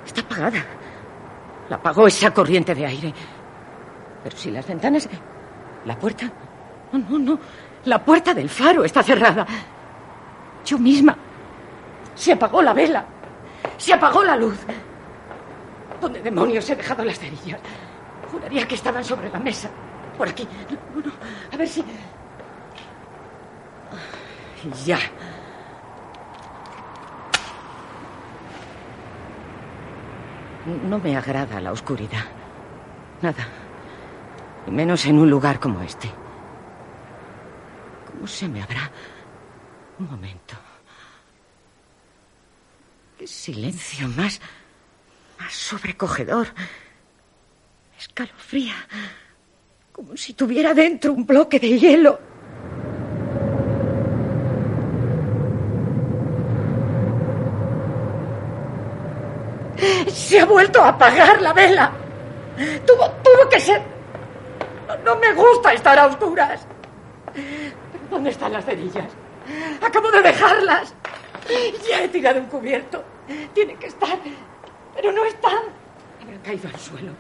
Está 0.06 0.22
apagada. 0.22 0.66
La 1.70 1.76
apagó 1.76 2.08
esa 2.08 2.34
corriente 2.34 2.74
de 2.74 2.86
aire. 2.86 3.14
Pero 4.24 4.38
si 4.38 4.52
las 4.52 4.68
ventanas... 4.68 5.08
La 5.86 5.98
puerta... 5.98 6.30
No, 6.92 7.00
no, 7.00 7.20
no. 7.20 7.40
La 7.86 8.04
puerta 8.04 8.34
del 8.34 8.50
faro 8.50 8.84
está 8.84 9.04
cerrada. 9.04 9.46
Yo 10.66 10.78
misma. 10.78 11.16
Se 12.16 12.34
apagó 12.34 12.62
la 12.62 12.74
vela. 12.74 13.06
Se 13.78 13.94
apagó 13.94 14.24
la 14.24 14.36
luz. 14.36 14.58
¿Dónde 16.02 16.22
demonios 16.22 16.70
he 16.70 16.76
dejado 16.76 17.04
las 17.04 17.20
cerillas? 17.20 17.60
Juraría 18.32 18.68
que 18.68 18.76
estaban 18.76 19.04
sobre 19.04 19.30
la 19.30 19.40
mesa. 19.40 19.70
Por 20.18 20.28
aquí. 20.28 20.48
No, 20.96 21.02
no. 21.02 21.12
A 21.54 21.58
ver 21.58 21.68
si... 21.68 21.84
Ya. 24.86 25.00
No 30.70 31.00
me 31.00 31.18
agrada 31.18 31.60
la 31.60 31.72
oscuridad. 31.72 32.26
Nada. 33.22 33.48
Y 34.68 34.72
menos 34.72 35.06
en 35.06 35.18
un 35.18 35.30
lugar 35.30 35.60
como 35.60 35.82
este. 35.82 36.12
¿Cómo 38.12 38.28
se 38.28 38.48
me 38.48 38.62
habrá... 38.62 38.92
Un 39.98 40.10
momento. 40.10 40.56
Qué 43.18 43.28
silencio 43.28 44.08
más... 44.10 44.40
más 45.40 45.54
sobrecogedor. 45.54 46.48
Escalofría. 47.98 48.76
Como 49.92 50.16
si 50.16 50.34
tuviera 50.34 50.74
dentro 50.74 51.14
un 51.14 51.26
bloque 51.26 51.60
de 51.60 51.80
hielo. 51.80 52.29
Se 60.08 60.40
ha 60.40 60.46
vuelto 60.46 60.82
a 60.82 60.90
apagar 60.90 61.42
la 61.42 61.54
vela. 61.54 61.92
Tuvo, 62.86 63.10
tuvo 63.24 63.50
que 63.50 63.60
ser... 63.60 63.82
No, 65.06 65.16
me 65.18 65.34
gusta 65.34 65.74
estar 65.74 65.98
a 65.98 66.08
oscuras. 66.08 66.66
¿Pero 67.34 68.06
dónde 68.10 68.32
están 68.32 68.52
las 68.54 68.66
cerillas? 68.66 69.12
Acabo 69.82 70.12
de 70.12 70.22
dejarlas. 70.22 70.94
Ya 71.88 72.04
he 72.04 72.08
tirado 72.10 72.40
un 72.40 72.48
cubierto. 72.48 73.04
Tienen 73.54 73.78
que 73.78 73.88
estar. 73.88 74.18
Pero 74.96 75.12
no 75.12 75.24
están. 75.26 75.64
Habrán 76.22 76.40
caído 76.44 76.68
al 76.68 76.80
suelo. 76.80 77.12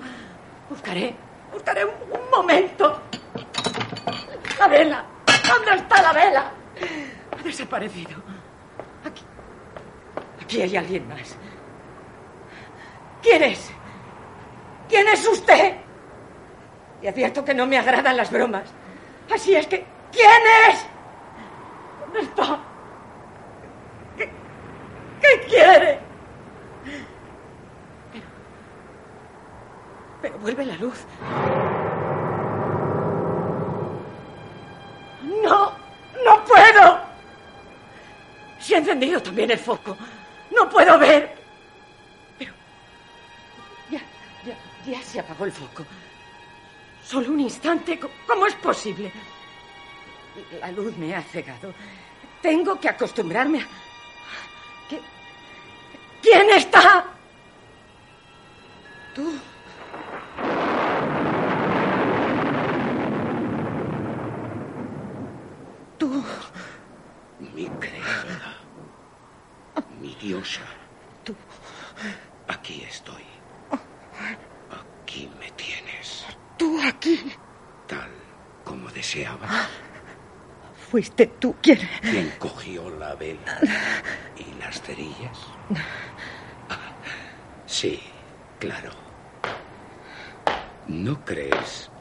Buscaré. 0.69 1.15
Buscaré 1.53 1.85
un 1.85 2.29
momento. 2.31 3.01
La 4.57 4.67
vela. 4.67 5.05
¿Dónde 5.47 5.75
está 5.75 6.01
la 6.01 6.13
vela? 6.13 6.51
Ha 7.31 7.43
desaparecido. 7.43 8.17
Aquí. 9.05 9.23
Aquí 10.41 10.61
hay 10.61 10.75
alguien 10.75 11.07
más. 11.07 11.37
¿Quién 13.21 13.43
es? 13.43 13.71
¿Quién 14.87 15.07
es 15.07 15.27
usted? 15.27 15.75
Y 17.01 17.07
advierto 17.07 17.43
que 17.45 17.53
no 17.53 17.65
me 17.65 17.77
agradan 17.77 18.17
las 18.17 18.31
bromas. 18.31 18.69
Así 19.31 19.55
es 19.55 19.67
que, 19.67 19.85
¿quién 20.11 20.41
es? 20.69 20.85
¿Dónde 22.01 22.19
está? 22.21 22.59
¿Qué, 24.17 24.29
qué 25.21 25.47
quiere? 25.47 25.99
Pero, 28.11 28.25
pero 30.21 30.39
vuelve 30.39 30.65
la 30.65 30.75
luz. 30.75 31.05
No, 35.43 35.71
no 36.25 36.43
puedo. 36.45 36.99
Se 38.59 38.75
ha 38.75 38.79
encendido 38.79 39.21
también 39.21 39.51
el 39.51 39.59
foco. 39.59 39.95
No 40.51 40.67
puedo 40.69 40.97
ver. 40.97 41.38
Ya, 44.85 45.01
se 45.01 45.19
apagó 45.19 45.45
el 45.45 45.51
foco. 45.51 45.85
Solo 47.03 47.31
un 47.31 47.39
instante. 47.39 47.99
¿Cómo 48.27 48.45
es 48.45 48.55
posible? 48.55 49.11
La 50.59 50.71
luz 50.71 50.95
me 50.97 51.15
ha 51.15 51.21
cegado. 51.21 51.73
Tengo 52.41 52.79
que 52.79 52.89
acostumbrarme 52.89 53.61
a... 53.61 53.67
¿Qué? 54.87 55.01
¿Quién 56.21 56.49
está? 56.51 57.05
Tú. 59.13 59.39
Tú. 65.97 66.23
Mi 67.53 67.67
creadora. 67.67 68.55
Mi 69.99 70.15
diosa. 70.15 70.61
Tú. 71.23 71.35
Aquí 72.47 72.83
estoy. 72.87 73.23
Aquí 74.71 75.29
me 75.39 75.51
tienes. 75.51 76.25
Tú 76.57 76.79
aquí. 76.87 77.33
Tal 77.87 78.09
como 78.63 78.89
deseaba. 78.91 79.47
Fuiste 80.89 81.27
tú 81.27 81.55
quien... 81.61 81.77
¿Quién 82.01 82.31
cogió 82.39 82.89
la 82.89 83.13
vela 83.13 83.61
y 84.35 84.53
las 84.53 84.81
cerillas? 84.81 85.37
Ah, 86.67 86.95
sí, 87.67 88.01
claro. 88.57 88.91
¿No 90.87 91.23
crees 91.23 91.91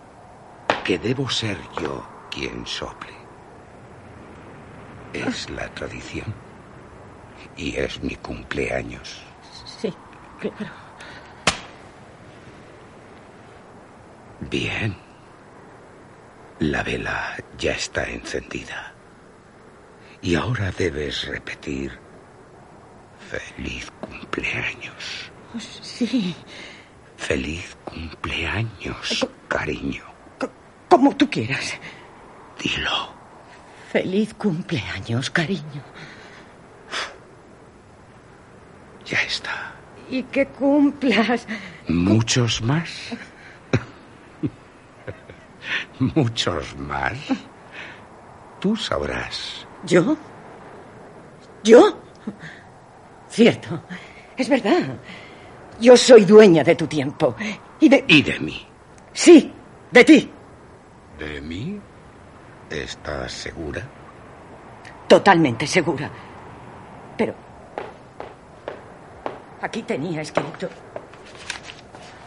que 0.83 0.99
debo 0.99 1.29
ser 1.29 1.69
yo 1.79 2.09
quien 2.31 2.67
sople? 2.67 3.13
Es 5.13 5.51
la 5.51 5.69
tradición. 5.69 6.35
Y 7.57 7.77
es 7.77 8.03
mi 8.03 8.17
cumpleaños. 8.17 9.23
Sí, 9.43 9.95
claro. 10.39 10.73
Bien. 14.41 15.08
La 16.61 16.83
vela 16.83 17.37
ya 17.59 17.73
está 17.73 18.05
encendida. 18.05 18.93
Y 20.23 20.35
ahora 20.35 20.73
debes 20.73 21.27
repetir 21.29 21.97
feliz 23.31 23.91
cumpleaños. 24.01 25.31
Sí. 25.61 26.35
Feliz 27.17 27.77
cumpleaños, 27.85 29.27
cariño. 29.49 30.03
C- 30.41 30.49
Como 30.89 31.17
tú 31.17 31.31
quieras. 31.31 31.75
Dilo. 32.63 33.13
Feliz 33.93 34.35
cumpleaños, 34.35 35.31
cariño. 35.31 35.83
Ya 39.07 39.23
está. 39.23 39.75
Y 40.11 40.23
que 40.25 40.47
cumplas. 40.47 41.47
¿Muchos 41.89 42.61
más? 42.63 42.91
¿Muchos 45.99 46.77
más? 46.77 47.17
Tú 48.61 48.77
sabrás. 48.77 49.67
¿Yo? 49.85 50.17
¿Yo? 51.63 51.99
Cierto. 53.29 53.83
Es 54.37 54.49
verdad. 54.49 54.97
Yo 55.81 55.97
soy 55.97 56.25
dueña 56.25 56.65
de 56.65 56.75
tu 56.75 56.87
tiempo. 56.87 57.37
Y 57.81 57.89
de... 57.89 58.05
Y 58.09 58.23
de 58.23 58.41
mí. 58.41 58.67
Sí, 59.13 59.53
de 59.91 60.05
ti. 60.05 60.31
¿De 61.19 61.41
mí? 61.41 61.81
¿Estás 62.71 63.33
segura? 63.33 63.83
Totalmente 65.07 65.67
segura. 65.67 66.11
Pero... 67.17 67.35
Aquí 69.61 69.83
tenía 69.83 70.21
escrito. 70.21 70.69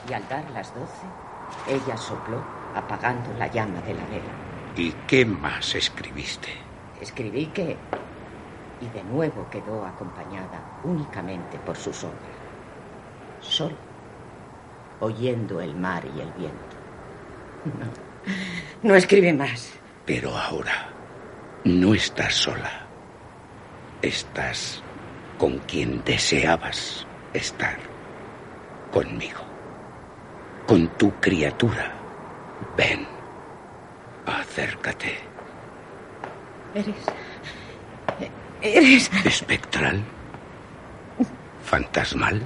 Y 0.09 0.13
al 0.13 0.27
dar 0.27 0.49
las 0.51 0.73
doce, 0.73 1.05
Ella 1.67 1.95
sopló, 1.95 2.43
apagando 2.75 3.33
la 3.37 3.47
llama 3.47 3.81
de 3.81 3.93
la 3.93 4.05
vela. 4.05 4.33
¿Y 4.75 4.91
qué 5.07 5.25
más 5.25 5.75
escribiste? 5.75 6.49
Escribí 6.99 7.47
que... 7.47 7.77
Y 8.81 8.87
de 8.87 9.03
nuevo 9.03 9.47
quedó 9.51 9.85
acompañada 9.85 10.79
únicamente 10.83 11.59
por 11.59 11.77
su 11.77 11.93
sombra. 11.93 12.19
Solo, 13.39 13.75
oyendo 14.99 15.61
el 15.61 15.75
mar 15.75 16.03
y 16.05 16.19
el 16.19 16.31
viento. 16.31 16.75
No, 17.65 18.89
no 18.89 18.95
escribe 18.95 19.33
más. 19.33 19.73
Pero 20.05 20.35
ahora 20.35 20.89
no 21.63 21.93
estás 21.93 22.33
sola. 22.33 22.87
Estás 24.01 24.81
con 25.37 25.59
quien 25.59 26.03
deseabas 26.03 27.05
estar. 27.33 27.77
Conmigo. 28.91 29.41
Con 30.67 30.87
tu 30.97 31.11
criatura. 31.19 32.00
Ven. 32.77 33.07
Acércate. 34.25 35.17
Eres... 36.73 36.95
Eres... 38.61 39.11
Espectral. 39.25 40.03
Fantasmal. 41.63 42.41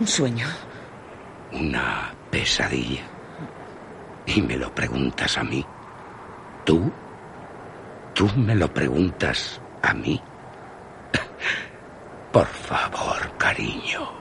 Un 0.00 0.06
sueño. 0.06 0.46
Una 1.52 2.12
pesadilla. 2.30 3.02
Y 4.26 4.42
me 4.42 4.56
lo 4.56 4.74
preguntas 4.74 5.36
a 5.38 5.44
mí. 5.44 5.64
¿Tú? 6.64 6.90
¿Tú 8.14 8.28
me 8.36 8.54
lo 8.54 8.72
preguntas 8.72 9.60
a 9.82 9.94
mí? 9.94 10.20
Por 12.32 12.46
favor, 12.46 13.36
cariño. 13.38 14.19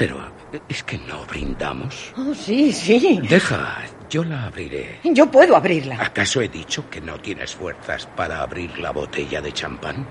Pero 0.00 0.18
es 0.66 0.82
que 0.82 0.96
no 0.96 1.26
brindamos. 1.26 2.14
Oh, 2.16 2.34
sí, 2.34 2.72
sí. 2.72 3.20
Deja, 3.28 3.82
yo 4.08 4.24
la 4.24 4.44
abriré. 4.44 4.98
Yo 5.04 5.30
puedo 5.30 5.54
abrirla. 5.54 5.96
¿Acaso 6.00 6.40
he 6.40 6.48
dicho 6.48 6.88
que 6.88 7.02
no 7.02 7.18
tienes 7.18 7.54
fuerzas 7.54 8.06
para 8.06 8.40
abrir 8.40 8.78
la 8.78 8.92
botella 8.92 9.42
de 9.42 9.52
champán? 9.52 10.06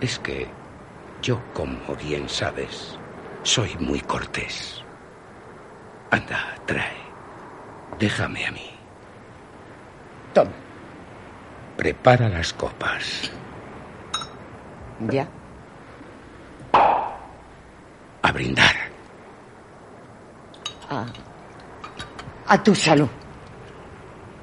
Es 0.00 0.18
que 0.18 0.46
yo, 1.20 1.42
como 1.52 1.94
bien 1.96 2.26
sabes, 2.26 2.98
soy 3.42 3.76
muy 3.80 4.00
cortés. 4.00 4.82
Anda, 6.10 6.56
trae. 6.64 6.96
Déjame 7.98 8.46
a 8.46 8.50
mí. 8.50 8.70
Toma. 10.32 10.52
Prepara 11.76 12.30
las 12.30 12.50
copas. 12.54 13.30
Ya. 15.10 15.28
A 18.22 18.32
brindar. 18.32 18.85
A, 20.90 21.04
a 22.46 22.62
tu 22.62 22.74
salud. 22.74 23.08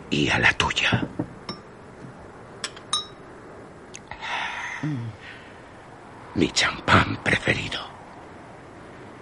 Y 0.09 0.29
a 0.29 0.39
la 0.39 0.51
tuya. 0.53 1.07
Mi 6.35 6.49
champán 6.51 7.17
preferido. 7.23 7.79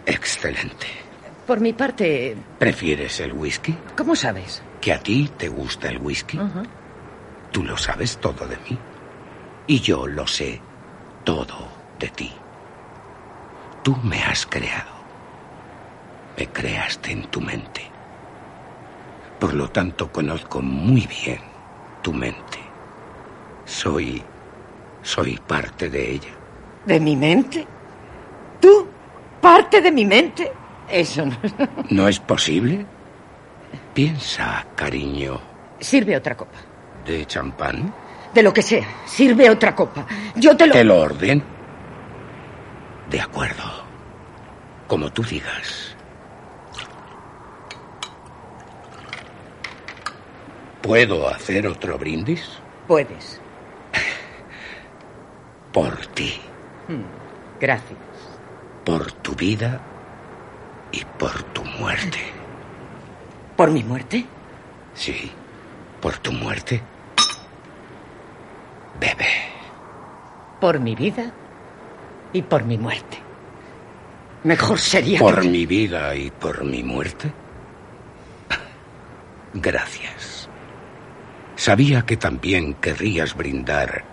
Excelente. 0.06 0.88
Por 1.46 1.60
mi 1.60 1.74
parte, 1.74 2.36
¿Prefieres 2.60 3.20
el 3.20 3.34
whisky? 3.34 3.76
¿cómo 3.98 4.16
sabes? 4.16 4.62
¿Que 4.80 4.94
a 4.94 5.00
ti 5.00 5.30
te 5.38 5.50
gusta 5.50 5.90
el 5.90 5.98
whisky? 5.98 6.40
Tú 7.52 7.64
lo 7.64 7.78
sabes 7.78 8.18
todo 8.18 8.48
de 8.48 8.58
mí. 8.70 8.78
Y 9.68 9.80
yo 9.80 10.08
lo 10.08 10.26
sé 10.26 10.62
todo 11.24 11.68
de 12.00 12.08
ti. 12.10 12.32
Tú 13.84 13.96
me 14.04 14.24
has 14.24 14.46
creado. 14.46 15.01
Me 16.38 16.48
creaste 16.48 17.12
en 17.12 17.24
tu 17.28 17.42
mente. 17.42 17.82
Por 19.40 19.54
lo 19.54 19.70
tanto, 19.70 20.12
conozco 20.12 20.62
muy 20.62 21.08
bien 21.08 21.40
tu 22.02 22.14
mente. 22.14 22.60
Soy... 23.66 24.22
soy 25.02 25.38
parte 25.48 25.90
de 25.90 26.12
ella. 26.12 26.30
¿De 26.86 27.00
mi 27.00 27.16
mente? 27.16 27.66
¿Tú? 28.60 28.88
¿Parte 29.40 29.82
de 29.82 29.92
mi 29.92 30.06
mente? 30.06 30.52
Eso 30.90 31.26
no. 31.26 31.38
¿No 31.90 32.08
es 32.08 32.20
posible? 32.20 32.86
Piensa, 33.94 34.66
cariño, 34.76 35.40
Sirve 35.80 36.16
otra 36.16 36.38
copa. 36.38 36.58
de 37.06 37.26
champán. 37.26 37.92
De 38.34 38.44
lo 38.44 38.54
que 38.54 38.62
sea. 38.62 38.86
Sirve 39.06 39.50
otra 39.50 39.76
copa. 39.76 40.06
Yo 40.36 40.56
te 40.56 40.68
lo... 40.68 40.74
¿Te 40.74 40.84
lo 40.84 41.00
orden? 41.02 41.44
De 43.10 43.20
acuerdo. 43.20 43.64
Como 44.88 45.12
tú 45.12 45.24
digas. 45.24 45.91
¿Puedo 50.82 51.28
hacer 51.28 51.68
otro 51.68 51.98
brindis? 51.98 52.44
Puedes. 52.88 53.40
Por 55.74 56.06
ti, 56.08 56.34
Gracias. 57.60 57.98
por 58.84 59.12
tu 59.12 59.34
vida 59.36 59.80
y 60.92 61.06
por 61.18 61.44
tu 61.54 61.64
muerte. 61.64 62.20
¿Por 63.56 63.70
mi 63.72 63.84
muerte? 63.84 64.26
Sí, 64.96 65.32
por 66.02 66.18
tu 66.18 66.32
muerte. 66.34 66.82
Bebe. 69.00 69.28
Por 70.60 70.80
mi 70.80 70.96
vida 70.96 71.32
y 72.34 72.42
por 72.42 72.64
mi 72.66 72.78
muerte. 72.78 73.20
Mejor 74.44 74.80
sería 74.80 75.20
¿Por 75.20 75.42
que... 75.42 75.48
mi 75.48 75.66
vida 75.66 76.16
y 76.16 76.32
por 76.32 76.64
mi 76.66 76.84
muerte? 76.84 77.32
Gracias. 79.54 80.31
Sabía 81.62 82.02
que 82.02 82.18
también 82.18 82.74
querrías 82.82 83.36
brindar 83.36 84.04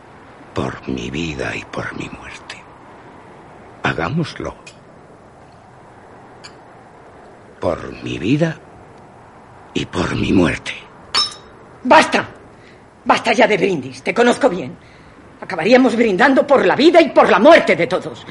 por 0.52 0.86
mi 0.86 1.10
vida 1.10 1.56
y 1.56 1.64
por 1.64 1.96
mi 1.96 2.06
muerte. 2.10 2.56
Hagámoslo. 3.84 4.54
Por 7.58 8.02
mi 8.02 8.18
vida 8.18 8.54
y 9.72 9.86
por 9.86 10.14
mi 10.14 10.30
muerte. 10.30 10.72
¡Basta! 11.84 12.28
Basta 13.06 13.32
ya 13.32 13.46
de 13.46 13.56
brindis. 13.56 14.02
Te 14.02 14.12
conozco 14.12 14.50
bien. 14.50 14.76
Acabaríamos 15.40 15.96
brindando 15.96 16.46
por 16.46 16.66
la 16.66 16.76
vida 16.76 17.00
y 17.00 17.08
por 17.08 17.30
la 17.30 17.38
muerte 17.38 17.74
de 17.74 17.86
todos. 17.86 18.26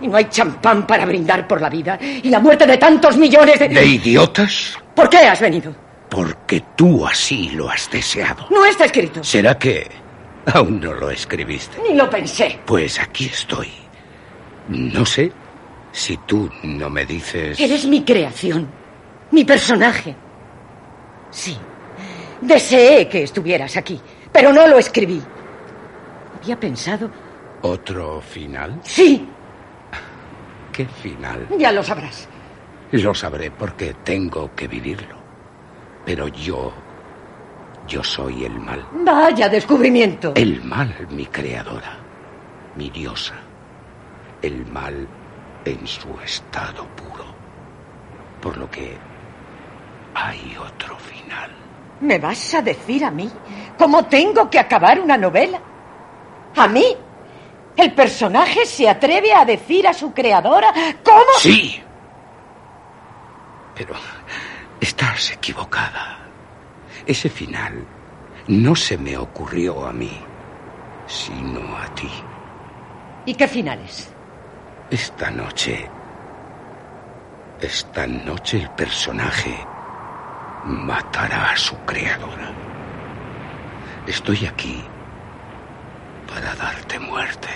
Y 0.00 0.08
no 0.08 0.16
hay 0.16 0.30
champán 0.30 0.86
para 0.86 1.04
brindar 1.04 1.46
por 1.46 1.60
la 1.60 1.68
vida 1.68 1.98
y 2.00 2.30
la 2.30 2.40
muerte 2.40 2.66
de 2.66 2.78
tantos 2.78 3.18
millones 3.18 3.58
de... 3.58 3.68
¿De 3.68 3.84
idiotas? 3.84 4.78
¿Por 4.94 5.10
qué 5.10 5.18
has 5.18 5.42
venido? 5.42 5.85
Porque 6.08 6.62
tú 6.76 7.06
así 7.06 7.50
lo 7.50 7.68
has 7.68 7.90
deseado. 7.90 8.46
No 8.50 8.64
está 8.64 8.84
escrito. 8.86 9.22
¿Será 9.24 9.58
que 9.58 9.90
aún 10.52 10.80
no 10.80 10.92
lo 10.94 11.10
escribiste? 11.10 11.78
Ni 11.82 11.94
lo 11.94 12.08
pensé. 12.08 12.60
Pues 12.64 13.00
aquí 13.00 13.26
estoy. 13.26 13.68
No 14.68 15.04
sé 15.04 15.32
si 15.92 16.16
tú 16.18 16.50
no 16.62 16.88
me 16.90 17.04
dices... 17.06 17.58
Eres 17.58 17.86
mi 17.86 18.04
creación, 18.04 18.68
mi 19.30 19.44
personaje. 19.44 20.14
Sí, 21.30 21.56
deseé 22.40 23.08
que 23.08 23.22
estuvieras 23.24 23.76
aquí, 23.76 24.00
pero 24.32 24.52
no 24.52 24.66
lo 24.66 24.78
escribí. 24.78 25.20
Había 26.42 26.58
pensado, 26.58 27.10
¿Otro 27.62 28.20
final? 28.20 28.78
sí, 28.84 29.28
¿Qué 30.72 30.84
final? 30.86 31.48
ya 31.58 31.72
lo 31.72 31.82
sabrás. 31.82 32.28
Lo 32.92 33.14
sabré 33.14 33.50
porque 33.50 33.94
tengo 34.04 34.54
que 34.54 34.68
vivirlo. 34.68 35.16
Pero 36.06 36.28
yo... 36.28 36.72
Yo 37.86 38.02
soy 38.02 38.44
el 38.44 38.58
mal. 38.58 38.84
Vaya 38.92 39.48
descubrimiento. 39.48 40.32
El 40.34 40.62
mal, 40.64 41.06
mi 41.10 41.26
creadora. 41.26 41.98
Mi 42.74 42.90
diosa. 42.90 43.34
El 44.42 44.66
mal 44.66 45.06
en 45.64 45.86
su 45.86 46.08
estado 46.24 46.86
puro. 46.96 47.24
Por 48.40 48.56
lo 48.56 48.70
que 48.70 48.96
hay 50.14 50.56
otro 50.58 50.96
final. 50.98 51.50
¿Me 52.00 52.18
vas 52.18 52.54
a 52.54 52.62
decir 52.62 53.04
a 53.04 53.10
mí 53.10 53.30
cómo 53.78 54.06
tengo 54.06 54.50
que 54.50 54.58
acabar 54.58 55.00
una 55.00 55.16
novela? 55.16 55.60
¿A 56.56 56.66
mí? 56.68 56.96
¿El 57.76 57.92
personaje 57.94 58.64
se 58.66 58.88
atreve 58.88 59.32
a 59.32 59.44
decir 59.44 59.86
a 59.86 59.92
su 59.92 60.12
creadora 60.12 60.72
cómo... 61.04 61.38
Sí. 61.38 61.80
Pero 63.74 63.94
estás 64.80 65.32
equivocada. 65.32 66.18
Ese 67.06 67.28
final 67.28 67.86
no 68.48 68.74
se 68.74 68.96
me 68.98 69.16
ocurrió 69.16 69.86
a 69.86 69.92
mí, 69.92 70.12
sino 71.06 71.76
a 71.76 71.86
ti. 71.94 72.10
¿Y 73.24 73.34
qué 73.34 73.48
finales? 73.48 74.12
Esta 74.90 75.30
noche... 75.30 75.90
Esta 77.60 78.06
noche 78.06 78.58
el 78.58 78.70
personaje 78.70 79.56
matará 80.64 81.52
a 81.52 81.56
su 81.56 81.74
creadora. 81.86 82.52
Estoy 84.06 84.44
aquí 84.46 84.84
para 86.28 86.54
darte 86.54 86.98
muerte. 86.98 87.48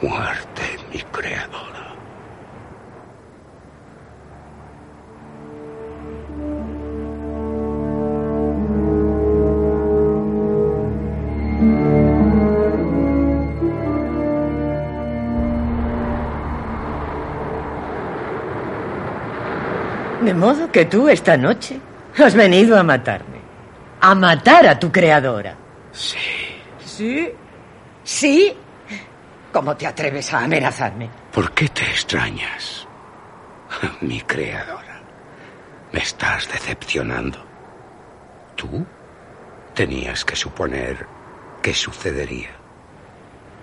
Muerte, 0.00 0.78
mi 0.92 1.00
creadora. 1.02 1.85
De 20.26 20.34
modo 20.34 20.72
que 20.72 20.86
tú 20.86 21.08
esta 21.08 21.36
noche 21.36 21.78
has 22.18 22.34
venido 22.34 22.76
a 22.76 22.82
matarme. 22.82 23.38
A 24.00 24.12
matar 24.12 24.66
a 24.66 24.76
tu 24.76 24.90
creadora. 24.90 25.54
Sí. 25.92 26.18
¿Sí? 26.84 27.28
¿Sí? 28.02 28.52
¿Cómo 29.52 29.76
te 29.76 29.86
atreves 29.86 30.34
a 30.34 30.40
amenazarme? 30.40 31.08
¿Por 31.32 31.52
qué 31.52 31.68
te 31.68 31.84
extrañas? 31.84 32.88
Mi 34.00 34.20
creadora. 34.22 35.00
Me 35.92 36.00
estás 36.00 36.48
decepcionando. 36.50 37.38
Tú 38.56 38.84
tenías 39.74 40.24
que 40.24 40.34
suponer 40.34 41.06
qué 41.62 41.72
sucedería. 41.72 42.50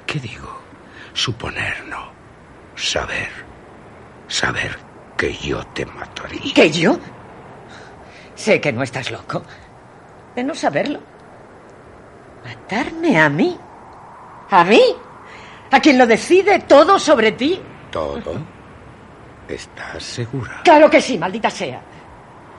¿Qué 0.08 0.18
digo? 0.18 0.62
Suponer 1.12 1.86
no. 1.90 2.14
Saber. 2.78 3.32
Saber 4.30 4.93
que 5.24 5.34
yo 5.34 5.64
te 5.68 5.86
mataría. 5.86 6.54
¿Que 6.54 6.70
yo? 6.70 7.00
Sé 8.36 8.60
que 8.60 8.74
no 8.74 8.84
estás 8.84 9.10
loco. 9.10 9.42
De 10.36 10.44
no 10.44 10.54
saberlo. 10.54 11.00
¿Matarme 12.44 13.18
a 13.18 13.30
mí? 13.30 13.58
¿A 14.50 14.66
mí? 14.66 14.82
¿A 15.72 15.80
quien 15.80 15.98
lo 15.98 16.06
decide 16.06 16.60
todo 16.60 17.00
sobre 17.00 17.32
ti? 17.32 17.58
¿Todo? 17.90 18.36
¿Estás 19.48 20.04
segura? 20.04 20.60
Claro 20.66 20.90
que 20.90 21.00
sí, 21.00 21.18
maldita 21.18 21.50
sea. 21.50 21.82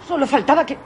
Solo 0.08 0.26
faltaba 0.26 0.64
que... 0.64 0.78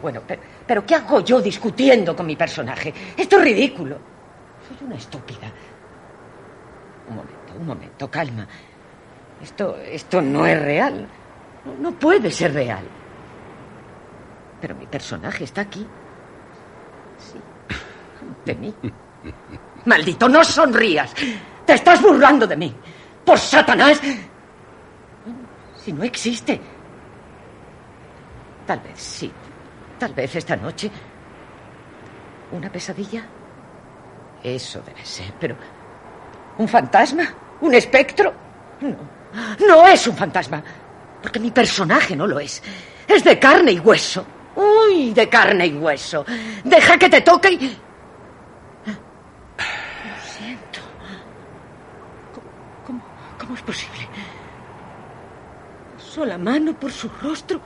Bueno, 0.00 0.22
pero, 0.26 0.40
pero 0.66 0.86
¿qué 0.86 0.94
hago 0.94 1.20
yo 1.20 1.42
discutiendo 1.42 2.16
con 2.16 2.24
mi 2.24 2.36
personaje? 2.36 2.94
Esto 3.18 3.36
es 3.36 3.44
ridículo. 3.44 3.98
Soy 4.66 4.86
una 4.86 4.96
estúpida. 4.96 5.52
Un 7.10 7.16
momento, 7.16 7.52
un 7.54 7.66
momento, 7.66 8.10
calma. 8.10 8.48
Esto, 9.44 9.76
esto 9.76 10.22
no 10.22 10.46
es 10.46 10.58
real. 10.58 11.06
No, 11.66 11.74
no 11.74 11.98
puede 11.98 12.30
ser 12.30 12.54
real. 12.54 12.82
Pero 14.58 14.74
mi 14.74 14.86
personaje 14.86 15.44
está 15.44 15.60
aquí. 15.60 15.86
Sí. 17.18 17.38
De 18.46 18.54
mí. 18.54 18.74
Maldito, 19.84 20.30
no 20.30 20.42
sonrías. 20.42 21.14
Te 21.66 21.74
estás 21.74 22.00
burlando 22.00 22.46
de 22.46 22.56
mí. 22.56 22.74
Por 23.22 23.38
Satanás. 23.38 24.00
Si 25.76 25.92
no 25.92 26.02
existe. 26.04 26.58
Tal 28.66 28.80
vez 28.80 28.98
sí. 28.98 29.30
Tal 29.98 30.14
vez 30.14 30.34
esta 30.36 30.56
noche. 30.56 30.90
¿Una 32.50 32.72
pesadilla? 32.72 33.26
Eso 34.42 34.80
debe 34.80 35.04
ser, 35.04 35.34
pero... 35.38 35.54
¿Un 36.56 36.66
fantasma? 36.66 37.24
¿Un 37.60 37.74
espectro? 37.74 38.32
No. 38.80 39.13
No 39.66 39.86
es 39.86 40.06
un 40.06 40.16
fantasma. 40.16 40.62
Porque 41.22 41.40
mi 41.40 41.50
personaje 41.50 42.14
no 42.14 42.26
lo 42.26 42.38
es. 42.38 42.62
Es 43.08 43.24
de 43.24 43.38
carne 43.38 43.72
y 43.72 43.78
hueso. 43.78 44.26
Uy, 44.56 45.12
de 45.12 45.28
carne 45.28 45.66
y 45.66 45.74
hueso. 45.74 46.24
Deja 46.62 46.98
que 46.98 47.08
te 47.08 47.20
toque 47.22 47.52
y... 47.52 47.78
Lo 48.86 48.94
siento. 50.22 50.80
¿Cómo, 52.86 53.54
es 53.54 53.62
posible? 53.62 54.08
Paso 55.96 56.24
la 56.24 56.38
mano 56.38 56.74
por 56.74 56.92
su 56.92 57.08
rostro. 57.20 57.60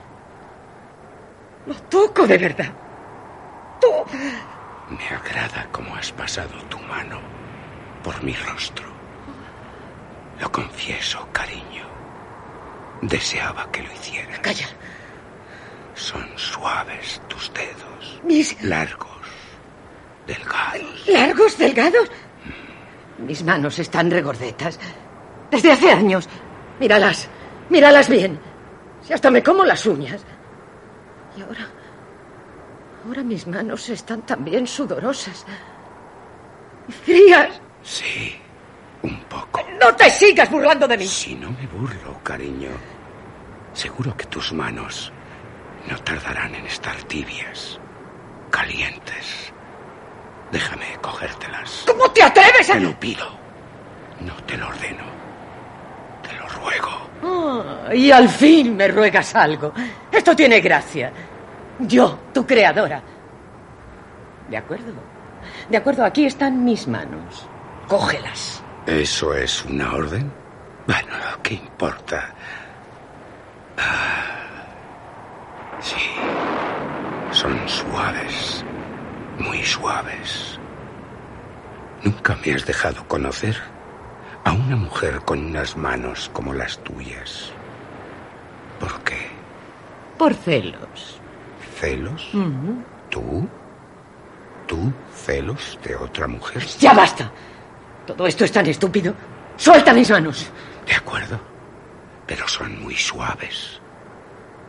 Lo 1.66 1.74
toco 1.74 2.26
de 2.26 2.38
verdad. 2.38 2.72
Me 4.88 5.06
agrada 5.08 5.68
cómo 5.70 5.94
has 5.96 6.10
pasado 6.12 6.54
tu 6.70 6.78
mano 6.78 7.20
por 8.02 8.22
mi 8.22 8.32
rostro. 8.34 8.97
Lo 10.41 10.51
confieso, 10.53 11.26
cariño. 11.32 11.86
Deseaba 13.03 13.70
que 13.70 13.82
lo 13.82 13.93
hicieras. 13.93 14.39
Calla. 14.41 14.68
Son 15.95 16.26
suaves 16.36 17.20
tus 17.28 17.53
dedos. 17.53 18.20
Mis... 18.24 18.62
Largos. 18.62 19.09
Delgados. 20.26 21.09
¿Largos, 21.09 21.59
delgados? 21.59 22.11
Mis 23.18 23.43
manos 23.43 23.78
están 23.78 24.11
regordetas. 24.11 24.78
Desde 25.51 25.72
hace 25.72 25.91
años. 25.91 26.28
Míralas. 26.78 27.28
Míralas 27.68 28.09
bien. 28.09 28.39
Si 29.03 29.12
hasta 29.12 29.30
me 29.30 29.43
como 29.43 29.64
las 29.64 29.86
uñas. 29.86 30.24
Y 31.36 31.43
ahora... 31.43 31.68
Ahora 33.07 33.22
mis 33.22 33.47
manos 33.47 33.89
están 33.89 34.22
también 34.22 34.66
sudorosas. 34.66 35.47
Y 36.89 36.93
frías. 36.93 37.61
Sí, 37.82 38.39
un 39.03 39.20
poco. 39.24 39.64
No 39.80 39.94
te 39.94 40.11
sigas 40.11 40.51
burlando 40.51 40.88
de 40.88 40.99
mí. 40.99 41.07
Si 41.07 41.34
no 41.34 41.51
me 41.51 41.66
burlo, 41.66 42.20
cariño, 42.22 42.70
seguro 43.72 44.16
que 44.16 44.26
tus 44.26 44.53
manos 44.53 45.12
no 45.88 45.99
tardarán 45.99 46.55
en 46.55 46.66
estar 46.66 46.96
tibias, 47.05 47.78
calientes. 48.51 49.53
Déjame 50.51 50.86
cogértelas. 51.01 51.84
¿Cómo 51.86 52.11
te 52.11 52.22
atreves 52.22 52.70
a...? 52.70 52.74
Te 52.74 52.80
lo 52.80 52.99
pido. 52.99 53.26
No 54.20 54.34
te 54.44 54.57
lo 54.57 54.68
ordeno. 54.68 55.05
Te 56.22 56.34
lo 56.36 56.49
ruego. 56.49 56.90
Oh, 57.22 57.92
y 57.92 58.11
al 58.11 58.28
fin 58.28 58.76
me 58.76 58.88
ruegas 58.88 59.34
algo. 59.34 59.72
Esto 60.11 60.34
tiene 60.34 60.61
gracia. 60.61 61.12
Yo, 61.80 62.18
tu 62.32 62.46
creadora. 62.46 63.03
De 64.49 64.57
acuerdo. 64.57 64.92
De 65.68 65.76
acuerdo, 65.76 66.05
aquí 66.05 66.26
están 66.26 66.64
mis 66.64 66.88
manos. 66.88 67.46
Cógelas. 67.86 68.62
¿Eso 68.89 69.34
es 69.34 69.66
una 69.66 69.93
orden? 69.93 70.32
Bueno, 70.86 71.12
¿qué 71.43 71.55
importa? 71.57 72.32
Ah, 73.76 74.64
sí. 75.78 75.95
Son 77.30 77.68
suaves. 77.68 78.64
Muy 79.39 79.62
suaves. 79.62 80.59
Nunca 82.03 82.39
me 82.43 82.55
has 82.55 82.64
dejado 82.64 83.07
conocer 83.09 83.59
a 84.45 84.53
una 84.53 84.76
mujer 84.76 85.20
con 85.20 85.45
unas 85.45 85.76
manos 85.76 86.30
como 86.32 86.55
las 86.55 86.78
tuyas. 86.78 87.51
¿Por 88.80 89.01
qué? 89.01 89.28
Por 90.16 90.32
celos. 90.32 91.20
¿Celos? 91.78 92.32
Ujú. 92.32 92.82
¿Tú? 93.11 93.47
¿Tú 94.66 94.91
celos 95.14 95.78
de 95.84 95.95
otra 95.95 96.26
mujer? 96.26 96.64
Ya 96.80 96.95
basta. 96.95 97.30
Todo 98.09 98.26
esto 98.26 98.44
es 98.46 98.52
tan 98.52 98.64
estúpido. 98.64 99.14
Suelta 99.56 99.92
mis 99.92 100.11
manos. 100.11 100.50
De 100.86 100.94
acuerdo. 100.94 101.38
Pero 102.26 102.48
son 102.48 102.80
muy 102.82 102.96
suaves. 102.96 103.80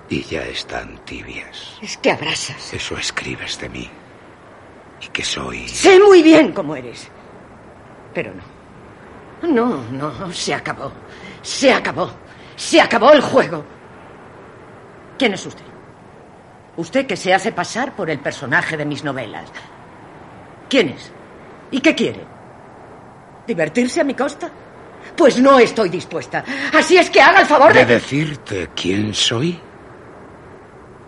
Y 0.09 0.23
ya 0.23 0.41
están 0.43 0.97
tibias. 1.05 1.77
Es 1.81 1.95
que 1.97 2.11
abrasas. 2.11 2.73
Eso 2.73 2.97
escribes 2.97 3.57
de 3.59 3.69
mí. 3.69 3.89
Y 5.01 5.07
que 5.07 5.23
soy... 5.23 5.69
Sé 5.69 5.99
muy 6.01 6.21
bien 6.21 6.51
cómo 6.51 6.75
eres. 6.75 7.09
Pero 8.13 8.33
no. 8.33 9.47
No, 9.47 9.83
no, 9.89 10.33
se 10.33 10.53
acabó. 10.53 10.91
Se 11.41 11.71
acabó. 11.71 12.11
Se 12.57 12.81
acabó 12.81 13.13
el 13.13 13.21
juego. 13.21 13.63
¿Quién 15.17 15.33
es 15.33 15.45
usted? 15.45 15.63
Usted 16.75 17.07
que 17.07 17.15
se 17.15 17.33
hace 17.33 17.53
pasar 17.53 17.95
por 17.95 18.09
el 18.09 18.19
personaje 18.19 18.75
de 18.75 18.85
mis 18.85 19.05
novelas. 19.05 19.49
¿Quién 20.67 20.89
es? 20.89 21.11
¿Y 21.71 21.79
qué 21.79 21.95
quiere? 21.95 22.38
¿Divertirse 23.49 24.01
a 24.01 24.03
mi 24.03 24.13
costa? 24.13 24.47
Pues 25.17 25.39
no 25.39 25.57
estoy 25.57 25.89
dispuesta. 25.89 26.43
Así 26.71 26.97
es 26.97 27.09
que 27.09 27.19
haga 27.19 27.39
el 27.41 27.47
favor 27.47 27.73
¿De 27.73 27.83
de... 27.83 27.95
decirte 27.95 28.69
quién 28.75 29.11
soy? 29.11 29.59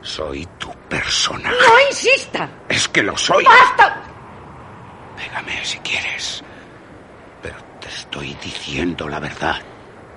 Soy 0.01 0.47
tu 0.57 0.71
personaje. 0.89 1.55
¡No 1.55 1.87
insista! 1.87 2.49
Es 2.67 2.87
que 2.87 3.03
lo 3.03 3.15
soy. 3.15 3.43
¡Basta! 3.45 4.01
Pégame 5.15 5.63
si 5.63 5.77
quieres. 5.79 6.43
Pero 7.43 7.57
te 7.79 7.89
estoy 7.89 8.35
diciendo 8.43 9.07
la 9.07 9.19
verdad. 9.19 9.57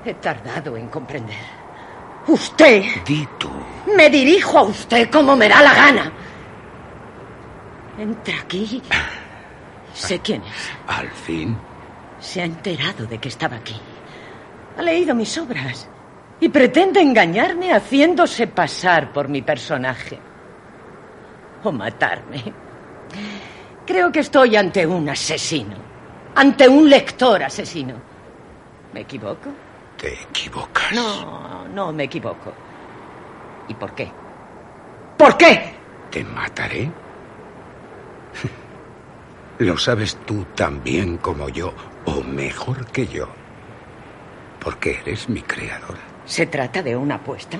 He 0.06 0.14
tardado 0.14 0.78
en 0.78 0.88
comprender. 0.88 1.36
Usted... 2.26 2.84
Di 3.04 3.28
tú. 3.38 3.50
Me 3.94 4.08
dirijo 4.08 4.60
a 4.60 4.62
usted 4.62 5.10
como 5.10 5.36
me 5.36 5.46
da 5.46 5.60
la 5.60 5.74
gana. 5.74 6.12
Entra 7.98 8.40
aquí. 8.40 8.82
Sé 9.92 10.18
quién 10.20 10.42
es. 10.42 10.70
Al 10.88 11.10
fin. 11.10 11.54
Se 12.24 12.40
ha 12.40 12.46
enterado 12.46 13.04
de 13.04 13.18
que 13.18 13.28
estaba 13.28 13.56
aquí. 13.56 13.78
Ha 14.78 14.82
leído 14.82 15.14
mis 15.14 15.36
obras. 15.36 15.86
Y 16.40 16.48
pretende 16.48 17.02
engañarme 17.02 17.70
haciéndose 17.70 18.46
pasar 18.46 19.12
por 19.12 19.28
mi 19.28 19.42
personaje. 19.42 20.18
O 21.62 21.70
matarme. 21.70 22.42
Creo 23.86 24.10
que 24.10 24.20
estoy 24.20 24.56
ante 24.56 24.86
un 24.86 25.06
asesino. 25.06 25.76
Ante 26.34 26.66
un 26.66 26.88
lector 26.88 27.42
asesino. 27.42 27.94
¿Me 28.94 29.00
equivoco? 29.00 29.50
Te 29.98 30.14
equivocas. 30.14 30.92
No, 30.94 31.68
no 31.68 31.92
me 31.92 32.04
equivoco. 32.04 32.54
¿Y 33.68 33.74
por 33.74 33.94
qué? 33.94 34.10
¿Por 35.18 35.36
qué? 35.36 35.74
¿Te 36.10 36.24
mataré? 36.24 36.90
Lo 39.58 39.76
sabes 39.76 40.16
tú 40.24 40.46
tan 40.54 40.82
bien 40.82 41.18
como 41.18 41.50
yo, 41.50 41.72
o 42.06 42.22
mejor 42.22 42.86
que 42.86 43.06
yo. 43.06 43.28
Porque 44.60 44.98
eres 45.00 45.28
mi 45.28 45.42
creadora. 45.42 46.00
¿Se 46.24 46.46
trata 46.46 46.82
de 46.82 46.96
una 46.96 47.16
apuesta? 47.16 47.58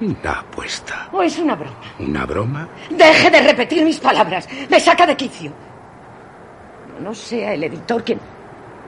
Una 0.00 0.40
apuesta. 0.40 1.08
¿O 1.12 1.22
es 1.22 1.38
una 1.38 1.54
broma? 1.54 1.76
¿Una 1.98 2.26
broma? 2.26 2.68
Deje 2.90 3.30
de 3.30 3.40
repetir 3.40 3.84
mis 3.84 3.98
palabras. 3.98 4.48
Me 4.70 4.78
saca 4.78 5.06
de 5.06 5.16
quicio. 5.16 5.52
No 7.00 7.14
sea 7.14 7.54
el 7.54 7.64
editor 7.64 8.04
quien... 8.04 8.20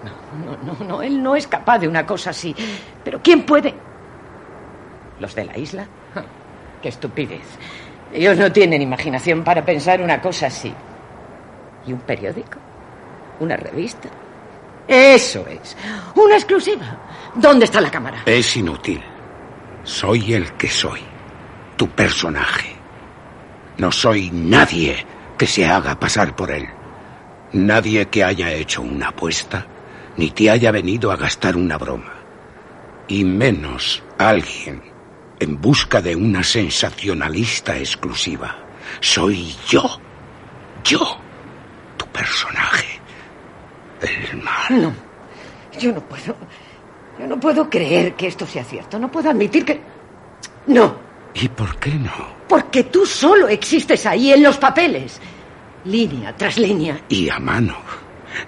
No, 0.05 0.57
no, 0.57 0.75
no, 0.75 0.85
no. 0.85 1.03
Él 1.03 1.23
no 1.23 1.35
es 1.35 1.49
capaz 1.49 1.79
de 1.79 1.89
una 1.89 2.07
cosa 2.07 2.31
así. 2.31 2.55
Pero 3.03 3.21
¿quién 3.23 3.45
puede? 3.45 3.75
¿Los 5.21 5.35
de 5.35 5.45
la 5.45 5.57
isla? 5.59 5.87
Qué 6.83 6.89
estupidez. 6.91 7.43
Ellos 8.13 8.37
no 8.37 8.53
tienen 8.53 8.83
imaginación 8.83 9.43
para 9.43 9.65
pensar 9.65 10.01
una 10.03 10.21
cosa 10.21 10.47
así. 10.47 10.73
¿Y 11.87 11.93
un 11.93 12.01
periódico? 12.01 12.59
¿Una 13.41 13.57
revista? 13.57 14.09
Eso 14.89 15.47
es. 15.47 15.77
Una 16.15 16.35
exclusiva. 16.35 16.99
¿Dónde 17.35 17.65
está 17.65 17.81
la 17.81 17.91
cámara? 17.91 18.23
Es 18.27 18.57
inútil. 18.57 19.03
Soy 19.83 20.35
el 20.35 20.53
que 20.53 20.69
soy. 20.69 21.01
Tu 21.77 21.89
personaje. 21.89 22.77
No 23.79 23.91
soy 23.91 24.31
nadie 24.31 25.05
que 25.37 25.47
se 25.47 25.67
haga 25.67 25.99
pasar 25.99 26.37
por 26.37 26.51
él. 26.51 26.69
Nadie 27.53 28.07
que 28.07 28.25
haya 28.25 28.53
hecho 28.53 28.83
una 28.83 29.09
apuesta, 29.09 29.67
ni 30.17 30.31
te 30.31 30.51
haya 30.51 30.71
venido 30.71 31.11
a 31.11 31.17
gastar 31.17 31.57
una 31.57 31.77
broma. 31.77 32.13
Y 33.09 33.25
menos 33.25 34.03
alguien 34.19 34.83
en 35.41 35.61
busca 35.61 36.01
de 36.01 36.17
una 36.17 36.43
sensacionalista 36.43 37.77
exclusiva. 37.77 38.57
Soy 39.01 39.55
yo. 39.69 40.01
Yo. 40.85 41.19
Tu 41.97 42.07
personaje. 42.07 42.94
El 44.05 44.43
mal. 44.43 44.83
No. 44.83 44.93
Yo 45.79 45.93
no 45.93 46.01
puedo. 46.01 46.37
Yo 47.19 47.27
no 47.27 47.39
puedo 47.39 47.71
creer 47.71 48.15
que 48.15 48.27
esto 48.27 48.47
sea 48.47 48.65
cierto. 48.65 48.99
No 48.99 49.11
puedo 49.11 49.31
admitir 49.31 49.65
que... 49.65 49.81
No. 50.67 50.97
¿Y 51.35 51.49
por 51.49 51.77
qué 51.79 51.91
no? 51.91 52.13
Porque 52.49 52.85
tú 52.85 53.07
solo 53.07 53.49
existes 53.49 54.05
ahí 54.07 54.33
en 54.33 54.43
los 54.43 54.57
papeles. 54.59 55.21
Línea 55.85 56.37
tras 56.37 56.59
línea. 56.59 57.01
Y 57.09 57.29
a 57.29 57.39
mano. 57.39 57.77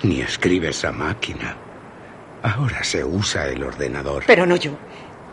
Ni 0.03 0.21
escribes 0.21 0.85
a 0.85 0.93
máquina. 0.93 1.57
Ahora 2.43 2.83
se 2.83 3.05
usa 3.05 3.49
el 3.49 3.63
ordenador. 3.63 4.25
Pero 4.27 4.47
no 4.47 4.57
yo. 4.57 4.73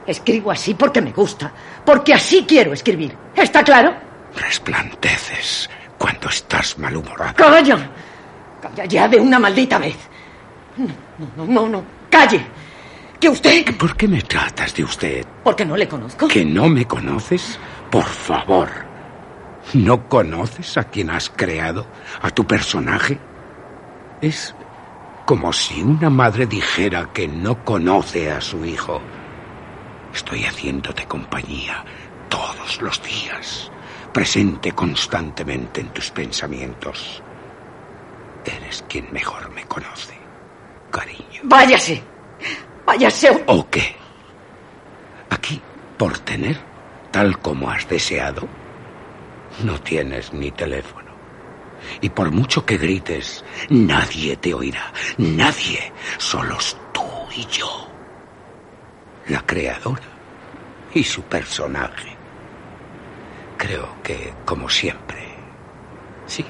Escribo 0.06 0.52
así 0.52 0.74
porque 0.74 1.02
me 1.02 1.12
gusta. 1.12 1.52
Porque 1.86 2.14
así 2.14 2.46
quiero 2.48 2.74
escribir. 2.74 3.16
¿Está 3.36 3.64
claro? 3.64 3.94
Resplandeces 4.36 5.70
cuando 5.98 6.30
estás 6.30 6.78
malhumorado. 6.78 7.36
¡Calla! 7.36 7.90
Calla 8.62 8.86
ya 8.86 9.08
de 9.08 9.20
una 9.20 9.40
maldita 9.40 9.78
vez. 9.78 9.96
No, 10.78 11.28
no, 11.38 11.46
no, 11.46 11.70
no. 11.70 11.84
Calle. 12.10 12.46
Que 13.20 13.30
usted... 13.30 13.78
¿Por 13.78 13.96
qué 13.96 14.08
me 14.08 14.22
tratas 14.22 14.74
de 14.76 14.84
usted? 14.84 15.26
Porque 15.44 15.66
no 15.66 15.78
le 15.78 15.88
conozco. 15.88 16.28
¿Que 16.28 16.44
no 16.44 16.68
me 16.68 16.86
conoces? 16.86 17.58
Por 17.90 18.06
favor. 18.06 18.70
¿No 19.74 20.10
conoces 20.10 20.78
a 20.78 20.84
quien 20.84 21.10
has 21.10 21.30
creado? 21.30 21.88
¿A 22.22 22.30
tu 22.30 22.46
personaje? 22.46 23.18
Es 24.22 24.54
como 25.26 25.54
si 25.54 25.82
una 25.82 26.10
madre 26.10 26.46
dijera 26.46 27.10
que 27.14 27.28
no 27.28 27.64
conoce 27.64 28.30
a 28.30 28.42
su 28.42 28.66
hijo. 28.66 29.02
Estoy 30.14 30.44
haciéndote 30.44 31.06
compañía 31.06 31.84
todos 32.30 32.82
los 32.82 33.02
días, 33.02 33.72
presente 34.12 34.74
constantemente 34.74 35.82
en 35.82 35.90
tus 35.90 36.12
pensamientos. 36.12 37.24
Eres 38.46 38.84
quien 38.90 39.08
mejor 39.12 39.50
me 39.52 39.64
conoce, 39.64 40.13
cariño. 40.94 41.42
Váyase. 41.44 42.02
Váyase. 42.86 43.44
¿O 43.48 43.68
qué? 43.70 43.96
Aquí, 45.30 45.60
por 45.98 46.20
tener, 46.20 46.58
tal 47.12 47.40
como 47.40 47.72
has 47.72 47.88
deseado, 47.90 48.48
no 49.64 49.80
tienes 49.82 50.32
ni 50.32 50.52
teléfono. 50.52 51.12
Y 52.00 52.10
por 52.10 52.32
mucho 52.32 52.66
que 52.66 52.78
grites, 52.78 53.44
nadie 53.70 54.38
te 54.38 54.54
oirá. 54.54 54.94
Nadie. 55.18 55.92
Solos 56.18 56.78
tú 56.94 57.04
y 57.36 57.46
yo. 57.48 57.90
La 59.28 59.42
creadora 59.46 60.04
y 60.94 61.04
su 61.04 61.24
personaje. 61.24 62.16
Creo 63.58 64.02
que, 64.04 64.34
como 64.46 64.70
siempre, 64.70 65.36
sí. 66.26 66.46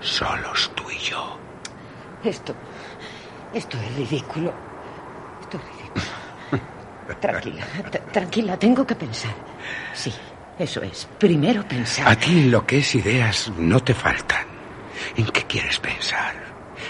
Solos 0.00 0.70
tú 0.74 0.84
y 0.90 0.98
yo. 0.98 1.38
Esto. 2.22 2.54
Esto 3.54 3.78
es 3.78 3.94
ridículo. 3.96 4.52
Esto 5.40 5.58
es 5.58 5.64
ridículo. 5.64 6.04
Tranquila, 7.20 7.64
tranquila, 8.12 8.58
tengo 8.58 8.86
que 8.86 8.94
pensar. 8.94 9.34
Sí, 9.92 10.12
eso 10.58 10.82
es. 10.82 11.06
Primero 11.18 11.62
pensar. 11.66 12.08
A 12.08 12.16
ti 12.16 12.44
lo 12.44 12.66
que 12.66 12.78
es 12.78 12.94
ideas 12.94 13.52
no 13.56 13.80
te 13.80 13.94
faltan. 13.94 14.44
¿En 15.16 15.26
qué 15.26 15.42
quieres 15.44 15.78
pensar? 15.78 16.34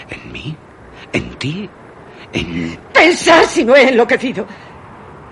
¿En 0.09 0.31
mí? 0.31 0.55
¿En 1.11 1.35
ti? 1.35 1.69
¿En... 2.33 2.79
Pensar 2.93 3.45
si 3.45 3.65
no 3.65 3.75
he 3.75 3.89
enloquecido. 3.89 4.47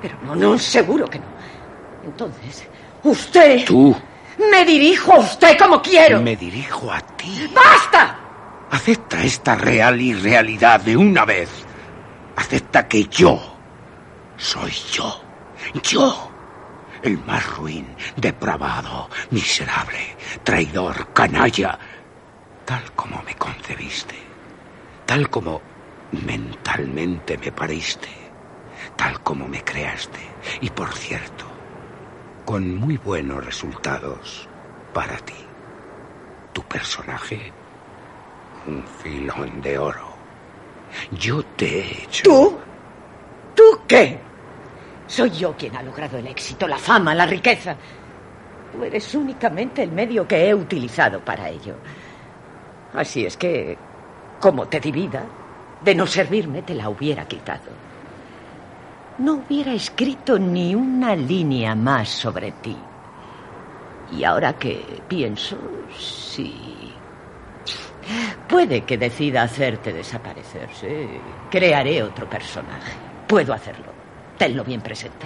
Pero 0.02 0.18
no, 0.24 0.36
no, 0.36 0.58
seguro 0.58 1.08
que 1.10 1.20
no. 1.20 1.26
Entonces, 2.04 2.68
usted. 3.04 3.66
Tú? 3.66 3.96
Me 4.52 4.66
dirijo 4.66 5.14
a 5.14 5.20
usted 5.20 5.58
como 5.58 5.82
quiero. 5.82 6.22
Me 6.22 6.36
dirijo 6.36 6.92
a 6.92 7.00
ti. 7.02 7.50
¡Basta! 7.54 8.23
Acepta 8.74 9.24
esta 9.24 9.54
real 9.54 10.02
irrealidad 10.02 10.82
de 10.82 10.98
una 10.98 11.26
vez. 11.26 11.48
Acepta 12.36 12.88
que 12.88 13.04
yo 13.04 13.40
soy 14.36 14.72
yo. 14.92 15.22
Yo. 15.84 16.32
El 17.04 17.24
más 17.24 17.56
ruin, 17.56 17.96
depravado, 18.16 19.12
miserable, 19.30 20.18
traidor, 20.44 21.14
canalla. 21.14 21.78
Tal 22.66 22.92
como 22.94 23.22
me 23.22 23.36
concebiste. 23.36 24.16
Tal 25.06 25.30
como 25.30 25.62
mentalmente 26.26 27.38
me 27.38 27.52
pariste. 27.52 28.10
Tal 28.96 29.22
como 29.22 29.48
me 29.48 29.64
creaste. 29.64 30.20
Y 30.62 30.72
por 30.72 30.92
cierto, 30.94 31.46
con 32.44 32.76
muy 32.76 32.98
buenos 32.98 33.46
resultados 33.46 34.50
para 34.96 35.18
ti. 35.18 35.46
Tu 36.54 36.64
personaje 36.64 37.54
un 38.68 38.84
filón 38.84 39.62
de 39.62 39.78
oro. 39.78 40.14
Yo 41.12 41.44
te 41.58 41.80
he 41.80 42.04
hecho. 42.04 42.24
¿Tú? 42.24 42.58
¿Tú 43.56 43.64
qué? 43.88 44.20
Soy 45.08 45.30
yo 45.32 45.56
quien 45.56 45.76
ha 45.76 45.84
logrado 45.84 46.18
el 46.18 46.28
éxito, 46.28 46.68
la 46.68 46.78
fama, 46.78 47.14
la 47.14 47.26
riqueza. 47.26 47.76
Tú 48.72 48.84
eres 48.84 49.14
únicamente 49.14 49.84
el 49.84 49.92
medio 49.92 50.28
que 50.28 50.50
he 50.50 50.56
utilizado 50.56 51.20
para 51.20 51.50
ello. 51.50 51.76
Así 52.94 53.26
es 53.26 53.38
que, 53.38 53.78
como 54.40 54.68
te 54.68 54.80
di 54.80 54.92
vida, 54.92 55.24
de 55.84 55.96
no 55.96 56.08
servirme 56.08 56.62
te 56.62 56.74
la 56.74 56.90
hubiera 56.90 57.28
quitado. 57.28 57.72
No 59.20 59.34
hubiera 59.34 59.74
escrito 59.74 60.40
ni 60.40 60.74
una 60.74 61.16
línea 61.16 61.76
más 61.76 62.10
sobre 62.10 62.52
ti. 62.52 62.76
Y 64.12 64.24
ahora 64.24 64.54
que 64.54 64.84
pienso, 65.08 65.58
sí. 65.96 66.73
Puede 68.54 68.82
que 68.82 69.00
decida 69.00 69.42
hacerte 69.42 69.92
desaparecer, 69.92 70.70
sí. 70.80 71.08
Crearé 71.50 72.04
otro 72.04 72.30
personaje. 72.30 72.92
Puedo 73.28 73.52
hacerlo. 73.52 73.88
Tenlo 74.38 74.64
bien 74.64 74.80
presente. 74.80 75.26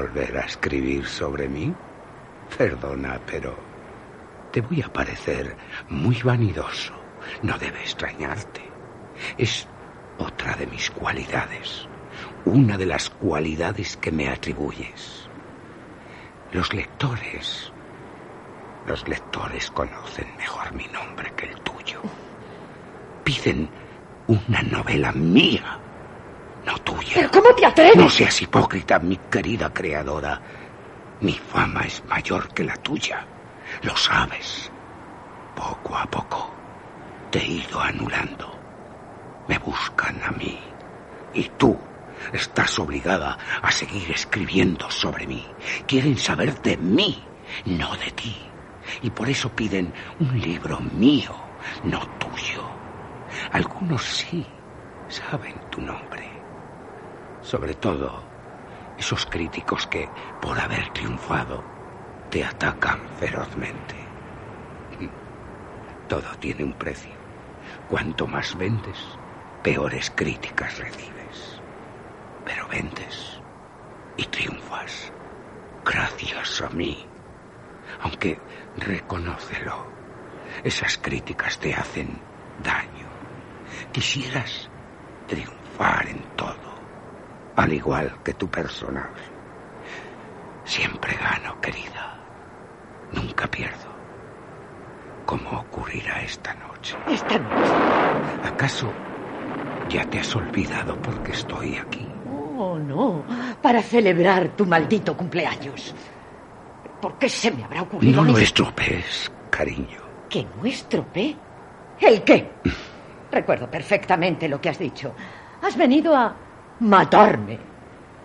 Volver 0.00 0.38
a 0.38 0.46
escribir 0.46 1.04
sobre 1.06 1.46
mí? 1.46 1.74
Perdona, 2.56 3.20
pero 3.26 3.54
te 4.50 4.62
voy 4.62 4.80
a 4.80 4.90
parecer 4.90 5.54
muy 5.90 6.22
vanidoso. 6.22 6.94
No 7.42 7.58
debe 7.58 7.80
extrañarte. 7.80 8.62
Es 9.36 9.68
otra 10.16 10.56
de 10.56 10.66
mis 10.66 10.90
cualidades. 10.90 11.86
Una 12.46 12.78
de 12.78 12.86
las 12.86 13.10
cualidades 13.10 13.98
que 13.98 14.10
me 14.10 14.30
atribuyes. 14.30 15.28
Los 16.52 16.72
lectores. 16.72 17.70
Los 18.86 19.06
lectores 19.06 19.70
conocen 19.70 20.34
mejor 20.38 20.72
mi 20.72 20.86
nombre 20.86 21.30
que 21.36 21.44
el 21.44 21.60
tuyo. 21.60 22.00
Piden 23.22 23.68
una 24.28 24.62
novela 24.62 25.12
mía. 25.12 25.78
No 26.64 26.76
tuya. 26.78 27.12
¿Pero 27.14 27.30
cómo 27.30 27.54
te 27.54 27.66
atreves? 27.66 27.96
No 27.96 28.08
seas 28.08 28.40
hipócrita, 28.42 28.98
mi 28.98 29.16
querida 29.16 29.72
creadora. 29.72 30.40
Mi 31.20 31.34
fama 31.34 31.82
es 31.82 32.04
mayor 32.04 32.52
que 32.52 32.64
la 32.64 32.76
tuya. 32.76 33.26
Lo 33.82 33.96
sabes. 33.96 34.70
Poco 35.54 35.96
a 35.96 36.06
poco 36.06 36.54
te 37.30 37.38
he 37.40 37.46
ido 37.46 37.80
anulando. 37.80 38.58
Me 39.48 39.58
buscan 39.58 40.20
a 40.22 40.30
mí. 40.32 40.58
Y 41.34 41.44
tú 41.50 41.78
estás 42.32 42.78
obligada 42.78 43.38
a 43.62 43.70
seguir 43.70 44.10
escribiendo 44.10 44.90
sobre 44.90 45.26
mí. 45.26 45.46
Quieren 45.86 46.18
saber 46.18 46.60
de 46.62 46.76
mí, 46.76 47.22
no 47.64 47.96
de 47.96 48.10
ti. 48.12 48.36
Y 49.02 49.10
por 49.10 49.28
eso 49.28 49.50
piden 49.50 49.92
un 50.18 50.40
libro 50.40 50.80
mío, 50.80 51.34
no 51.84 52.00
tuyo. 52.18 52.68
Algunos 53.52 54.02
sí 54.02 54.46
saben 55.08 55.54
tu 55.70 55.80
nombre. 55.80 56.29
Sobre 57.50 57.74
todo 57.74 58.22
esos 58.96 59.26
críticos 59.26 59.84
que, 59.88 60.08
por 60.40 60.56
haber 60.60 60.92
triunfado, 60.92 61.64
te 62.30 62.44
atacan 62.44 63.00
ferozmente. 63.18 63.96
Todo 66.08 66.28
tiene 66.38 66.62
un 66.62 66.74
precio. 66.74 67.10
Cuanto 67.88 68.28
más 68.28 68.56
vendes, 68.56 68.98
peores 69.64 70.12
críticas 70.14 70.78
recibes. 70.78 71.60
Pero 72.44 72.68
vendes 72.68 73.40
y 74.16 74.26
triunfas 74.26 75.12
gracias 75.84 76.62
a 76.62 76.68
mí. 76.68 77.04
Aunque 78.02 78.38
reconócelo, 78.76 79.86
esas 80.62 80.96
críticas 80.98 81.58
te 81.58 81.74
hacen 81.74 82.16
daño. 82.62 83.08
Quisieras 83.90 84.70
triunfar 85.26 86.06
en 86.06 86.22
todo, 86.36 86.69
al 87.60 87.72
igual 87.74 88.10
que 88.24 88.32
tu 88.34 88.48
personaje. 88.48 89.22
Siempre 90.64 91.14
gano, 91.16 91.60
querida. 91.60 92.18
Nunca 93.12 93.46
pierdo. 93.46 93.90
¿Cómo 95.26 95.60
ocurrirá 95.60 96.22
esta 96.22 96.54
noche? 96.54 96.96
Esta 97.06 97.38
noche. 97.38 97.72
¿Acaso 98.44 98.90
ya 99.90 100.04
te 100.06 100.20
has 100.20 100.34
olvidado 100.34 100.96
por 101.02 101.22
qué 101.22 101.32
estoy 101.32 101.76
aquí? 101.76 102.06
Oh, 102.56 102.78
no. 102.78 103.24
Para 103.60 103.82
celebrar 103.82 104.56
tu 104.56 104.64
maldito 104.64 105.14
cumpleaños. 105.16 105.94
¿Por 107.00 107.18
qué 107.18 107.28
se 107.28 107.50
me 107.50 107.64
habrá 107.64 107.82
ocurrido? 107.82 108.22
No 108.22 108.32
lo 108.32 108.38
estropees, 108.38 109.30
cariño. 109.50 110.00
¿Que 110.30 110.44
no 110.44 110.64
estropee? 110.64 111.36
¿El 112.00 112.22
qué? 112.22 112.52
Recuerdo 113.30 113.70
perfectamente 113.70 114.48
lo 114.48 114.60
que 114.60 114.70
has 114.70 114.78
dicho. 114.78 115.14
Has 115.62 115.76
venido 115.76 116.16
a 116.16 116.34
matarme. 116.80 117.58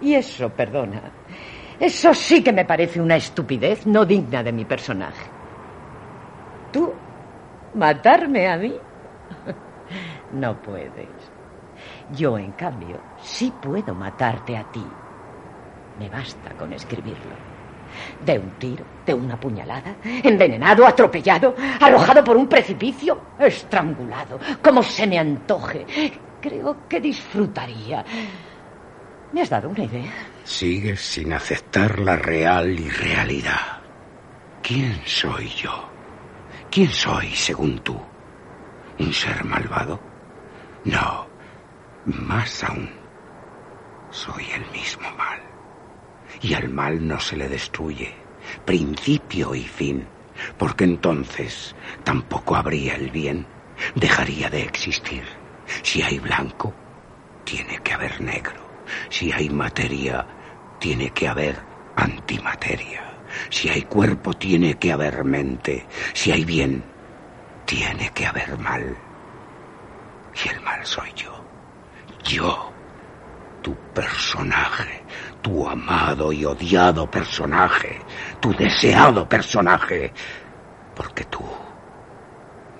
Y 0.01 0.13
eso, 0.15 0.49
perdona. 0.49 1.01
Eso 1.79 2.13
sí 2.13 2.43
que 2.43 2.53
me 2.53 2.65
parece 2.65 3.01
una 3.01 3.15
estupidez 3.17 3.85
no 3.85 4.05
digna 4.05 4.43
de 4.43 4.51
mi 4.51 4.65
personaje. 4.65 5.29
¿Tú? 6.71 6.93
¿Matarme 7.73 8.47
a 8.47 8.57
mí? 8.57 8.73
No 10.31 10.59
puedes. 10.59 11.31
Yo, 12.09 12.37
en 12.37 12.53
cambio, 12.53 12.99
sí 13.15 13.51
puedo 13.61 13.93
matarte 13.93 14.57
a 14.57 14.63
ti. 14.71 14.83
Me 15.99 16.09
basta 16.09 16.55
con 16.57 16.73
escribirlo. 16.73 17.35
De 18.19 18.39
un 18.39 18.57
tiro, 18.57 18.83
de 19.05 19.13
una 19.13 19.39
puñalada, 19.39 19.97
envenenado, 20.03 20.85
atropellado, 20.85 21.55
arrojado 21.79 22.23
por 22.23 22.35
un 22.35 22.47
precipicio, 22.47 23.35
estrangulado, 23.37 24.39
como 24.61 24.83
se 24.83 25.07
me 25.07 25.19
antoje. 25.19 25.85
Creo 26.47 26.87
que 26.87 27.01
disfrutaría. 27.01 28.05
¿Me 29.31 29.41
has 29.41 29.49
dado 29.49 29.67
una 29.67 29.83
idea? 29.83 30.13
Sigues 30.43 31.01
sin 31.01 31.33
aceptar 31.33 31.97
la 31.97 32.17
real 32.17 32.79
irrealidad. 32.79 33.81
¿Quién 34.61 35.01
soy 35.07 35.47
yo? 35.49 35.89
¿Quién 36.69 36.91
soy 36.91 37.29
según 37.31 37.79
tú? 37.79 37.99
¿Un 38.99 39.11
ser 39.11 39.43
malvado? 39.43 39.99
No, 40.83 41.25
más 42.05 42.63
aún. 42.63 42.91
Soy 44.11 44.45
el 44.53 44.69
mismo 44.71 45.09
mal. 45.17 45.39
Y 46.43 46.53
al 46.53 46.69
mal 46.69 47.07
no 47.07 47.19
se 47.19 47.37
le 47.37 47.49
destruye 47.49 48.13
principio 48.65 49.55
y 49.55 49.63
fin, 49.63 50.05
porque 50.59 50.83
entonces 50.83 51.75
tampoco 52.03 52.55
habría 52.55 52.93
el 52.97 53.09
bien, 53.09 53.47
dejaría 53.95 54.51
de 54.51 54.61
existir. 54.61 55.23
Si 55.83 56.01
hay 56.01 56.19
blanco, 56.19 56.73
tiene 57.43 57.77
que 57.79 57.93
haber 57.93 58.21
negro. 58.21 58.65
Si 59.09 59.31
hay 59.31 59.49
materia, 59.49 60.25
tiene 60.79 61.09
que 61.11 61.27
haber 61.27 61.55
antimateria. 61.95 63.03
Si 63.49 63.69
hay 63.69 63.83
cuerpo, 63.83 64.33
tiene 64.33 64.75
que 64.75 64.91
haber 64.91 65.23
mente. 65.23 65.85
Si 66.13 66.31
hay 66.31 66.45
bien, 66.45 66.83
tiene 67.65 68.09
que 68.11 68.25
haber 68.25 68.57
mal. 68.57 68.95
Y 70.43 70.49
el 70.49 70.61
mal 70.61 70.85
soy 70.85 71.11
yo. 71.15 71.43
Yo, 72.23 72.71
tu 73.61 73.75
personaje, 73.93 75.03
tu 75.41 75.67
amado 75.67 76.31
y 76.31 76.45
odiado 76.45 77.09
personaje, 77.09 78.01
tu 78.39 78.53
deseado 78.53 79.27
personaje, 79.27 80.11
porque 80.95 81.23
tú 81.25 81.43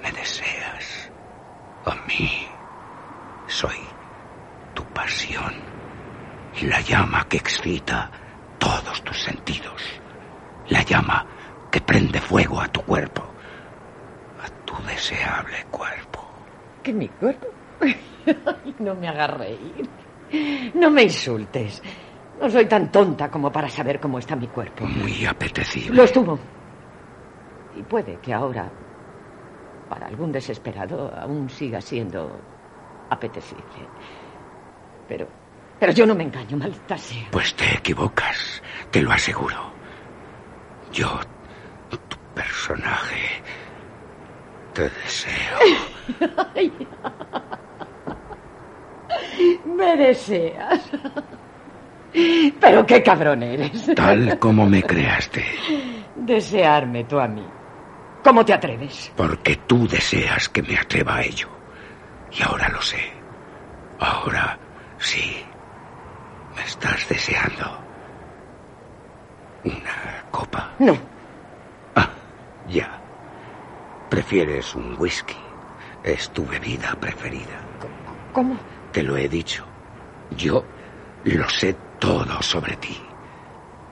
me 0.01 0.11
deseas. 0.11 1.11
A 1.85 1.95
mí 2.07 2.47
soy 3.47 3.77
tu 4.73 4.83
pasión 4.85 5.75
la 6.61 6.79
llama 6.81 7.27
que 7.27 7.37
excita 7.37 8.09
todos 8.57 9.01
tus 9.03 9.21
sentidos, 9.21 9.83
la 10.69 10.81
llama 10.83 11.25
que 11.69 11.81
prende 11.81 12.21
fuego 12.21 12.61
a 12.61 12.67
tu 12.67 12.81
cuerpo, 12.81 13.23
a 14.41 14.65
tu 14.65 14.73
deseable 14.87 15.65
cuerpo. 15.69 16.21
¿Que 16.81 16.93
mi 16.93 17.07
cuerpo? 17.09 17.47
no 18.79 18.95
me 18.95 19.09
hagas 19.09 19.31
reír. 19.31 19.89
No 20.75 20.89
me 20.89 21.03
insultes. 21.03 21.81
No 22.39 22.49
soy 22.49 22.65
tan 22.65 22.91
tonta 22.91 23.29
como 23.29 23.51
para 23.51 23.69
saber 23.69 23.99
cómo 23.99 24.19
está 24.19 24.35
mi 24.35 24.47
cuerpo. 24.47 24.85
Muy 24.85 25.25
apetecible. 25.25 25.95
Lo 25.95 26.03
estuvo. 26.03 26.39
Y 27.75 27.83
puede 27.83 28.17
que 28.19 28.33
ahora, 28.33 28.69
para 29.89 30.07
algún 30.07 30.31
desesperado, 30.31 31.13
aún 31.15 31.49
siga 31.49 31.81
siendo 31.81 32.39
apetecible. 33.09 33.63
Pero, 35.07 35.27
pero 35.79 35.91
yo 35.91 36.05
no 36.05 36.15
me 36.15 36.23
engaño, 36.23 36.57
maldita 36.57 36.97
sea. 36.97 37.27
Pues 37.31 37.53
te 37.55 37.73
equivocas, 37.75 38.61
te 38.91 39.01
lo 39.01 39.11
aseguro. 39.11 39.73
Yo, 40.91 41.19
tu 41.89 42.17
personaje, 42.33 43.41
te 44.73 44.83
deseo. 44.83 45.59
Me 49.65 49.97
deseas. 49.97 50.89
Pero 52.61 52.85
qué 52.85 53.03
cabrón 53.03 53.43
eres. 53.43 53.91
Tal 53.95 54.39
como 54.39 54.65
me 54.65 54.81
creaste. 54.81 55.43
Desearme 56.15 57.03
tú 57.03 57.19
a 57.19 57.27
mí. 57.27 57.45
¿Cómo 58.23 58.45
te 58.45 58.53
atreves? 58.53 59.11
Porque 59.15 59.57
tú 59.67 59.87
deseas 59.87 60.49
que 60.49 60.61
me 60.63 60.77
atreva 60.77 61.17
a 61.17 61.21
ello. 61.23 61.54
Y 62.37 62.41
ahora 62.43 62.69
lo 62.69 62.81
sé. 62.81 63.11
Ahora 63.99 64.57
sí. 64.97 65.43
Me 66.55 66.63
estás 66.63 67.07
deseando. 67.07 67.79
¿Una 69.63 70.23
copa? 70.31 70.73
No. 70.79 70.97
Ah, 71.95 72.09
ya. 72.67 72.99
Prefieres 74.09 74.75
un 74.75 74.95
whisky. 74.99 75.35
Es 76.03 76.29
tu 76.31 76.45
bebida 76.45 76.93
preferida. 76.99 77.59
¿Cómo? 78.33 78.57
Te 78.91 79.01
lo 79.01 79.17
he 79.17 79.27
dicho. 79.27 79.65
Yo 80.31 80.63
lo 81.23 81.49
sé 81.49 81.75
todo 81.99 82.41
sobre 82.41 82.75
ti. 82.77 83.01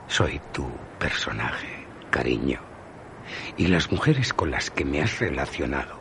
Soy 0.06 0.40
tu 0.52 0.70
personaje, 0.98 1.86
cariño. 2.10 2.60
Y 3.56 3.68
las 3.68 3.90
mujeres 3.90 4.32
con 4.32 4.50
las 4.50 4.70
que 4.70 4.84
me 4.84 5.02
has 5.02 5.18
relacionado, 5.18 5.98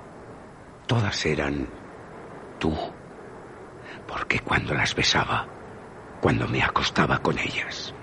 todas 0.88 1.26
eran 1.26 1.68
tú. 2.64 2.74
Porque 4.08 4.40
cuando 4.40 4.74
las 4.74 4.96
besaba, 4.96 5.46
cuando 6.22 6.48
me 6.48 6.64
acostaba 6.64 7.20
con 7.20 7.38
ellas, 7.38 7.94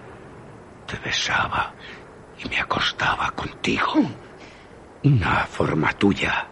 te 0.86 0.98
besaba 0.98 1.72
y 2.38 2.46
me 2.46 2.60
acostaba 2.60 3.30
contigo. 3.30 3.94
Una 5.02 5.46
forma 5.46 5.90
tuya 5.94 6.46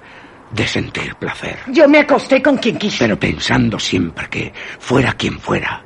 de 0.50 0.66
sentir 0.66 1.16
placer. 1.16 1.58
Yo 1.66 1.86
me 1.86 1.98
acosté 1.98 2.42
con 2.42 2.56
quien 2.56 2.78
quise. 2.78 3.04
Pero 3.04 3.20
pensando 3.20 3.78
siempre 3.78 4.26
que, 4.30 4.54
fuera 4.78 5.12
quien 5.12 5.38
fuera, 5.38 5.84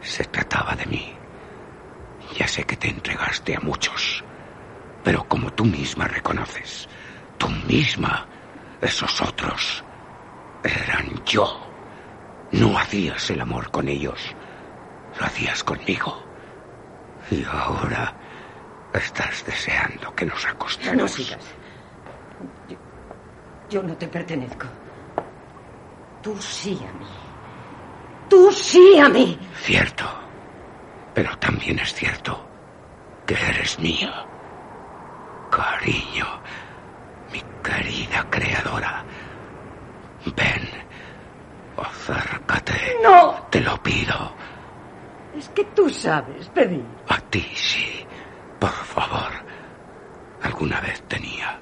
se 0.00 0.24
trataba 0.24 0.74
de 0.74 0.86
mí. 0.86 1.14
Ya 2.36 2.48
sé 2.48 2.64
que 2.64 2.76
te 2.76 2.88
entregaste 2.88 3.54
a 3.54 3.60
muchos, 3.60 4.24
pero 5.04 5.22
como 5.28 5.52
tú 5.52 5.64
misma 5.64 6.08
reconoces, 6.08 6.88
tú 7.38 7.48
misma, 7.68 8.26
esos 8.80 9.20
otros, 9.22 9.84
eran 10.64 11.24
yo. 11.24 11.66
No 12.52 12.76
hacías 12.78 13.30
el 13.30 13.40
amor 13.40 13.70
con 13.70 13.88
ellos, 13.88 14.34
lo 15.18 15.26
hacías 15.26 15.62
conmigo. 15.62 16.22
Y 17.30 17.44
ahora 17.44 18.12
estás 18.92 19.44
deseando 19.46 20.14
que 20.14 20.26
nos 20.26 20.44
acostemos. 20.46 20.96
No 20.96 21.08
sigas. 21.08 21.44
Yo, 22.68 22.76
yo 23.68 23.82
no 23.82 23.96
te 23.96 24.08
pertenezco. 24.08 24.66
Tú 26.22 26.36
sí 26.40 26.78
a 26.88 26.92
mí. 26.98 27.06
Tú 28.28 28.52
sí 28.52 28.98
a 28.98 29.08
mí. 29.08 29.38
Cierto. 29.62 30.04
Pero 31.14 31.36
también 31.38 31.78
es 31.78 31.94
cierto 31.94 32.46
que 33.26 33.34
eres 33.34 33.78
mía. 33.78 34.26
Cariño, 35.50 36.26
mi 37.32 37.42
querida 37.62 38.26
creadora. 38.30 39.04
Ven, 40.26 40.68
acércate. 41.76 42.98
No. 43.02 43.46
Te 43.50 43.60
lo 43.60 43.82
pido. 43.82 44.32
Es 45.36 45.48
que 45.50 45.64
tú 45.64 45.88
sabes 45.88 46.48
pedir. 46.48 46.84
A 47.08 47.18
ti 47.20 47.46
sí. 47.54 48.04
Por 48.58 48.70
favor. 48.70 49.32
Alguna 50.42 50.80
vez 50.80 51.02
tenía 51.02 51.58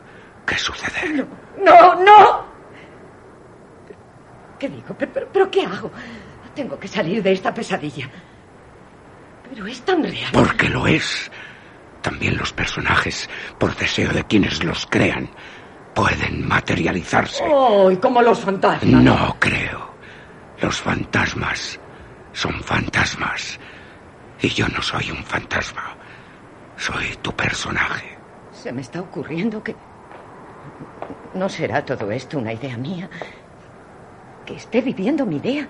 que 0.46 0.56
suceder. 0.56 1.26
No, 1.62 1.94
no. 2.02 2.44
¿Qué 4.58 4.68
digo? 4.68 4.94
¿Pero, 4.98 5.12
pero, 5.12 5.28
pero 5.32 5.50
qué 5.50 5.64
hago? 5.64 5.90
Tengo 6.54 6.78
que 6.78 6.88
salir 6.88 7.22
de 7.22 7.32
esta 7.32 7.54
pesadilla. 7.54 8.08
Pero 9.48 9.66
es 9.66 9.80
tan 9.82 10.02
real. 10.02 10.30
Porque 10.32 10.68
lo 10.68 10.86
es. 10.86 11.30
También 12.02 12.36
los 12.36 12.52
personajes, 12.52 13.28
por 13.58 13.76
deseo 13.76 14.12
de 14.12 14.24
quienes 14.24 14.64
los 14.64 14.86
crean, 14.86 15.30
pueden 15.98 16.46
materializarse. 16.46 17.42
Oh, 17.50 17.90
y 17.90 17.96
como 17.96 18.22
los 18.22 18.38
fantasmas. 18.38 18.92
No 18.92 19.34
creo. 19.40 19.88
Los 20.62 20.80
fantasmas 20.80 21.80
son 22.32 22.54
fantasmas. 22.62 23.58
Y 24.40 24.48
yo 24.50 24.68
no 24.68 24.80
soy 24.80 25.10
un 25.10 25.24
fantasma. 25.24 25.96
Soy 26.76 27.16
tu 27.20 27.32
personaje. 27.32 28.16
Se 28.52 28.70
me 28.70 28.80
está 28.80 29.00
ocurriendo 29.00 29.60
que... 29.64 29.74
¿No 31.34 31.48
será 31.48 31.84
todo 31.84 32.12
esto 32.12 32.38
una 32.38 32.52
idea 32.52 32.76
mía? 32.76 33.10
Que 34.46 34.54
esté 34.54 34.80
viviendo 34.80 35.26
mi 35.26 35.38
idea. 35.38 35.68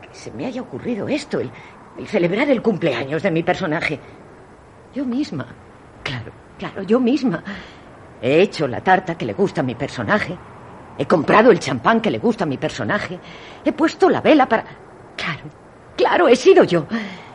Que 0.00 0.14
se 0.14 0.30
me 0.30 0.46
haya 0.46 0.62
ocurrido 0.62 1.08
esto, 1.08 1.40
el, 1.40 1.50
el 1.98 2.06
celebrar 2.06 2.48
el 2.48 2.62
cumpleaños 2.62 3.24
de 3.24 3.32
mi 3.32 3.42
personaje. 3.42 3.98
Yo 4.94 5.04
misma. 5.04 5.48
Claro, 6.04 6.30
claro, 6.56 6.82
yo 6.82 7.00
misma. 7.00 7.42
He 8.22 8.40
hecho 8.40 8.68
la 8.68 8.80
tarta 8.80 9.16
que 9.16 9.26
le 9.26 9.32
gusta 9.34 9.60
a 9.62 9.64
mi 9.64 9.74
personaje. 9.74 10.38
He 10.96 11.06
comprado 11.06 11.50
el 11.50 11.58
champán 11.58 12.00
que 12.00 12.10
le 12.10 12.18
gusta 12.18 12.44
a 12.44 12.46
mi 12.46 12.56
personaje. 12.56 13.18
He 13.64 13.72
puesto 13.72 14.08
la 14.08 14.20
vela 14.20 14.46
para... 14.46 14.64
Claro, 15.16 15.42
claro, 15.96 16.28
he 16.28 16.36
sido 16.36 16.62
yo. 16.62 16.86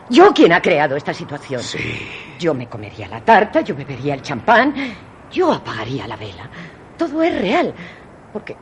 Yo 0.09 0.33
quien 0.33 0.53
ha 0.53 0.61
creado 0.61 0.95
esta 0.95 1.13
situación. 1.13 1.61
Sí. 1.61 2.07
Yo 2.39 2.53
me 2.53 2.67
comería 2.67 3.07
la 3.09 3.19
tarta, 3.19 3.61
yo 3.61 3.75
bebería 3.75 4.13
el 4.13 4.21
champán, 4.21 4.73
yo 5.29 5.51
apagaría 5.51 6.07
la 6.07 6.15
vela. 6.15 6.49
Todo 6.97 7.21
es 7.21 7.39
real. 7.39 7.73
Porque. 8.31 8.55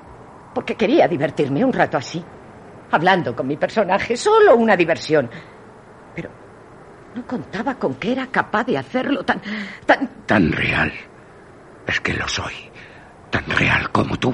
Porque 0.53 0.75
quería 0.75 1.07
divertirme 1.07 1.63
un 1.63 1.73
rato 1.73 1.97
así. 1.97 2.23
Hablando 2.91 3.35
con 3.35 3.45
mi 3.45 3.57
personaje, 3.57 4.17
solo 4.17 4.55
una 4.55 4.75
diversión. 4.75 5.29
Pero 6.15 6.29
no 7.13 7.27
contaba 7.27 7.75
con 7.75 7.95
que 7.95 8.13
era 8.13 8.27
capaz 8.27 8.63
de 8.63 8.77
hacerlo 8.77 9.23
tan. 9.23 9.41
tan. 9.85 10.07
Tan 10.25 10.51
real. 10.51 10.91
Es 11.87 11.99
que 12.01 12.13
lo 12.13 12.27
soy. 12.27 12.53
Tan 13.29 13.45
real 13.45 13.91
como 13.91 14.17
tú. 14.17 14.33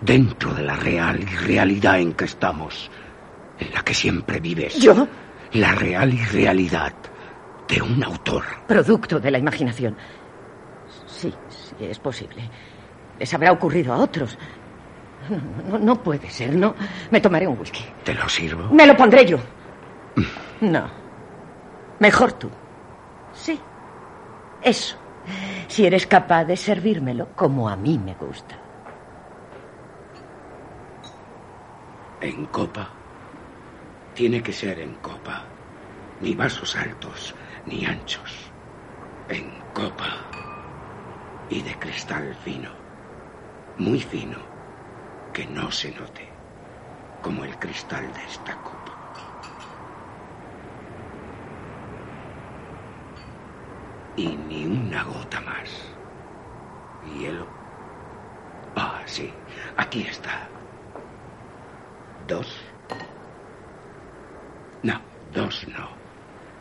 Dentro 0.00 0.52
de 0.54 0.62
la 0.62 0.76
real 0.76 1.20
irrealidad 1.22 1.98
en 1.98 2.12
que 2.12 2.24
estamos. 2.24 2.90
En 3.58 3.72
la 3.72 3.82
que 3.82 3.94
siempre 3.94 4.40
vives. 4.40 4.76
¿Yo? 4.80 5.06
La 5.52 5.72
real 5.72 6.12
irrealidad 6.12 6.92
de 7.68 7.82
un 7.82 8.02
autor. 8.02 8.44
Producto 8.66 9.20
de 9.20 9.30
la 9.30 9.38
imaginación. 9.38 9.96
Sí, 11.06 11.32
sí, 11.48 11.74
es 11.80 11.98
posible. 11.98 12.48
Les 13.18 13.32
habrá 13.32 13.52
ocurrido 13.52 13.92
a 13.92 13.98
otros. 13.98 14.36
No, 15.30 15.78
no, 15.78 15.78
no 15.78 16.02
puede 16.02 16.28
ser, 16.28 16.54
no. 16.54 16.74
Me 17.10 17.20
tomaré 17.20 17.46
un 17.46 17.58
whisky. 17.58 17.84
¿Te 18.04 18.14
lo 18.14 18.28
sirvo? 18.28 18.68
Me 18.74 18.86
lo 18.86 18.96
pondré 18.96 19.24
yo. 19.24 19.38
No. 20.60 20.90
Mejor 21.98 22.32
tú. 22.34 22.50
Sí. 23.32 23.58
Eso. 24.62 24.96
Si 25.74 25.84
eres 25.84 26.06
capaz 26.06 26.44
de 26.44 26.56
servírmelo 26.56 27.24
como 27.34 27.68
a 27.68 27.74
mí 27.74 27.98
me 27.98 28.14
gusta. 28.14 28.54
En 32.20 32.46
copa. 32.46 32.84
Tiene 34.14 34.40
que 34.40 34.52
ser 34.52 34.78
en 34.78 34.94
copa. 35.08 35.36
Ni 36.20 36.32
vasos 36.36 36.76
altos, 36.76 37.34
ni 37.66 37.84
anchos. 37.84 38.30
En 39.28 39.46
copa. 39.72 40.10
Y 41.48 41.60
de 41.62 41.76
cristal 41.76 42.32
fino. 42.36 42.70
Muy 43.78 43.98
fino. 43.98 44.38
Que 45.32 45.44
no 45.46 45.72
se 45.72 45.90
note. 45.90 46.24
Como 47.20 47.44
el 47.44 47.58
cristal 47.58 48.04
de 48.14 48.24
esta 48.32 48.54
copa. 48.62 48.94
Y 54.16 54.28
ni 54.28 54.64
una 54.66 55.02
gota 55.02 55.40
más. 55.40 55.70
Hielo. 57.04 57.46
Ah, 58.76 59.02
sí. 59.06 59.32
Aquí 59.76 60.02
está. 60.02 60.48
Dos. 62.28 62.60
No, 64.82 65.00
dos 65.32 65.66
no. 65.68 65.88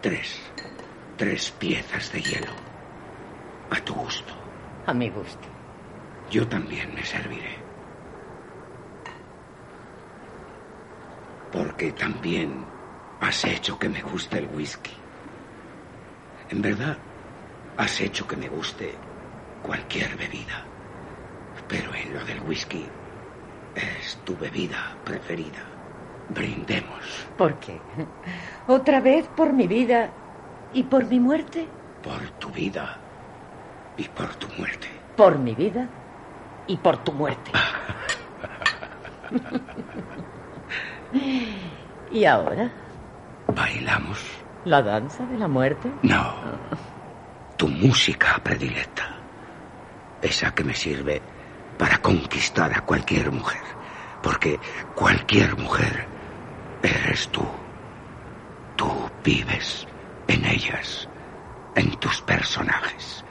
Tres. 0.01 0.41
Tres 1.17 1.51
piezas 1.51 2.11
de 2.11 2.21
hielo. 2.21 2.51
A 3.69 3.79
tu 3.81 3.93
gusto. 3.93 4.33
A 4.87 4.93
mi 4.93 5.09
gusto. 5.09 5.47
Yo 6.31 6.47
también 6.47 6.93
me 6.95 7.05
serviré. 7.05 7.57
Porque 11.51 11.91
también 11.91 12.65
has 13.19 13.45
hecho 13.45 13.77
que 13.77 13.89
me 13.89 14.01
guste 14.01 14.39
el 14.39 14.47
whisky. 14.47 14.93
En 16.49 16.61
verdad, 16.61 16.97
has 17.77 18.01
hecho 18.01 18.27
que 18.27 18.35
me 18.35 18.49
guste 18.49 18.93
cualquier 19.61 20.15
bebida. 20.17 20.65
Pero 21.67 21.93
en 21.95 22.13
lo 22.13 22.23
del 22.25 22.41
whisky 22.41 22.85
es 23.75 24.17
tu 24.23 24.37
bebida 24.37 24.95
preferida. 25.03 25.63
Brindemos 26.29 27.27
¿Por 27.37 27.55
qué? 27.55 27.79
¿Otra 28.67 29.01
vez 29.01 29.27
por 29.35 29.51
mi 29.51 29.67
vida 29.67 30.09
y 30.73 30.83
por 30.83 31.05
mi 31.05 31.19
muerte? 31.19 31.67
por 32.03 32.21
tu 32.31 32.49
vida 32.49 32.97
y 33.97 34.03
por 34.03 34.35
tu 34.35 34.47
muerte. 34.57 34.87
Por 35.15 35.39
mi 35.39 35.55
vida 35.55 35.87
y 36.67 36.75
por 36.77 36.97
tu 36.97 37.13
muerte. 37.13 37.51
¿Y 42.11 42.25
ahora? 42.25 42.69
¿Bailamos? 43.47 44.19
¿La 44.65 44.81
danza 44.81 45.25
de 45.25 45.37
la 45.37 45.47
muerte? 45.47 45.89
No. 46.01 46.33
Tu 47.63 47.69
música 47.69 48.41
predilecta. 48.43 49.07
Esa 50.21 50.53
que 50.53 50.65
me 50.65 50.73
sirve 50.73 51.21
para 51.77 51.97
conquistar 51.99 52.77
a 52.77 52.81
cualquier 52.81 53.31
mujer. 53.31 53.61
Porque 54.21 54.59
cualquier 54.93 55.55
mujer 55.55 56.05
eres 56.81 57.29
tú. 57.29 57.45
Tú 58.75 59.09
vives 59.23 59.87
en 60.27 60.43
ellas, 60.43 61.07
en 61.75 61.97
tus 62.01 62.21
personajes. 62.23 63.23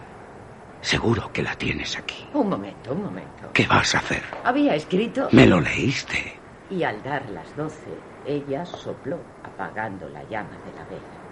Seguro 0.80 1.30
que 1.30 1.42
la 1.42 1.54
tienes 1.56 1.98
aquí. 1.98 2.26
Un 2.32 2.48
momento, 2.48 2.94
un 2.94 3.02
momento. 3.02 3.50
¿Qué 3.52 3.66
vas 3.66 3.94
a 3.94 3.98
hacer? 3.98 4.22
Había 4.44 4.74
escrito... 4.74 5.28
Me 5.32 5.46
lo 5.46 5.60
leíste. 5.60 6.40
Y 6.70 6.84
al 6.84 7.02
dar 7.02 7.28
las 7.28 7.54
doce, 7.54 7.92
ella 8.24 8.64
sopló, 8.64 9.18
apagando 9.44 10.08
la 10.08 10.22
llama 10.22 10.56
de 10.64 10.72
la 10.72 10.84
vela. 10.86 11.22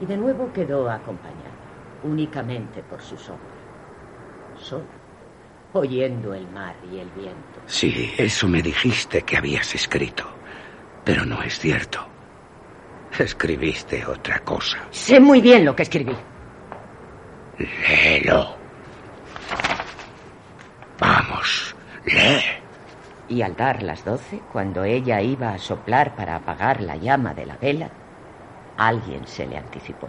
Y 0.00 0.06
de 0.06 0.16
nuevo 0.16 0.52
quedó 0.52 0.90
acompañada, 0.90 1.53
únicamente 2.04 2.82
por 2.82 3.02
su 3.02 3.16
sombra. 3.16 3.48
Sola, 4.56 4.84
oyendo 5.72 6.32
el 6.34 6.46
mar 6.48 6.76
y 6.90 6.98
el 6.98 7.08
viento. 7.10 7.60
Sí, 7.66 8.12
eso 8.16 8.46
me 8.48 8.62
dijiste 8.62 9.22
que 9.22 9.36
habías 9.36 9.74
escrito. 9.74 10.24
Pero 11.04 11.26
no 11.26 11.42
es 11.42 11.58
cierto. 11.58 12.06
Escribiste 13.18 14.04
otra 14.06 14.40
cosa. 14.40 14.78
Sé 14.90 15.20
muy 15.20 15.40
bien 15.40 15.64
lo 15.64 15.76
que 15.76 15.82
escribí. 15.82 16.16
Léelo. 17.58 18.56
Vamos, 20.98 21.76
lee. 22.06 22.42
Y 23.28 23.42
al 23.42 23.56
dar 23.56 23.82
las 23.82 24.04
doce, 24.04 24.40
cuando 24.52 24.84
ella 24.84 25.20
iba 25.20 25.50
a 25.50 25.58
soplar 25.58 26.14
para 26.14 26.36
apagar 26.36 26.80
la 26.80 26.96
llama 26.96 27.34
de 27.34 27.46
la 27.46 27.56
vela, 27.56 27.90
alguien 28.76 29.26
se 29.26 29.46
le 29.46 29.56
anticipó. 29.56 30.08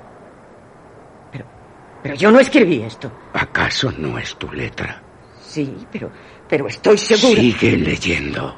Pero, 2.06 2.18
yo 2.18 2.30
no 2.30 2.40
escribí 2.40 2.84
esto. 2.84 3.10
¿Acaso 3.34 3.92
no 3.98 4.20
es 4.20 4.36
tu 4.36 4.52
letra? 4.54 5.02
Sí, 5.42 5.88
pero, 5.92 6.12
pero 6.48 6.68
estoy 6.68 7.00
segura. 7.00 7.42
Sigue 7.42 7.78
leyendo. 7.78 8.56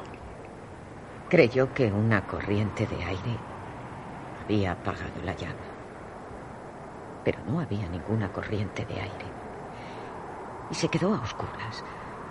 Creyó 1.30 1.72
que 1.72 1.86
una 1.86 2.20
corriente 2.26 2.86
de 2.86 3.02
aire 3.02 3.38
había 4.44 4.72
apagado 4.72 5.22
la 5.24 5.34
llama. 5.34 5.54
Pero 7.24 7.38
no 7.46 7.58
había 7.58 7.88
ninguna 7.88 8.30
corriente 8.30 8.84
de 8.84 9.00
aire. 9.00 9.24
Y 10.70 10.74
se 10.74 10.90
quedó 10.90 11.14
a 11.14 11.22
oscuras, 11.22 11.82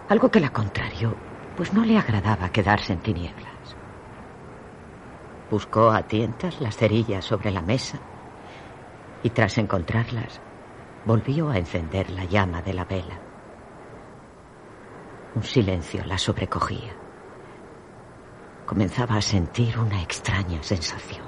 algo 0.10 0.30
que 0.30 0.40
la 0.40 0.52
contrarió, 0.52 1.16
pues 1.56 1.74
no 1.74 1.84
le 1.84 1.98
agradaba 1.98 2.50
quedarse 2.50 2.94
en 2.94 3.00
tinieblas. 3.00 3.76
Buscó 5.50 5.90
a 5.90 6.04
tientas 6.04 6.62
las 6.62 6.78
cerillas 6.78 7.26
sobre 7.26 7.50
la 7.50 7.64
mesa 7.64 7.98
y 9.24 9.32
tras 9.32 9.58
encontrarlas 9.58 10.42
volvió 11.08 11.50
a 11.50 11.58
encender 11.58 12.10
la 12.10 12.26
llama 12.26 12.62
de 12.62 12.74
la 12.74 12.84
vela. 12.84 13.18
Un 15.36 15.44
silencio 15.44 16.04
la 16.06 16.18
sobrecogía. 16.18 16.94
Comenzaba 18.66 19.16
a 19.16 19.22
sentir 19.22 19.80
una 19.80 20.02
extraña 20.02 20.62
sensación. 20.62 21.26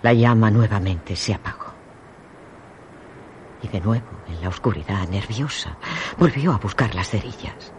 La 0.00 0.12
llama 0.12 0.48
nuevamente 0.48 1.16
se 1.16 1.34
apagó. 1.34 1.74
Y 3.62 3.68
de 3.68 3.80
nuevo, 3.80 4.06
en 4.28 4.40
la 4.40 4.48
oscuridad 4.48 5.08
nerviosa, 5.08 5.76
volvió 6.18 6.52
a 6.52 6.58
buscar 6.58 6.94
las 6.94 7.10
cerillas, 7.10 7.72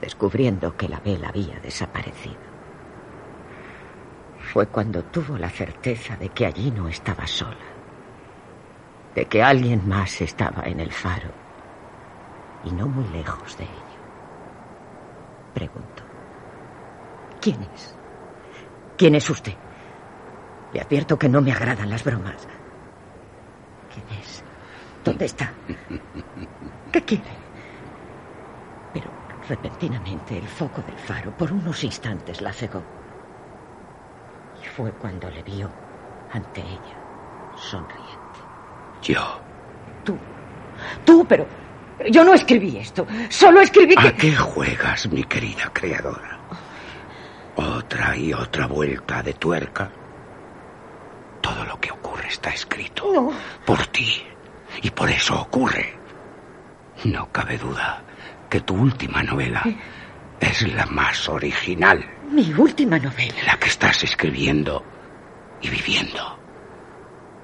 descubriendo 0.00 0.74
que 0.74 0.88
la 0.88 1.00
vela 1.00 1.28
había 1.28 1.60
desaparecido. 1.60 2.48
Fue 4.38 4.68
cuando 4.68 5.04
tuvo 5.04 5.36
la 5.36 5.50
certeza 5.50 6.16
de 6.16 6.30
que 6.30 6.46
allí 6.46 6.70
no 6.70 6.88
estaba 6.88 7.26
sola, 7.26 7.67
de 9.18 9.26
que 9.26 9.42
alguien 9.42 9.88
más 9.88 10.20
estaba 10.20 10.62
en 10.68 10.78
el 10.78 10.92
faro 10.92 11.34
y 12.62 12.70
no 12.70 12.86
muy 12.86 13.08
lejos 13.08 13.56
de 13.56 13.64
ella. 13.64 14.00
Preguntó, 15.52 16.04
¿quién 17.40 17.64
es? 17.74 17.96
¿Quién 18.96 19.16
es 19.16 19.28
usted? 19.28 19.54
Le 20.70 20.80
advierto 20.80 21.18
que 21.18 21.28
no 21.28 21.40
me 21.40 21.50
agradan 21.50 21.90
las 21.90 22.04
bromas. 22.04 22.46
¿Quién 23.92 24.06
es? 24.20 24.44
¿Dónde 25.02 25.24
está? 25.24 25.52
¿Qué 26.92 27.02
quiere? 27.02 27.32
Pero 28.92 29.10
repentinamente 29.48 30.38
el 30.38 30.46
foco 30.46 30.80
del 30.82 30.98
faro 30.98 31.32
por 31.32 31.52
unos 31.52 31.82
instantes 31.82 32.40
la 32.40 32.52
cegó. 32.52 32.84
Y 34.62 34.64
fue 34.66 34.92
cuando 34.92 35.28
le 35.28 35.42
vio 35.42 35.72
ante 36.30 36.60
ella, 36.60 36.96
sonriente. 37.56 38.07
Yo. 39.02 39.40
Tú. 40.04 40.16
Tú, 41.04 41.26
pero, 41.28 41.46
yo 42.10 42.24
no 42.24 42.34
escribí 42.34 42.76
esto. 42.76 43.06
Solo 43.28 43.60
escribí 43.60 43.94
que... 43.96 44.08
¿A 44.08 44.16
qué 44.16 44.34
juegas, 44.36 45.10
mi 45.10 45.24
querida 45.24 45.70
creadora? 45.72 46.38
Otra 47.56 48.16
y 48.16 48.32
otra 48.32 48.66
vuelta 48.66 49.22
de 49.22 49.34
tuerca. 49.34 49.90
Todo 51.40 51.64
lo 51.64 51.80
que 51.80 51.90
ocurre 51.90 52.28
está 52.28 52.50
escrito. 52.50 53.12
No. 53.12 53.32
Por 53.64 53.86
ti. 53.88 54.22
Y 54.82 54.90
por 54.90 55.10
eso 55.10 55.40
ocurre. 55.40 55.94
No 57.04 57.30
cabe 57.32 57.58
duda 57.58 58.02
que 58.48 58.60
tu 58.60 58.74
última 58.74 59.22
novela 59.22 59.62
es 60.40 60.62
la 60.74 60.86
más 60.86 61.28
original. 61.28 62.04
Mi 62.30 62.52
última 62.54 62.98
novela. 62.98 63.34
La 63.46 63.58
que 63.58 63.68
estás 63.68 64.04
escribiendo 64.04 64.84
y 65.60 65.68
viviendo. 65.68 66.38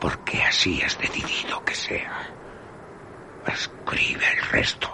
Porque 0.04 0.42
así 0.42 0.82
has 0.82 0.98
decidido 0.98 1.64
que 1.64 1.74
sea. 1.74 2.28
Escribe 3.46 4.26
el 4.36 4.42
resto. 4.50 4.90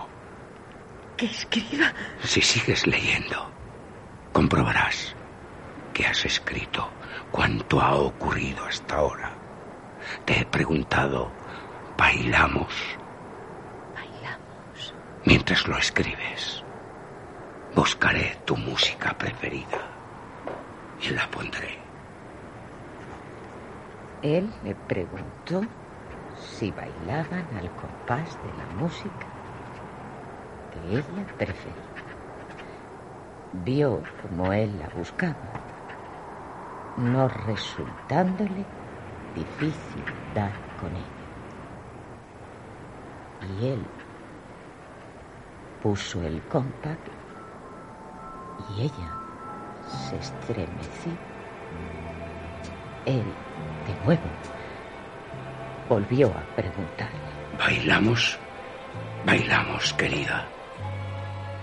¿Que 1.16 1.26
escriba? 1.26 1.92
Si 2.22 2.40
sigues 2.40 2.86
leyendo, 2.86 3.50
comprobarás 4.32 5.16
que 5.92 6.06
has 6.06 6.24
escrito 6.24 6.88
cuanto 7.32 7.80
ha 7.80 7.96
ocurrido 7.96 8.64
hasta 8.64 8.98
ahora. 8.98 9.32
Te 10.26 10.42
he 10.42 10.44
preguntado, 10.44 11.32
¿bailamos? 11.98 12.72
Bailamos. 13.92 14.94
Mientras 15.24 15.66
lo 15.66 15.76
escribes, 15.76 16.62
buscaré 17.74 18.36
tu 18.44 18.56
música 18.56 19.18
preferida 19.18 19.90
y 21.02 21.08
la 21.08 21.28
pondré. 21.32 21.79
Él 24.22 24.52
le 24.62 24.74
preguntó 24.74 25.62
si 26.36 26.70
bailaban 26.72 27.48
al 27.54 27.70
compás 27.70 28.42
de 28.42 28.52
la 28.52 28.66
música 28.66 29.26
que 30.70 30.78
ella 30.78 31.24
prefería. 31.38 31.90
Vio 33.52 34.02
como 34.20 34.52
él 34.52 34.78
la 34.78 34.88
buscaba, 34.90 35.36
no 36.96 37.28
resultándole 37.28 38.66
difícil 39.34 40.04
dar 40.34 40.52
con 40.78 40.94
ella. 40.94 41.06
Y 43.48 43.68
él 43.68 43.86
puso 45.82 46.22
el 46.22 46.42
compás 46.42 46.98
y 48.68 48.82
ella 48.82 49.18
se 50.10 50.16
estremeció. 50.16 51.12
Él, 53.06 53.34
de 53.86 54.04
nuevo, 54.04 54.22
volvió 55.88 56.28
a 56.28 56.56
preguntarle. 56.56 57.18
¿Bailamos? 57.58 58.38
Bailamos, 59.26 59.92
querida. 59.94 60.46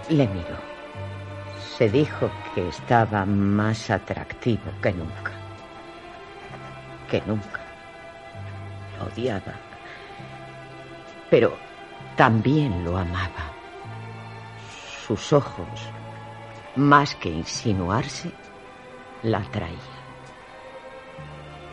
Le 0.10 0.28
miró. 0.28 0.58
Se 1.78 1.90
dijo 1.90 2.30
que 2.54 2.68
estaba 2.68 3.26
más 3.26 3.90
atractivo 3.90 4.72
que 4.82 4.92
nunca. 4.92 5.32
Que 7.10 7.22
nunca. 7.22 7.62
Lo 8.98 9.06
odiaba. 9.06 9.54
Pero 11.30 11.56
también 12.16 12.84
lo 12.84 12.98
amaba. 12.98 13.52
Sus 15.06 15.34
ojos, 15.34 15.68
más 16.76 17.16
que 17.16 17.30
insinuarse, 17.30 18.32
la 19.24 19.40
atraían. 19.40 19.97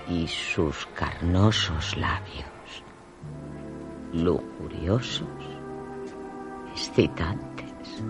Y 0.09 0.29
sus 0.29 0.87
carnosos 0.95 1.97
labios, 1.97 2.85
lujuriosos, 4.13 5.27
excitantes, 6.73 8.03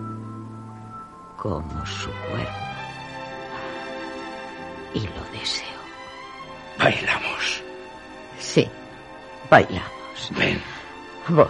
como 1.37 1.85
su 1.85 2.09
cuerpo. 2.29 2.51
Y 4.93 4.99
lo 4.99 5.39
deseo. 5.39 5.79
Bailamos. 6.77 7.63
Sí, 8.39 8.67
bailamos. 9.49 10.31
Ven, 10.37 10.61
Voy. 11.29 11.47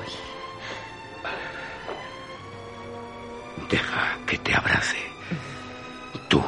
deja 3.69 4.17
que 4.27 4.37
te 4.37 4.53
abrace. 4.53 4.97
Tú, 6.27 6.43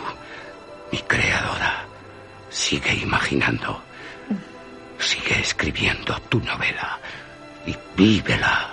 mi 0.92 1.00
creadora, 1.00 1.86
sigue 2.50 2.94
imaginando. 2.96 3.82
Sigue 5.00 5.40
escribiendo 5.40 6.20
tu 6.30 6.40
novela 6.40 7.00
y 7.66 7.76
vívela. 7.96 8.70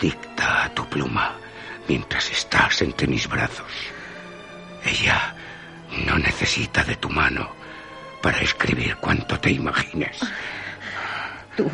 Dicta 0.00 0.64
a 0.64 0.68
tu 0.70 0.86
pluma 0.86 1.36
mientras 1.88 2.30
estás 2.30 2.82
entre 2.82 3.06
mis 3.06 3.28
brazos. 3.28 3.72
Ella 4.84 5.34
no 6.06 6.18
necesita 6.18 6.84
de 6.84 6.96
tu 6.96 7.08
mano 7.08 7.50
para 8.22 8.38
escribir 8.40 8.96
cuanto 8.96 9.38
te 9.40 9.50
imagines. 9.50 10.18
Tú, 11.56 11.70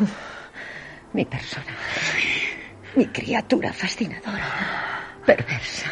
mi 1.13 1.25
persona. 1.25 1.75
Mi 2.95 3.07
criatura 3.07 3.73
fascinadora. 3.73 4.45
Perversa. 5.25 5.89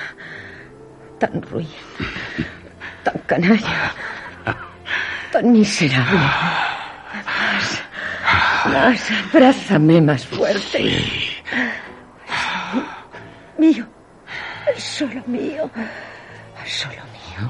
Tan 1.20 1.42
ruin. 1.42 1.68
Tan 3.04 3.18
canalla. 3.26 3.94
Tan 5.32 5.52
miserable. 5.52 6.20
Más. 7.26 7.84
Más. 8.66 9.12
Abrázame 9.34 10.02
más 10.02 10.26
fuerte. 10.26 11.02
Mío. 13.58 13.86
Solo 14.78 15.22
mío. 15.28 15.70
Solo 16.66 17.04
mío. 17.14 17.50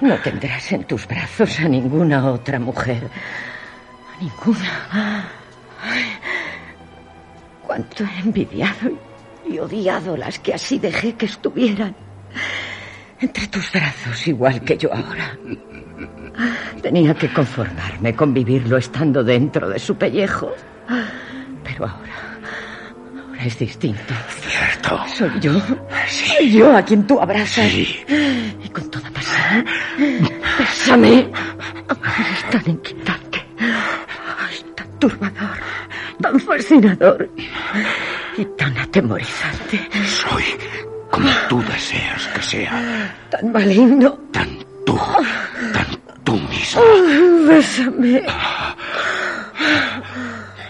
No 0.00 0.16
tendrás 0.18 0.72
en 0.72 0.84
tus 0.84 1.06
brazos 1.06 1.58
a 1.60 1.68
ninguna 1.68 2.30
otra 2.30 2.58
mujer. 2.58 3.08
A 4.14 4.22
ninguna. 4.22 5.28
Ay, 5.82 6.04
cuánto 7.66 8.04
he 8.04 8.20
envidiado 8.20 8.90
y 9.48 9.58
odiado 9.58 10.16
las 10.16 10.38
que 10.38 10.54
así 10.54 10.78
dejé 10.78 11.14
que 11.14 11.26
estuvieran 11.26 11.94
entre 13.20 13.46
tus 13.48 13.70
brazos, 13.72 14.26
igual 14.26 14.60
que 14.62 14.76
yo 14.76 14.92
ahora. 14.92 15.36
Tenía 16.82 17.14
que 17.14 17.32
conformarme 17.32 18.14
con 18.14 18.32
vivirlo 18.32 18.78
estando 18.78 19.22
dentro 19.22 19.68
de 19.68 19.78
su 19.78 19.94
pellejo. 19.96 20.52
Pero 21.64 21.86
ahora, 21.86 22.38
ahora 23.26 23.44
es 23.44 23.58
distinto. 23.58 24.14
Cierto. 24.28 24.98
Soy 25.14 25.40
yo. 25.40 25.52
Sí. 26.08 26.32
Soy 26.36 26.52
yo 26.52 26.74
a 26.76 26.82
quien 26.82 27.06
tú 27.06 27.20
abrazas. 27.20 27.70
Sí. 27.70 28.04
Y 28.64 28.68
con 28.70 28.90
toda 28.90 29.10
pasión. 29.10 29.66
Bésame. 30.58 31.30
Es 32.32 32.50
tan 32.50 32.70
inquietante. 32.70 33.44
Es 34.50 34.74
tan 34.74 34.98
turbador. 34.98 35.58
Tan 36.22 36.40
fascinador. 36.40 37.30
Y 38.36 38.44
tan 38.56 38.76
atemorizante. 38.78 39.88
Soy 40.06 40.44
como 41.10 41.28
tú 41.48 41.62
deseas 41.62 42.26
que 42.28 42.42
sea. 42.42 43.14
Tan 43.30 43.52
maligno. 43.52 44.18
Tan 44.32 44.48
tú. 44.86 44.98
Tan 45.72 45.86
tú 46.24 46.34
mismo. 46.34 46.82
Bésame. 47.46 48.22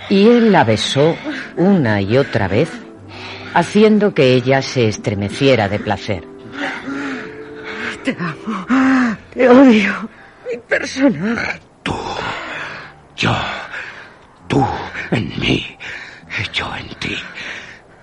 Y 0.09 0.26
él 0.26 0.51
la 0.51 0.64
besó 0.64 1.16
una 1.57 2.01
y 2.01 2.18
otra 2.18 2.49
vez, 2.49 2.70
haciendo 3.55 4.12
que 4.12 4.34
ella 4.34 4.61
se 4.62 4.88
estremeciera 4.88 5.68
de 5.68 5.78
placer. 5.78 6.24
Te 8.05 8.16
amo. 8.18 8.66
Te 9.32 9.49
odio. 9.49 10.09
Mi 10.51 10.59
personaje. 10.59 11.61
Tú. 11.82 11.95
Yo. 13.16 13.36
Tú 14.49 14.66
en 15.12 15.28
mí. 15.38 15.76
Yo 16.53 16.74
en 16.74 16.88
ti. 16.99 17.16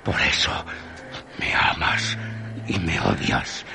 Por 0.04 0.16
eso 0.22 0.52
me 1.40 1.54
amas 1.54 2.18
y 2.68 2.80
me 2.80 3.00
odias. 3.00 3.66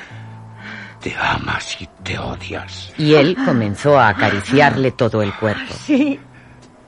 Te 1.00 1.14
amas 1.16 1.76
y 1.80 1.88
te 2.04 2.18
odias. 2.18 2.92
Y 2.96 3.14
él 3.14 3.36
comenzó 3.44 3.98
a 3.98 4.08
acariciarle 4.08 4.92
todo 4.92 5.22
el 5.22 5.32
cuerpo. 5.34 5.74
Sí. 5.74 6.20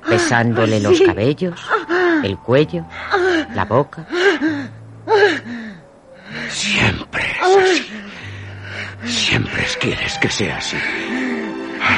Besándole 0.09 0.81
los 0.81 1.01
cabellos, 1.01 1.59
el 2.23 2.37
cuello, 2.39 2.85
la 3.55 3.65
boca. 3.65 4.07
Siempre 6.51 7.23
es 7.23 7.57
así. 7.57 7.91
Siempre 9.07 9.65
quieres 9.81 10.19
que 10.19 10.29
sea 10.29 10.59
así. 10.59 10.77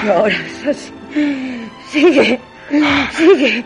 Y 0.05 0.09
ahora 0.09 0.35
es 0.35 0.66
así. 0.66 1.70
Sigue. 1.91 2.41
Sigue. 2.69 3.64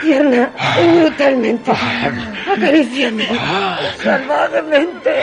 Tierna 0.00 0.50
y 0.82 1.00
brutalmente. 1.00 1.70
Acaríciame. 1.70 3.28
Salvajemente. 4.02 5.22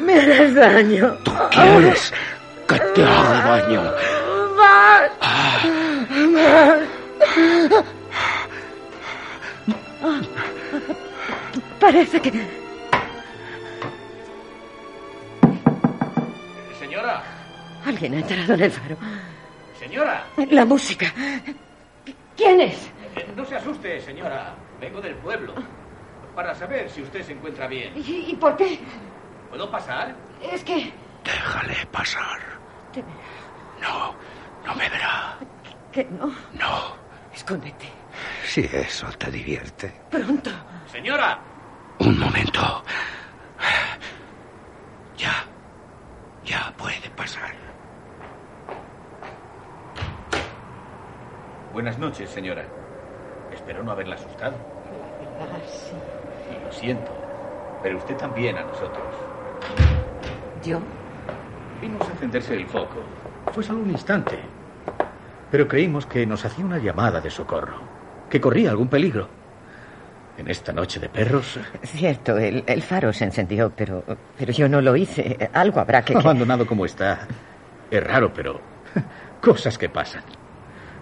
Me 0.00 0.20
harás 0.20 0.54
daño. 0.54 1.14
Tú 1.24 1.32
quieres 1.50 2.12
que 2.68 2.78
te 2.78 3.02
haga 3.02 3.58
daño. 3.58 3.82
Más. 4.56 5.10
Más. 6.34 6.80
Parece 11.80 12.20
que... 12.20 12.32
Señora, 16.78 17.22
Alguien 17.86 18.14
ha 18.14 18.18
entrado 18.18 18.54
en 18.54 18.60
el 18.62 18.70
faro. 18.70 18.96
Señora. 19.86 20.26
La 20.50 20.64
música. 20.64 21.06
¿Quién 22.36 22.60
es? 22.60 22.90
Eh, 23.16 23.32
No 23.36 23.44
se 23.44 23.56
asuste, 23.56 24.00
señora. 24.00 24.54
Vengo 24.80 25.00
del 25.00 25.14
pueblo. 25.16 25.54
Para 26.34 26.54
saber 26.54 26.90
si 26.90 27.02
usted 27.02 27.22
se 27.22 27.32
encuentra 27.32 27.66
bien. 27.66 27.92
¿Y, 27.96 28.30
y 28.32 28.36
por 28.36 28.56
qué? 28.56 28.78
¿Puedo 29.48 29.70
pasar? 29.70 30.14
Es 30.52 30.62
que... 30.64 30.92
Déjale 31.24 31.86
pasar. 31.90 32.38
Te 32.92 33.00
verá. 33.00 33.14
No, 33.80 34.14
no 34.66 34.74
me 34.74 34.88
verá. 34.90 35.38
Que 35.92 36.04
no. 36.04 36.26
No. 36.52 36.96
Escóndete. 37.32 37.88
Si 38.44 38.60
eso 38.72 39.06
te 39.18 39.30
divierte. 39.30 39.92
Pronto. 40.10 40.50
Señora. 40.90 41.38
Un 42.00 42.18
momento. 42.18 42.82
Ya. 45.16 45.44
Ya 46.44 46.72
puede 46.76 47.08
pasar. 47.16 47.54
Buenas 51.76 51.98
noches, 51.98 52.30
señora. 52.30 52.64
Espero 53.52 53.82
no 53.82 53.90
haberla 53.92 54.14
asustado. 54.14 54.54
Ah, 55.38 55.58
sí. 55.68 55.92
Y 56.50 56.64
lo 56.64 56.72
siento. 56.72 57.12
Pero 57.82 57.98
usted 57.98 58.16
también 58.16 58.56
a 58.56 58.62
nosotros. 58.62 59.04
¿Yo? 60.64 60.78
Vimos 61.82 62.08
encenderse 62.08 62.54
el 62.54 62.66
foco. 62.66 63.02
Fue 63.52 63.62
solo 63.62 63.80
un 63.80 63.90
instante. 63.90 64.38
Pero 65.50 65.68
creímos 65.68 66.06
que 66.06 66.24
nos 66.24 66.46
hacía 66.46 66.64
una 66.64 66.78
llamada 66.78 67.20
de 67.20 67.28
socorro. 67.28 67.76
Que 68.30 68.40
corría 68.40 68.70
algún 68.70 68.88
peligro. 68.88 69.28
En 70.38 70.48
esta 70.48 70.72
noche 70.72 70.98
de 70.98 71.10
perros. 71.10 71.60
Cierto, 71.82 72.38
el, 72.38 72.64
el 72.66 72.80
faro 72.80 73.12
se 73.12 73.24
encendió, 73.24 73.70
pero, 73.76 74.02
pero 74.38 74.50
yo 74.50 74.66
no 74.66 74.80
lo 74.80 74.96
hice. 74.96 75.50
Algo 75.52 75.80
habrá 75.80 76.02
que... 76.02 76.14
que- 76.14 76.18
Abandonado 76.20 76.66
como 76.66 76.86
está. 76.86 77.26
Es 77.90 78.02
raro, 78.02 78.32
pero. 78.32 78.58
Cosas 79.42 79.76
que 79.76 79.90
pasan. 79.90 80.22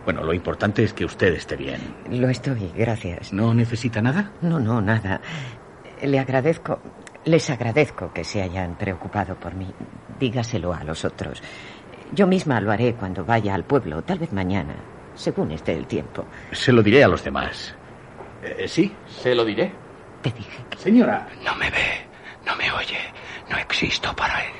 Bueno, 0.05 0.23
lo 0.23 0.35
importante 0.35 0.85
es 0.85 0.93
que 0.93 1.05
usted 1.05 1.33
esté 1.35 1.57
bien. 1.57 1.81
Lo 2.11 2.29
estoy, 2.29 2.71
gracias. 2.77 3.33
¿No 3.33 3.55
necesita 3.55 4.03
nada? 4.03 4.33
No, 4.43 4.61
no, 4.61 4.81
nada. 4.81 5.21
Le 6.03 6.19
agradezco, 6.19 6.81
les 7.25 7.49
agradezco 7.51 8.13
que 8.13 8.25
se 8.25 8.43
hayan 8.43 8.77
preocupado 8.77 9.35
por 9.37 9.55
mí. 9.55 9.71
Dígaselo 10.21 10.75
a 10.75 10.85
los 10.85 11.05
otros. 11.05 11.43
Yo 12.13 12.27
misma 12.27 12.61
lo 12.61 12.71
haré 12.71 12.95
cuando 12.95 13.25
vaya 13.25 13.55
al 13.55 13.65
pueblo, 13.65 14.03
tal 14.03 14.19
vez 14.19 14.33
mañana, 14.33 14.75
según 15.15 15.51
esté 15.53 15.73
el 15.75 15.87
tiempo. 15.87 16.27
Se 16.53 16.71
lo 16.71 16.83
diré 16.83 17.03
a 17.03 17.09
los 17.09 17.25
demás. 17.25 17.75
Eh, 18.43 18.69
sí, 18.69 18.93
se 19.09 19.35
lo 19.35 19.45
diré. 19.45 19.73
Te 20.23 20.31
dije 20.31 20.65
que... 20.69 20.77
Señora, 20.79 21.27
No 21.43 21.55
me 21.57 21.71
ve, 21.71 22.07
no 22.47 22.55
me 22.57 22.71
oye, 22.73 22.99
no 23.51 23.57
existo 23.57 24.15
para 24.15 24.41
él. 24.45 24.53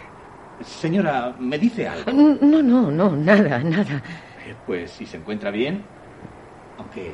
señora, 0.65 1.35
¿me 1.39 1.59
dice 1.59 1.87
algo? 1.87 2.11
No, 2.13 2.63
no, 2.63 2.91
no, 2.91 3.11
nada, 3.15 3.59
nada. 3.59 4.03
Pues 4.67 4.91
si 4.91 5.07
se 5.07 5.17
encuentra 5.17 5.51
bien, 5.51 5.85
aunque 6.79 7.13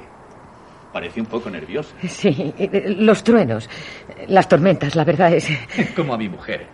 parece 0.92 1.20
un 1.20 1.26
poco 1.26 1.50
nerviosa, 1.50 1.94
Sí, 2.08 2.54
los 2.98 3.22
truenos, 3.22 3.68
las 4.28 4.48
tormentas, 4.48 4.96
la 4.96 5.04
verdad 5.04 5.32
es... 5.32 5.48
como 5.96 6.14
a 6.14 6.18
mi 6.18 6.28
mujer, 6.28 6.66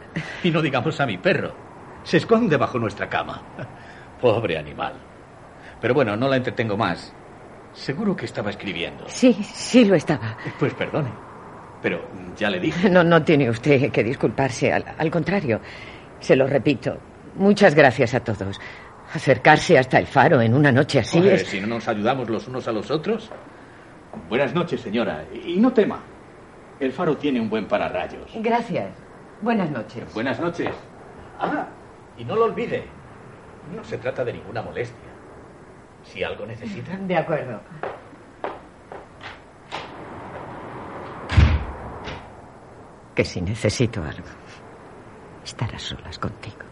y 0.43 0.51
no 0.51 0.63
digamos 0.63 1.01
a 1.01 1.07
mi 1.07 1.19
perro. 1.19 1.55
Se 2.03 2.19
esconde 2.19 2.57
bajo 2.57 2.79
nuestra 2.79 3.09
cama. 3.09 3.43
Pobre 4.21 4.57
animal. 4.57 4.95
Pero 5.81 5.93
bueno, 5.93 6.17
no 6.17 6.29
la 6.29 6.37
entretengo 6.37 6.77
más. 6.77 7.13
Seguro 7.73 8.17
que 8.17 8.25
estaba 8.25 8.51
escribiendo. 8.51 9.05
Sí, 9.09 9.35
sí 9.43 9.85
lo 9.85 9.97
estaba. 9.97 10.39
Pues 10.59 10.73
perdone, 10.75 11.11
pero 11.83 12.09
ya 12.37 12.49
le 12.49 12.61
dije. 12.61 12.89
No, 12.89 13.03
no 13.05 13.23
tiene 13.23 13.51
usted 13.51 13.91
que 13.91 14.03
disculparse, 14.05 14.73
al, 14.73 14.85
al 14.97 15.11
contrario. 15.11 15.61
Se 16.21 16.37
lo 16.37 16.47
repito. 16.47 16.97
Muchas 17.35 17.75
gracias 17.75 18.15
a 18.15 18.21
todos. 18.21 18.59
Acercarse 19.17 19.79
hasta 19.79 19.99
el 19.99 20.07
faro 20.07 20.43
en 20.43 20.53
una 20.53 20.71
noche 20.71 20.99
así 20.99 21.17
Joder, 21.17 21.37
es... 21.37 21.47
Si 21.47 21.59
no 21.59 21.67
nos 21.69 21.89
ayudamos 21.89 22.29
los 22.29 22.47
unos 22.49 22.69
a 22.69 22.73
los 22.73 22.91
otros. 22.91 23.31
Buenas 24.29 24.55
noches, 24.55 24.79
señora. 24.83 25.25
Y 25.33 25.57
no 25.57 25.73
tema. 25.73 26.03
El 26.79 26.93
faro 26.93 27.17
tiene 27.17 27.41
un 27.41 27.49
buen 27.49 27.67
pararrayos. 27.67 28.31
Gracias. 28.35 28.91
Buenas 29.41 29.71
noches. 29.71 30.13
Buenas 30.13 30.39
noches. 30.39 30.69
Ah, 31.41 31.67
y 32.19 32.27
no 32.27 32.37
lo 32.37 32.45
olvide. 32.45 32.85
No 33.75 33.83
se 33.85 33.97
trata 33.97 34.23
de 34.23 34.35
ninguna 34.35 34.61
molestia. 34.61 35.09
Si 36.05 36.23
algo 36.23 36.45
necesita. 36.45 36.95
De 36.99 37.17
acuerdo. 37.17 37.59
Que 43.15 43.25
si 43.25 43.41
necesito 43.41 44.03
algo, 44.03 44.29
estar 45.43 45.75
a 45.75 45.79
solas 45.79 46.19
contigo. 46.19 46.66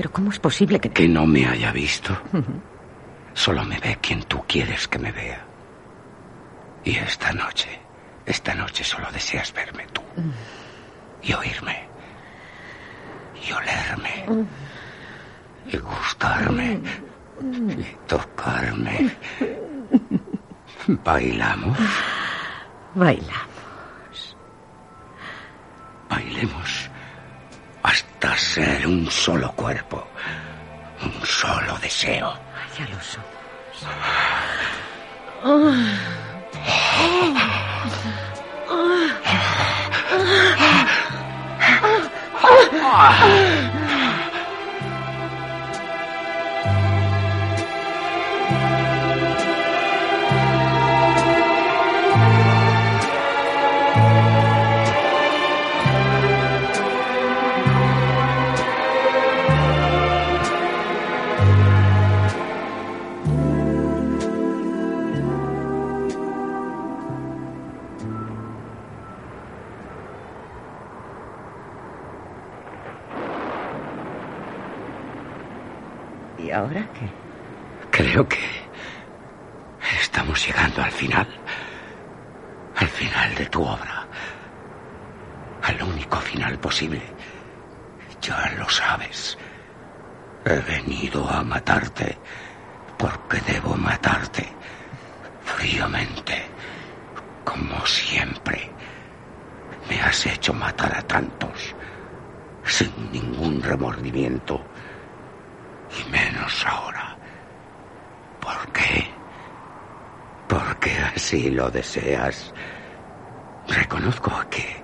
Pero 0.00 0.12
¿cómo 0.12 0.30
es 0.30 0.38
posible 0.38 0.80
que... 0.80 0.88
Que 0.88 1.06
no 1.06 1.26
me 1.26 1.44
haya 1.44 1.72
visto. 1.72 2.18
Solo 3.34 3.62
me 3.66 3.78
ve 3.80 3.98
quien 4.00 4.22
tú 4.22 4.42
quieres 4.48 4.88
que 4.88 4.98
me 4.98 5.12
vea. 5.12 5.44
Y 6.82 6.96
esta 6.96 7.34
noche, 7.34 7.68
esta 8.24 8.54
noche 8.54 8.82
solo 8.82 9.12
deseas 9.12 9.52
verme 9.52 9.86
tú. 9.92 10.00
Y 11.22 11.34
oírme. 11.34 11.86
Y 13.46 13.52
olerme. 13.52 14.46
Y 15.70 15.76
gustarme. 15.76 16.80
Y 17.42 17.96
tocarme. 18.06 19.14
¿Bailamos? 20.86 21.78
Baila. 22.94 23.46
Bailemos 26.08 26.89
hasta 27.82 28.36
ser 28.36 28.86
un 28.86 29.10
solo 29.10 29.52
cuerpo, 29.52 30.06
un 31.02 31.26
solo 31.26 31.78
deseo. 31.78 32.38
Ya 32.78 32.86
lo 32.88 33.00
Creo 78.10 78.28
que 78.28 78.44
estamos 80.02 80.44
llegando 80.44 80.82
al 80.82 80.90
final. 80.90 81.28
Al 82.74 82.88
final 82.88 83.34
de 83.36 83.46
tu 83.46 83.62
obra. 83.62 84.04
Al 85.62 85.80
único 85.80 86.16
final 86.16 86.58
posible. 86.58 87.00
Ya 88.20 88.52
lo 88.58 88.68
sabes. 88.68 89.38
He 90.44 90.58
venido 90.58 91.30
a 91.30 91.44
matarte 91.44 92.18
porque 92.98 93.40
debo 93.46 93.76
matarte. 93.76 94.44
Fríamente. 95.44 96.46
Como 97.44 97.86
siempre. 97.86 98.72
Me 99.88 100.02
has 100.02 100.26
hecho 100.26 100.52
matar 100.52 100.96
a 100.96 101.02
tantos. 101.02 101.76
Sin 102.64 103.12
ningún 103.12 103.62
remordimiento. 103.62 104.60
Y 105.96 106.10
menos 106.10 106.66
ahora. 106.66 107.09
¿Por 108.40 108.72
qué? 108.72 109.06
Porque 110.48 110.96
así 111.14 111.50
lo 111.50 111.70
deseas. 111.70 112.52
Reconozco 113.68 114.32
que 114.50 114.82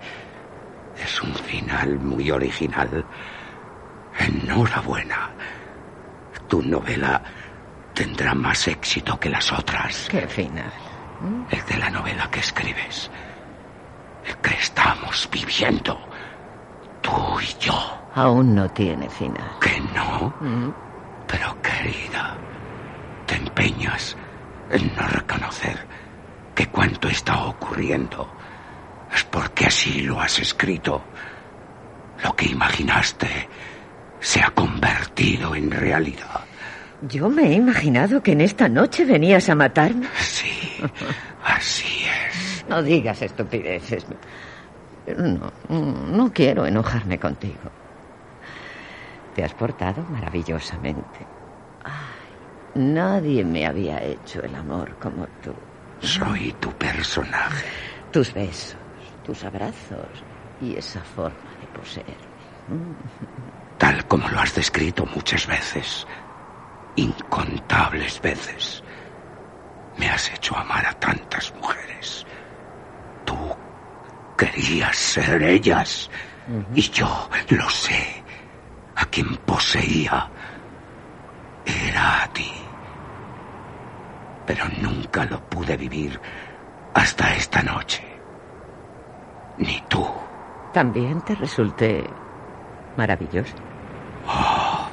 es 1.02 1.22
un 1.22 1.34
final 1.34 1.98
muy 1.98 2.30
original. 2.30 3.04
Enhorabuena. 4.18 5.30
Tu 6.48 6.62
novela 6.62 7.22
tendrá 7.94 8.34
más 8.34 8.68
éxito 8.68 9.18
que 9.18 9.30
las 9.30 9.52
otras. 9.52 10.09
¿Qué 10.09 10.26
final? 10.28 10.70
El 11.50 11.64
de 11.64 11.78
la 11.78 11.90
novela 11.90 12.30
que 12.30 12.40
escribes. 12.40 13.11
El 14.24 14.36
que 14.38 14.54
estamos 14.54 15.28
viviendo. 15.32 15.98
Tú 17.00 17.40
y 17.40 17.64
yo. 17.64 17.74
Aún 18.14 18.54
no 18.54 18.68
tiene 18.70 19.09
final. 19.11 19.50
¿Que 19.61 19.80
no? 19.94 20.32
Pero 21.26 21.61
querida, 21.61 22.36
te 23.26 23.34
empeñas 23.36 24.16
en 24.70 24.94
no 24.94 25.06
reconocer 25.08 25.76
que 26.54 26.66
cuanto 26.68 27.08
está 27.08 27.44
ocurriendo 27.44 28.28
es 29.14 29.24
porque 29.24 29.66
así 29.66 30.02
lo 30.02 30.20
has 30.20 30.38
escrito. 30.38 31.02
Lo 32.24 32.34
que 32.34 32.46
imaginaste 32.46 33.28
se 34.20 34.40
ha 34.40 34.50
convertido 34.50 35.54
en 35.54 35.70
realidad. 35.70 36.40
Yo 37.02 37.28
me 37.28 37.48
he 37.48 37.52
imaginado 37.52 38.22
que 38.22 38.32
en 38.32 38.40
esta 38.40 38.68
noche 38.68 39.04
venías 39.04 39.48
a 39.50 39.54
matarme. 39.54 40.06
Sí, 40.18 40.82
así 41.44 42.04
es. 42.04 42.64
No 42.68 42.82
digas 42.82 43.20
estupideces. 43.20 44.06
No, 45.16 45.52
no 45.68 46.32
quiero 46.32 46.66
enojarme 46.66 47.18
contigo. 47.18 47.70
Te 49.34 49.44
has 49.44 49.54
portado 49.54 50.02
maravillosamente. 50.08 51.36
Nadie 52.76 53.42
me 53.42 53.66
había 53.66 54.02
hecho 54.02 54.42
el 54.42 54.54
amor 54.54 54.94
como 54.98 55.26
tú. 55.42 55.54
Soy 56.02 56.52
tu 56.60 56.70
personaje. 56.72 57.64
Tus 58.12 58.34
besos, 58.34 58.76
tus 59.24 59.44
abrazos 59.44 60.22
y 60.60 60.76
esa 60.76 61.00
forma 61.00 61.56
de 61.58 61.66
poseerme. 61.68 62.14
Tal 63.78 64.04
como 64.06 64.28
lo 64.28 64.40
has 64.40 64.54
descrito 64.54 65.06
muchas 65.06 65.46
veces. 65.46 66.06
Incontables 66.96 68.20
veces. 68.20 68.82
Me 69.96 70.10
has 70.10 70.30
hecho 70.34 70.54
amar 70.54 70.84
a 70.84 70.92
tantas 70.92 71.54
mujeres. 71.54 72.26
Tú 73.24 73.56
querías 74.36 74.94
ser 74.94 75.42
ellas. 75.42 76.10
Y 76.74 76.82
yo 76.90 77.30
lo 77.48 77.70
sé. 77.70 78.22
A 78.96 79.06
quien 79.06 79.34
poseía 79.38 80.30
era 81.64 82.24
a 82.24 82.28
ti. 82.34 82.65
Pero 84.47 84.64
nunca 84.80 85.24
lo 85.24 85.40
pude 85.40 85.76
vivir 85.76 86.20
hasta 86.94 87.34
esta 87.34 87.62
noche. 87.62 88.03
Ni 89.59 89.82
tú. 89.88 90.07
También 90.72 91.20
te 91.22 91.34
resulté 91.34 92.05
maravilloso. 92.97 93.55
Oh, 94.28 94.88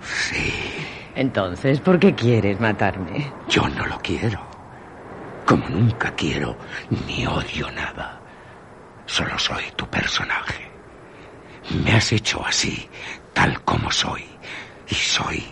sí. 0.00 0.52
Entonces, 1.14 1.80
¿por 1.80 1.98
qué 1.98 2.14
quieres 2.14 2.58
matarme? 2.60 3.32
Yo 3.48 3.68
no 3.68 3.86
lo 3.86 3.98
quiero. 4.00 4.40
Como 5.44 5.68
nunca 5.68 6.10
quiero 6.12 6.56
ni 7.06 7.26
odio 7.26 7.70
nada. 7.70 8.20
Solo 9.06 9.38
soy 9.38 9.64
tu 9.76 9.86
personaje. 9.86 10.64
Me 11.84 11.92
has 11.92 12.12
hecho 12.12 12.44
así, 12.44 12.88
tal 13.32 13.62
como 13.62 13.90
soy. 13.90 14.24
Y 14.88 14.94
soy 14.94 15.44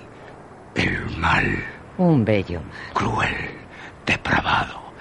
el 0.75 1.17
mal. 1.19 1.82
Un 2.03 2.25
bello. 2.25 2.61
Cruel, 2.95 3.51
depravado, 4.05 4.93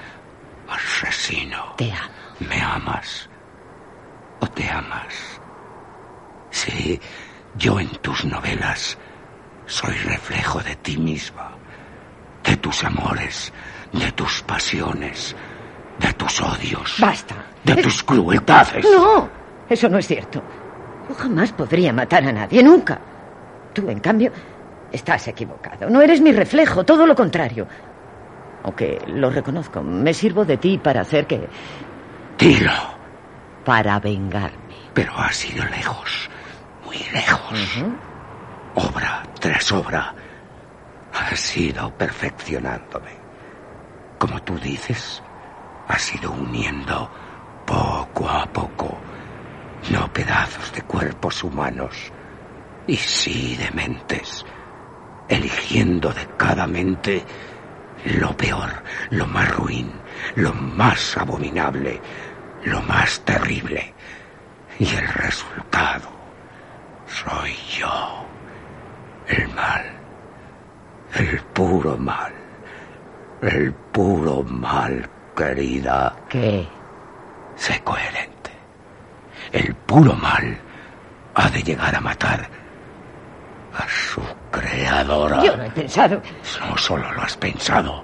asesino. 0.70 1.74
Te 1.76 1.92
amo. 1.92 2.14
¿Me 2.48 2.62
amas? 2.62 3.28
¿O 4.40 4.46
te 4.48 4.70
amas? 4.70 5.42
Sí, 6.52 7.02
yo 7.56 7.80
en 7.80 7.90
tus 8.04 8.24
novelas 8.26 9.00
soy 9.66 9.96
reflejo 9.96 10.60
de 10.62 10.76
ti 10.76 10.96
misma, 10.98 11.50
de 12.44 12.56
tus 12.58 12.84
amores, 12.84 13.52
de 13.92 14.12
tus 14.12 14.44
pasiones, 14.44 15.36
de 15.98 16.14
tus 16.14 16.40
odios. 16.40 16.98
Basta. 17.00 17.36
De 17.64 17.78
tus 17.78 18.04
crueldades. 18.04 18.86
No, 18.86 19.28
eso 19.68 19.90
no 19.90 19.98
es 19.98 20.06
cierto. 20.06 20.44
Yo 21.10 21.16
jamás 21.16 21.52
podría 21.52 21.92
matar 21.94 22.24
a 22.26 22.32
nadie, 22.32 22.62
nunca. 22.62 23.00
Tú, 23.74 23.90
en 23.90 24.00
cambio, 24.00 24.32
estás 24.92 25.28
equivocado. 25.28 25.90
No 25.90 26.02
eres 26.02 26.22
mi 26.22 26.32
reflejo, 26.32 26.84
todo 26.84 27.06
lo 27.06 27.16
contrario. 27.16 27.68
Aunque 28.64 29.02
lo 29.08 29.30
reconozco, 29.30 29.82
me 29.82 30.14
sirvo 30.14 30.46
de 30.46 30.58
ti 30.58 30.78
para 30.78 31.02
hacer 31.02 31.26
que... 31.26 31.48
Dilo. 32.38 32.72
Para 33.66 34.00
vengarme. 34.00 34.76
Pero 34.94 35.14
has 35.18 35.50
ido 35.50 35.64
lejos, 35.66 36.30
muy 36.86 36.98
lejos. 37.14 37.84
Obra 38.76 39.24
tras 39.40 39.72
obra, 39.72 40.14
has 41.14 41.58
ido 41.58 41.92
perfeccionándome. 41.98 43.12
Como 44.20 44.42
tú 44.44 44.58
dices, 44.60 45.22
has 45.88 46.14
ido 46.16 46.32
uniendo 46.32 47.10
poco 47.66 48.30
a 48.30 48.46
poco, 48.46 48.98
no 49.90 50.12
pedazos 50.14 50.72
de 50.74 50.84
cuerpos 50.84 51.44
humanos, 51.44 52.12
y 52.86 52.96
sí 52.96 53.56
de 53.56 53.72
mentes, 53.72 54.46
eligiendo 55.32 56.12
de 56.12 56.28
cada 56.38 56.68
mente 56.68 57.24
lo 58.20 58.36
peor, 58.36 58.70
lo 59.12 59.26
más 59.28 59.50
ruin, 59.56 59.92
lo 60.36 60.54
más 60.54 61.18
abominable, 61.18 62.02
lo 62.66 62.82
más 62.82 63.22
terrible. 63.22 63.94
Y 64.78 64.88
el 64.94 65.08
resultado 65.08 66.10
soy 67.08 67.54
yo, 67.80 68.26
el 69.28 69.48
mal, 69.50 69.86
el 71.16 71.40
puro 71.54 71.98
mal, 71.98 72.34
el 73.42 73.74
puro 73.74 74.44
mal, 74.44 75.10
querida. 75.36 76.16
¿Qué? 76.28 76.68
Sé 77.56 77.82
coherente. 77.84 78.52
El 79.54 79.76
puro 79.76 80.14
mal 80.14 80.58
ha 81.36 81.50
de 81.50 81.64
llegar 81.64 81.96
a 81.96 82.02
matar 82.02 82.61
a 83.74 83.88
su 83.88 84.22
creadora. 84.52 85.44
Yo 85.44 85.58
no 85.58 85.64
he 85.64 85.72
pensado... 85.72 86.22
No 86.60 86.78
solo 86.78 87.12
lo 87.12 87.22
has 87.22 87.38
pensado, 87.38 88.04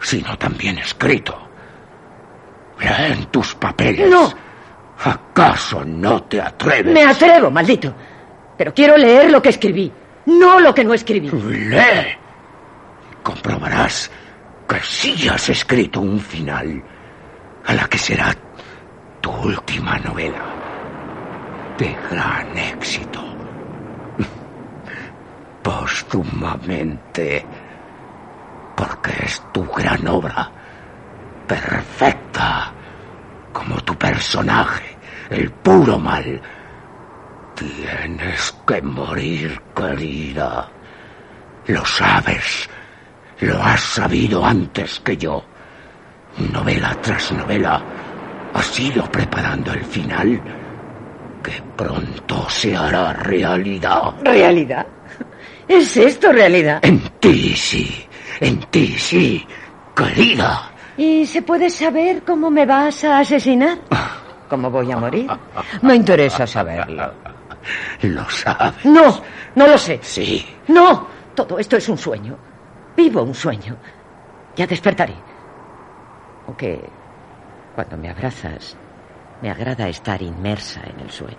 sino 0.00 0.36
también 0.36 0.78
escrito. 0.78 1.36
En 2.80 3.26
tus 3.26 3.54
papeles. 3.54 4.10
No. 4.10 4.32
¿Acaso 5.04 5.84
no 5.84 6.22
te 6.24 6.40
atreves? 6.40 6.92
Me 6.92 7.04
atrevo, 7.04 7.50
maldito. 7.50 7.94
Pero 8.56 8.72
quiero 8.72 8.96
leer 8.96 9.30
lo 9.30 9.42
que 9.42 9.50
escribí, 9.50 9.92
no 10.26 10.60
lo 10.60 10.74
que 10.74 10.84
no 10.84 10.94
escribí. 10.94 11.30
Lee. 11.30 12.16
Comprobarás 13.22 14.10
que 14.68 14.80
sí 14.80 15.28
has 15.28 15.48
escrito 15.48 16.00
un 16.00 16.18
final 16.20 16.82
a 17.66 17.74
la 17.74 17.86
que 17.88 17.98
será 17.98 18.34
tu 19.20 19.30
última 19.30 19.98
novela. 19.98 20.44
De 21.78 21.94
gran 22.10 22.56
éxito. 22.56 23.25
Póstumamente. 25.66 27.44
Porque 28.76 29.10
es 29.24 29.42
tu 29.52 29.66
gran 29.66 30.06
obra. 30.06 30.48
Perfecta. 31.44 32.72
Como 33.52 33.74
tu 33.80 33.96
personaje. 33.96 34.96
El 35.28 35.50
puro 35.50 35.98
mal. 35.98 36.40
Tienes 37.56 38.54
que 38.64 38.80
morir, 38.80 39.60
querida. 39.74 40.68
Lo 41.66 41.84
sabes. 41.84 42.70
Lo 43.40 43.60
has 43.60 43.80
sabido 43.80 44.46
antes 44.46 45.00
que 45.00 45.16
yo. 45.16 45.44
Novela 46.52 46.94
tras 47.02 47.32
novela 47.32 47.82
has 48.54 48.78
ido 48.78 49.02
preparando 49.10 49.72
el 49.72 49.84
final 49.84 50.40
que 51.42 51.60
pronto 51.76 52.48
se 52.48 52.76
hará 52.76 53.12
realidad. 53.14 54.14
¿Realidad? 54.22 54.86
¿Es 55.68 55.96
esto 55.96 56.32
realidad? 56.32 56.78
En 56.82 57.00
ti 57.20 57.54
sí, 57.56 58.06
en 58.40 58.60
ti 58.70 58.96
sí, 58.98 59.46
querida. 59.94 60.70
¿Y 60.96 61.26
se 61.26 61.42
puede 61.42 61.68
saber 61.70 62.22
cómo 62.22 62.50
me 62.50 62.64
vas 62.64 63.04
a 63.04 63.18
asesinar? 63.18 63.78
¿Cómo 64.48 64.70
voy 64.70 64.90
a 64.92 64.96
morir? 64.96 65.28
Me 65.82 65.94
interesa 65.96 66.46
saberlo. 66.46 67.12
Lo 68.02 68.28
sabes. 68.30 68.84
No, 68.84 69.20
no 69.56 69.66
lo 69.66 69.76
sé. 69.76 69.98
Sí. 70.00 70.46
No, 70.68 71.08
todo 71.34 71.58
esto 71.58 71.76
es 71.76 71.88
un 71.88 71.98
sueño. 71.98 72.38
Vivo 72.96 73.22
un 73.22 73.34
sueño. 73.34 73.76
Ya 74.54 74.68
despertaré. 74.68 75.14
Aunque 76.46 76.80
cuando 77.74 77.96
me 77.96 78.08
abrazas, 78.08 78.76
me 79.42 79.50
agrada 79.50 79.88
estar 79.88 80.22
inmersa 80.22 80.80
en 80.84 81.00
el 81.00 81.10
sueño. 81.10 81.36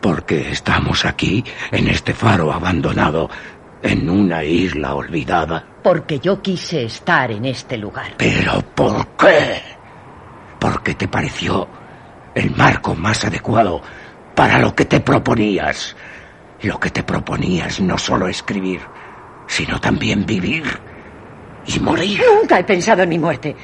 Porque 0.00 0.52
estamos 0.52 1.04
aquí, 1.04 1.44
en 1.72 1.88
este 1.88 2.12
faro 2.12 2.52
abandonado, 2.52 3.28
en 3.82 4.08
una 4.10 4.42
isla 4.44 4.94
olvidada. 4.94 5.64
Porque 5.82 6.18
yo 6.18 6.42
quise 6.42 6.84
estar 6.84 7.30
en 7.30 7.44
este 7.44 7.76
lugar. 7.76 8.14
¿Pero 8.16 8.60
por 8.74 9.06
qué? 9.16 9.62
Porque 10.58 10.94
te 10.94 11.08
pareció 11.08 11.68
el 12.34 12.54
marco 12.56 12.94
más 12.94 13.24
adecuado 13.24 13.80
para 14.34 14.58
lo 14.58 14.74
que 14.74 14.84
te 14.84 15.00
proponías. 15.00 15.96
Lo 16.62 16.78
que 16.80 16.90
te 16.90 17.04
proponías 17.04 17.80
no 17.80 17.96
solo 17.96 18.26
escribir, 18.26 18.80
sino 19.46 19.80
también 19.80 20.26
vivir 20.26 20.64
y 21.66 21.78
morir. 21.78 22.20
Nunca 22.40 22.58
he 22.58 22.64
pensado 22.64 23.02
en 23.02 23.08
mi 23.08 23.18
muerte. 23.18 23.54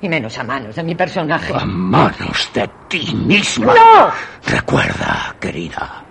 Y 0.00 0.08
menos 0.08 0.38
a 0.38 0.44
manos 0.44 0.76
de 0.76 0.84
mi 0.84 0.94
personaje. 0.94 1.52
A 1.52 1.64
manos 1.64 2.50
de 2.54 2.70
ti 2.88 3.12
misma. 3.14 3.74
¡No! 3.74 4.10
Recuerda, 4.46 5.34
querida, 5.40 6.04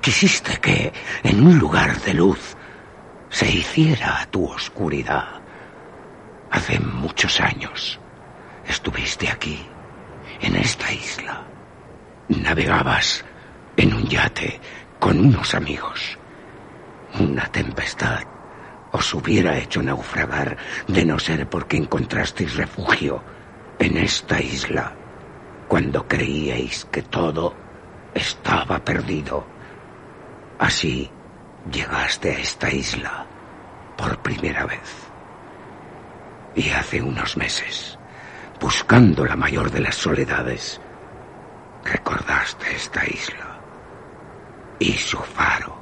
quisiste 0.00 0.58
que 0.58 0.92
en 1.22 1.46
un 1.46 1.56
lugar 1.56 2.00
de 2.00 2.14
luz 2.14 2.56
se 3.32 3.50
hiciera 3.50 4.28
tu 4.30 4.44
oscuridad. 4.44 5.40
Hace 6.50 6.78
muchos 6.78 7.40
años 7.40 7.98
estuviste 8.68 9.26
aquí, 9.30 9.58
en 10.42 10.54
esta 10.54 10.92
isla. 10.92 11.42
Navegabas 12.28 13.24
en 13.78 13.94
un 13.94 14.04
yate 14.04 14.60
con 15.00 15.18
unos 15.18 15.54
amigos. 15.54 16.18
Una 17.18 17.46
tempestad 17.46 18.20
os 18.92 19.14
hubiera 19.14 19.56
hecho 19.56 19.82
naufragar 19.82 20.58
de 20.86 21.04
no 21.06 21.18
ser 21.18 21.48
porque 21.48 21.78
encontrasteis 21.78 22.54
refugio 22.56 23.24
en 23.78 23.96
esta 23.96 24.42
isla 24.42 24.92
cuando 25.68 26.06
creíais 26.06 26.84
que 26.84 27.00
todo 27.00 27.54
estaba 28.14 28.78
perdido. 28.84 29.46
Así 30.58 31.10
llegaste 31.70 32.30
a 32.34 32.38
esta 32.38 32.70
isla 32.70 33.26
por 33.96 34.18
primera 34.18 34.66
vez. 34.66 35.08
Y 36.54 36.70
hace 36.70 37.00
unos 37.00 37.36
meses, 37.36 37.98
buscando 38.60 39.24
la 39.24 39.36
mayor 39.36 39.70
de 39.70 39.80
las 39.80 39.94
soledades, 39.94 40.80
recordaste 41.84 42.74
esta 42.74 43.06
isla 43.06 43.58
y 44.78 44.92
su 44.92 45.18
faro. 45.18 45.76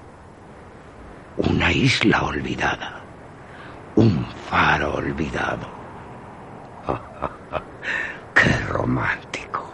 Una 1.39 1.73
isla 1.73 2.23
olvidada. 2.23 3.01
Un 3.97 4.25
faro 4.49 4.95
olvidado. 4.95 5.67
Qué 8.35 8.59
romántico. 8.69 9.73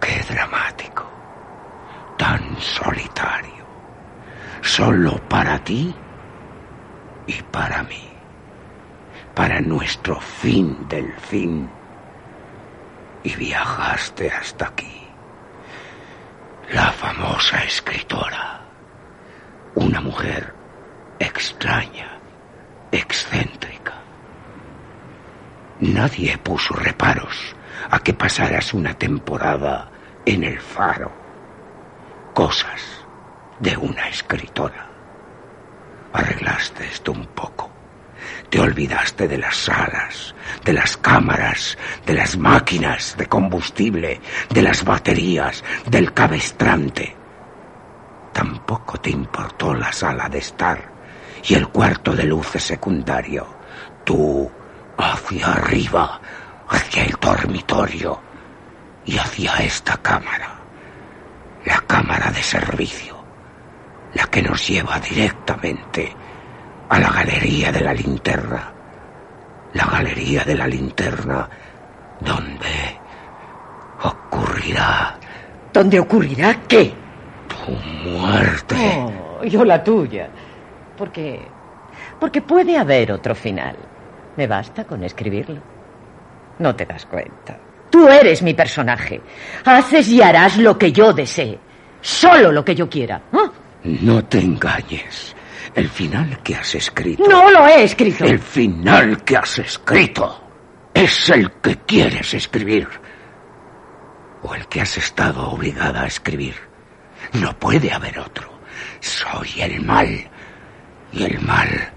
Qué 0.00 0.20
dramático. 0.32 1.04
Tan 2.16 2.60
solitario. 2.60 3.59
Solo 4.62 5.16
para 5.28 5.58
ti 5.64 5.94
y 7.26 7.42
para 7.50 7.82
mí. 7.82 8.08
Para 9.34 9.60
nuestro 9.60 10.20
fin 10.20 10.86
del 10.88 11.12
fin. 11.14 11.68
Y 13.22 13.34
viajaste 13.36 14.30
hasta 14.30 14.66
aquí. 14.66 15.06
La 16.72 16.92
famosa 16.92 17.64
escritora. 17.64 18.60
Una 19.74 20.00
mujer 20.00 20.52
extraña, 21.18 22.18
excéntrica. 22.92 23.94
Nadie 25.80 26.36
puso 26.38 26.74
reparos 26.74 27.56
a 27.90 27.98
que 28.00 28.12
pasaras 28.12 28.74
una 28.74 28.94
temporada 28.94 29.90
en 30.26 30.44
el 30.44 30.60
faro. 30.60 31.10
Cosas 32.34 32.99
de 33.60 33.76
una 33.76 34.08
escritora. 34.08 34.88
Arreglaste 36.12 36.86
esto 36.86 37.12
un 37.12 37.26
poco. 37.26 37.70
Te 38.48 38.58
olvidaste 38.58 39.28
de 39.28 39.38
las 39.38 39.56
salas, 39.56 40.34
de 40.64 40.72
las 40.72 40.96
cámaras, 40.96 41.78
de 42.04 42.14
las 42.14 42.36
máquinas 42.36 43.16
de 43.16 43.26
combustible, 43.26 44.20
de 44.48 44.62
las 44.62 44.84
baterías, 44.84 45.62
del 45.86 46.12
cabestrante. 46.12 47.16
Tampoco 48.32 48.98
te 49.00 49.10
importó 49.10 49.74
la 49.74 49.92
sala 49.92 50.28
de 50.28 50.38
estar 50.38 50.90
y 51.44 51.54
el 51.54 51.68
cuarto 51.68 52.14
de 52.14 52.24
luces 52.24 52.64
secundario. 52.64 53.46
Tú 54.04 54.50
hacia 54.98 55.52
arriba, 55.52 56.20
hacia 56.68 57.04
el 57.04 57.16
dormitorio 57.20 58.20
y 59.06 59.16
hacia 59.16 59.56
esta 59.56 59.96
cámara, 59.98 60.58
la 61.64 61.80
cámara 61.82 62.30
de 62.30 62.42
servicio, 62.42 63.19
la 64.14 64.24
que 64.24 64.42
nos 64.42 64.66
lleva 64.66 64.98
directamente 64.98 66.12
a 66.88 66.98
la 66.98 67.10
galería 67.10 67.70
de 67.72 67.80
la 67.80 67.94
linterna, 67.94 68.72
la 69.74 69.84
galería 69.86 70.44
de 70.44 70.54
la 70.56 70.66
linterna 70.66 71.48
donde 72.20 72.98
ocurrirá 74.02 75.16
¿Dónde 75.72 76.00
ocurrirá 76.00 76.56
qué? 76.66 76.92
tu 77.48 77.72
muerte. 78.08 78.74
Oh, 78.98 79.44
yo 79.44 79.64
la 79.64 79.82
tuya. 79.82 80.28
Porque. 80.96 81.40
Porque 82.18 82.42
puede 82.42 82.76
haber 82.76 83.12
otro 83.12 83.34
final. 83.34 83.76
Me 84.36 84.46
basta 84.46 84.84
con 84.84 85.04
escribirlo. 85.04 85.60
No 86.58 86.74
te 86.74 86.86
das 86.86 87.06
cuenta. 87.06 87.56
Tú 87.88 88.08
eres 88.08 88.42
mi 88.42 88.54
personaje. 88.54 89.20
Haces 89.64 90.08
y 90.08 90.20
harás 90.22 90.56
lo 90.58 90.76
que 90.76 90.92
yo 90.92 91.12
desee. 91.12 91.58
Solo 92.00 92.52
lo 92.52 92.64
que 92.64 92.74
yo 92.74 92.88
quiera. 92.88 93.20
¿Ah? 93.32 93.50
No 93.84 94.24
te 94.24 94.40
engañes. 94.40 95.34
El 95.74 95.88
final 95.88 96.42
que 96.42 96.56
has 96.56 96.74
escrito. 96.74 97.24
No 97.28 97.50
lo 97.50 97.66
he 97.66 97.84
escrito. 97.84 98.24
El 98.24 98.38
final 98.38 99.22
que 99.24 99.36
has 99.36 99.58
escrito 99.58 100.42
es 100.92 101.30
el 101.30 101.50
que 101.52 101.76
quieres 101.78 102.34
escribir. 102.34 102.88
O 104.42 104.54
el 104.54 104.66
que 104.66 104.80
has 104.80 104.96
estado 104.96 105.50
obligada 105.50 106.02
a 106.02 106.06
escribir. 106.06 106.54
No 107.34 107.56
puede 107.58 107.92
haber 107.92 108.18
otro. 108.18 108.60
Soy 109.00 109.60
el 109.60 109.80
mal. 109.82 110.28
Y 111.12 111.24
el 111.24 111.40
mal 111.40 111.92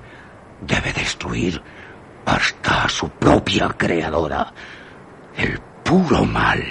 debe 0.61 0.93
destruir 0.93 1.61
hasta 2.25 2.85
a 2.85 2.89
su 2.89 3.09
propia 3.09 3.69
creadora. 3.69 4.53
El 5.35 5.59
puro 5.83 6.23
mal. 6.23 6.63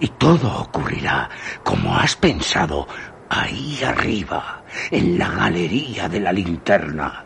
Y 0.00 0.08
todo 0.08 0.52
ocurrirá 0.58 1.30
como 1.62 1.96
has 1.96 2.16
pensado 2.16 2.86
ahí 3.42 3.82
arriba, 3.84 4.62
en 4.90 5.18
la 5.18 5.28
galería 5.28 6.08
de 6.08 6.20
la 6.20 6.32
linterna. 6.32 7.24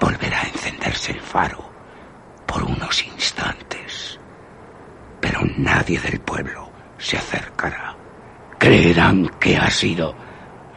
Volverá 0.00 0.40
a 0.40 0.48
encenderse 0.48 1.12
el 1.12 1.20
faro 1.20 1.70
por 2.46 2.62
unos 2.62 3.04
instantes. 3.04 4.18
Pero 5.20 5.40
nadie 5.58 5.98
del 6.00 6.20
pueblo 6.20 6.70
se 6.96 7.16
acercará. 7.18 7.94
Creerán 8.58 9.28
que 9.38 9.56
ha 9.56 9.70
sido, 9.70 10.14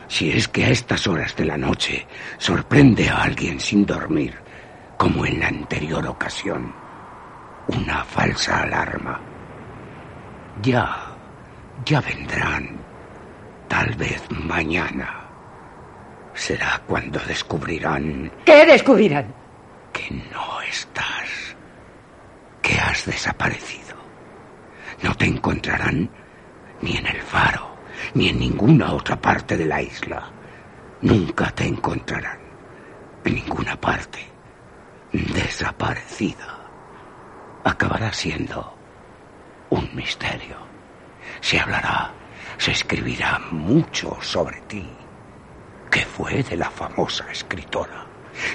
si 0.08 0.32
es 0.32 0.48
que 0.48 0.66
a 0.66 0.70
estas 0.70 1.08
horas 1.08 1.36
de 1.36 1.46
la 1.46 1.58
noche 1.58 2.06
sorprende 2.38 3.10
a 3.10 3.24
alguien 3.24 3.60
sin 3.60 3.86
dormir, 3.86 4.38
como 4.98 5.26
en 5.26 5.40
la 5.40 5.48
anterior 5.48 6.06
ocasión, 6.08 6.74
una 7.68 8.04
falsa 8.04 8.62
alarma. 8.62 9.20
Ya, 10.62 11.08
ya 11.86 12.02
vendrán, 12.02 12.81
tal 13.72 13.96
vez 13.96 14.22
mañana. 14.32 15.10
Será 16.34 16.82
cuando 16.86 17.20
descubrirán 17.20 18.30
¿Qué 18.46 18.66
descubrirán? 18.66 19.34
que 19.94 20.12
no 20.34 20.62
estás, 20.62 21.56
que 22.62 22.78
has 22.78 23.06
desaparecido. 23.06 23.96
No 25.04 25.16
te 25.16 25.26
encontrarán 25.26 26.10
ni 26.82 26.98
en 26.98 27.08
el 27.08 27.22
faro, 27.22 27.78
ni 28.14 28.28
en 28.28 28.40
ninguna 28.40 28.92
otra 28.92 29.16
parte 29.22 29.56
de 29.56 29.66
la 29.66 29.82
isla. 29.82 30.30
Nunca 31.02 31.50
te 31.52 31.66
encontrarán 31.66 32.40
en 33.24 33.36
ninguna 33.36 33.80
parte. 33.80 34.20
Desaparecida. 35.14 36.60
Acabará 37.64 38.12
siendo 38.12 38.76
un 39.70 39.90
misterio. 39.96 40.58
Se 41.40 41.58
hablará 41.60 42.12
Se 42.62 42.74
escribirá 42.74 43.40
mucho 43.50 44.20
sobre 44.22 44.62
ti. 44.68 44.88
¿Qué 45.90 46.02
fue 46.02 46.44
de 46.44 46.56
la 46.56 46.70
famosa 46.70 47.26
escritora? 47.32 48.06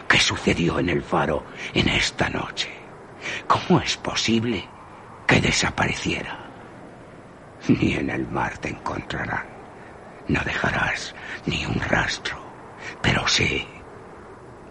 ¿Qué 0.06 0.20
sucedió 0.20 0.78
en 0.78 0.90
el 0.90 1.02
faro 1.02 1.42
en 1.74 1.88
esta 1.88 2.30
noche? 2.30 2.70
¿Cómo 3.48 3.80
es 3.80 3.96
posible 3.96 4.64
que 5.26 5.40
desapareciera? 5.40 6.38
Ni 7.66 7.94
en 7.94 8.10
el 8.10 8.28
mar 8.28 8.56
te 8.58 8.68
encontrarán. 8.68 9.44
No 10.28 10.40
dejarás 10.44 11.12
ni 11.44 11.66
un 11.66 11.80
rastro. 11.80 12.38
Pero 13.02 13.26
sí, 13.26 13.66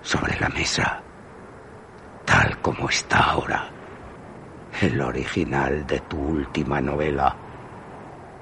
sobre 0.01 0.39
la 0.39 0.47
mesa, 0.47 1.03
tal 2.23 2.61
como 2.61 2.87
está 2.87 3.31
ahora, 3.31 3.69
el 4.79 5.01
original 5.01 5.85
de 5.85 5.99
tu 5.99 6.17
última 6.17 6.79
novela. 6.79 7.35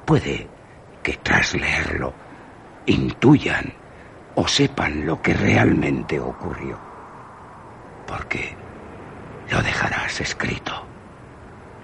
Puede 0.06 0.53
que 1.04 1.14
tras 1.18 1.54
leerlo 1.54 2.14
intuyan 2.86 3.74
o 4.36 4.48
sepan 4.48 5.06
lo 5.06 5.22
que 5.22 5.34
realmente 5.34 6.20
ocurrió. 6.20 6.80
Porque 8.08 8.56
lo 9.52 9.62
dejarás 9.62 10.22
escrito 10.22 10.88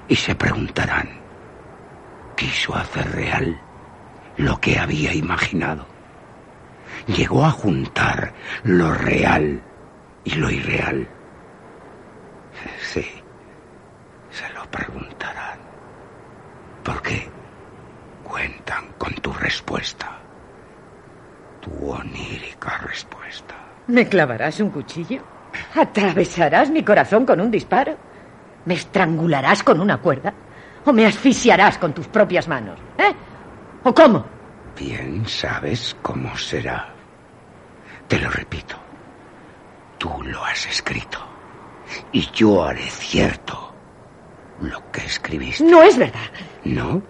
y 0.08 0.16
se 0.16 0.34
preguntarán, 0.36 1.10
¿quiso 2.36 2.76
hacer 2.76 3.12
real 3.12 3.60
lo 4.38 4.60
que 4.60 4.80
había 4.80 5.14
imaginado? 5.14 5.86
Llegó 7.08 7.46
a 7.46 7.52
juntar 7.52 8.34
lo 8.64 8.94
real 8.94 9.62
y 10.24 10.36
lo 10.36 10.50
irreal. 10.50 11.08
Sí, 12.82 13.06
se 14.32 14.50
lo 14.54 14.64
preguntarán. 14.72 15.60
Porque 16.84 17.39
cuentan 18.30 18.94
con 18.98 19.14
tu 19.16 19.34
respuesta. 19.34 20.20
Tu 21.60 21.92
onírica 21.92 22.78
respuesta. 22.78 23.56
¿Me 23.88 24.08
clavarás 24.08 24.60
un 24.60 24.70
cuchillo? 24.70 25.22
¿Atravesarás 25.76 26.70
mi 26.70 26.84
corazón 26.84 27.26
con 27.26 27.42
un 27.42 27.50
disparo? 27.50 27.98
¿Me 28.66 28.76
estrangularás 28.76 29.64
con 29.64 29.80
una 29.82 29.98
cuerda? 29.98 30.32
¿O 30.86 30.94
me 30.94 31.08
asfixiarás 31.08 31.80
con 31.80 31.94
tus 31.94 32.08
propias 32.08 32.48
manos? 32.48 32.80
¿Eh? 32.98 33.12
¿O 33.84 33.94
cómo? 33.94 34.26
Bien 34.78 35.28
sabes 35.28 35.98
cómo 36.02 36.38
será. 36.38 36.94
Te 38.08 38.20
lo 38.20 38.30
repito. 38.30 38.76
Tú 39.98 40.10
lo 40.24 40.46
has 40.46 40.68
escrito. 40.68 41.20
Y 42.12 42.22
yo 42.32 42.64
haré 42.64 42.84
cierto 42.84 43.74
lo 44.62 44.92
que 44.92 45.02
escribiste. 45.02 45.64
No 45.64 45.82
es 45.82 45.98
verdad. 45.98 46.30
¿No? 46.64 47.02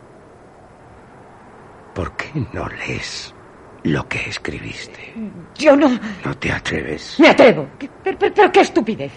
¿Por 1.99 2.15
qué 2.15 2.31
no 2.53 2.65
lees 2.69 3.35
lo 3.84 4.07
que 4.07 4.30
escribiste? 4.30 5.13
Yo 5.57 5.76
no... 5.76 5.89
¿No 6.23 6.34
te 6.38 6.49
atreves? 6.49 7.19
Me 7.19 7.27
atrevo. 7.27 7.67
¿Qué- 7.77 7.89
Pero, 8.01 8.17
pero- 8.17 8.34
pero 8.34 8.51
qué 8.53 8.61
estupidez. 8.61 9.11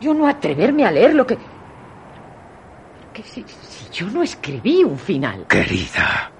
Yo 0.00 0.14
no 0.14 0.28
atreverme 0.28 0.86
a 0.86 0.92
leer 0.92 1.16
lo 1.16 1.26
que... 1.26 1.36
que 3.12 3.22
si, 3.24 3.44
si 3.60 3.90
yo 3.92 4.06
no 4.10 4.22
escribí 4.22 4.84
un 4.84 4.96
final. 4.96 5.46
Querida, 5.48 6.30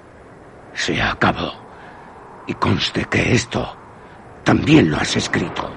se 0.73 1.03
acabó. 1.03 1.51
Y 2.47 2.55
conste 2.55 3.05
que 3.07 3.33
esto 3.35 3.77
también 4.45 4.89
lo 4.89 4.99
has 4.99 5.17
escrito. 5.17 5.69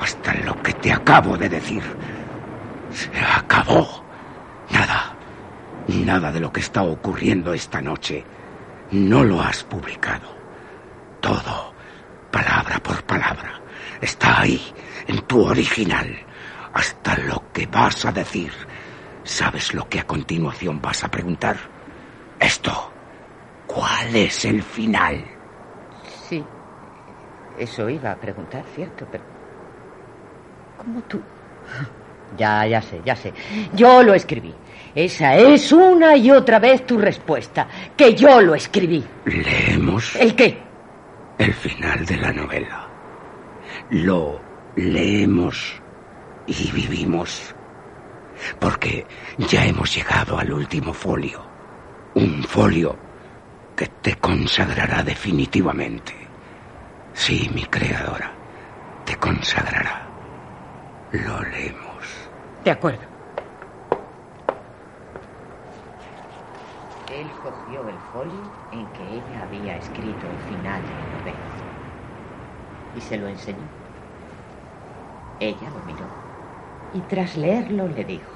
Hasta 0.00 0.34
lo 0.44 0.60
que 0.60 0.72
te 0.72 0.92
acabo 0.92 1.36
de 1.36 1.48
decir. 1.50 1.84
Se 2.92 3.10
acabó. 3.20 4.02
Nada. 4.70 5.14
Nada 5.86 6.32
de 6.32 6.40
lo 6.40 6.52
que 6.52 6.58
está 6.58 6.82
ocurriendo 6.82 7.54
esta 7.54 7.80
noche. 7.80 8.24
No 8.94 9.24
lo 9.24 9.40
has 9.42 9.64
publicado. 9.64 10.28
Todo, 11.20 11.74
palabra 12.30 12.78
por 12.78 13.02
palabra, 13.02 13.60
está 14.00 14.42
ahí, 14.42 14.72
en 15.08 15.20
tu 15.22 15.44
original. 15.44 16.16
Hasta 16.72 17.18
lo 17.18 17.42
que 17.52 17.66
vas 17.66 18.04
a 18.04 18.12
decir. 18.12 18.52
¿Sabes 19.24 19.74
lo 19.74 19.88
que 19.88 19.98
a 19.98 20.06
continuación 20.06 20.80
vas 20.80 21.02
a 21.02 21.10
preguntar? 21.10 21.56
Esto. 22.38 22.92
¿Cuál 23.66 24.14
es 24.14 24.44
el 24.44 24.62
final? 24.62 25.24
Sí. 26.28 26.44
Eso 27.58 27.90
iba 27.90 28.12
a 28.12 28.16
preguntar, 28.16 28.64
cierto, 28.76 29.08
pero... 29.10 29.24
¿Cómo 30.78 31.02
tú? 31.02 31.20
Ya, 32.36 32.66
ya 32.66 32.82
sé, 32.82 33.00
ya 33.04 33.14
sé. 33.16 33.32
Yo 33.74 34.02
lo 34.02 34.14
escribí. 34.14 34.54
Esa 34.94 35.36
es 35.36 35.72
una 35.72 36.16
y 36.16 36.30
otra 36.30 36.58
vez 36.58 36.86
tu 36.86 36.98
respuesta. 36.98 37.66
Que 37.96 38.14
yo 38.14 38.40
lo 38.40 38.54
escribí. 38.54 39.04
Leemos 39.24 40.14
¿El 40.16 40.34
qué? 40.34 40.62
el 41.38 41.52
final 41.52 42.06
de 42.06 42.16
la 42.16 42.32
novela. 42.32 42.88
Lo 43.90 44.40
leemos 44.76 45.80
y 46.46 46.70
vivimos. 46.70 47.54
Porque 48.58 49.06
ya 49.38 49.64
hemos 49.66 49.94
llegado 49.94 50.38
al 50.38 50.52
último 50.52 50.92
folio. 50.92 51.44
Un 52.14 52.42
folio 52.44 52.96
que 53.74 53.86
te 54.00 54.14
consagrará 54.16 55.02
definitivamente. 55.02 56.12
Sí, 57.12 57.50
mi 57.52 57.64
creadora, 57.64 58.32
te 59.04 59.16
consagrará. 59.16 60.06
Lo 61.12 61.40
leemos. 61.42 61.83
De 62.64 62.70
acuerdo. 62.70 63.02
Él 67.12 67.26
cogió 67.42 67.86
el 67.86 67.98
folio 68.10 68.40
en 68.72 68.86
que 68.92 69.02
ella 69.02 69.42
había 69.42 69.76
escrito 69.76 70.26
el 70.26 70.38
final 70.48 70.82
de 70.82 70.88
la 70.88 71.18
novela 71.18 71.38
y 72.96 73.00
se 73.02 73.18
lo 73.18 73.28
enseñó. 73.28 73.58
Ella 75.40 75.68
lo 75.70 75.92
miró 75.92 76.06
y 76.94 77.00
tras 77.02 77.36
leerlo 77.36 77.86
le 77.88 78.04
dijo, 78.04 78.32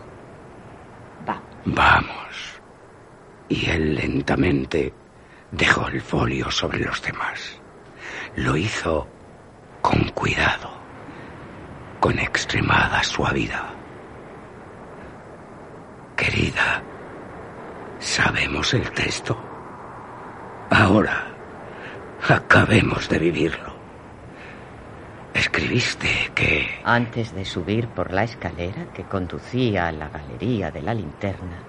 va, 1.26 1.40
Vamos. 1.64 2.60
Y 3.48 3.70
él 3.70 3.94
lentamente 3.94 4.92
dejó 5.52 5.88
el 5.88 6.02
folio 6.02 6.50
sobre 6.50 6.80
los 6.80 7.00
demás. 7.00 7.62
Lo 8.36 8.58
hizo 8.58 9.06
con 9.80 10.10
cuidado, 10.10 10.68
con 11.98 12.18
extremada 12.18 13.02
suavidad. 13.02 13.77
Querida, 16.18 16.82
sabemos 18.00 18.74
el 18.74 18.90
texto. 18.90 19.38
Ahora, 20.68 21.28
acabemos 22.28 23.08
de 23.08 23.20
vivirlo. 23.20 23.72
Escribiste 25.32 26.32
que... 26.34 26.80
Antes 26.82 27.32
de 27.32 27.44
subir 27.44 27.86
por 27.86 28.12
la 28.12 28.24
escalera 28.24 28.92
que 28.92 29.04
conducía 29.04 29.86
a 29.86 29.92
la 29.92 30.08
galería 30.08 30.72
de 30.72 30.82
la 30.82 30.92
linterna, 30.92 31.62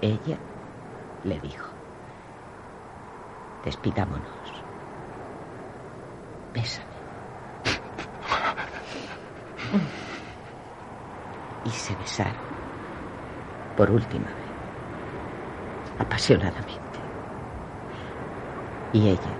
ella 0.00 0.38
le 1.24 1.40
dijo, 1.40 1.66
despidámonos. 3.64 4.62
Bésame. 6.54 6.86
Y 11.64 11.70
se 11.70 11.94
besaron 11.94 12.51
por 13.76 13.90
última 13.90 14.26
vez, 14.26 15.96
apasionadamente. 15.98 16.98
Y 18.92 19.08
ella, 19.08 19.38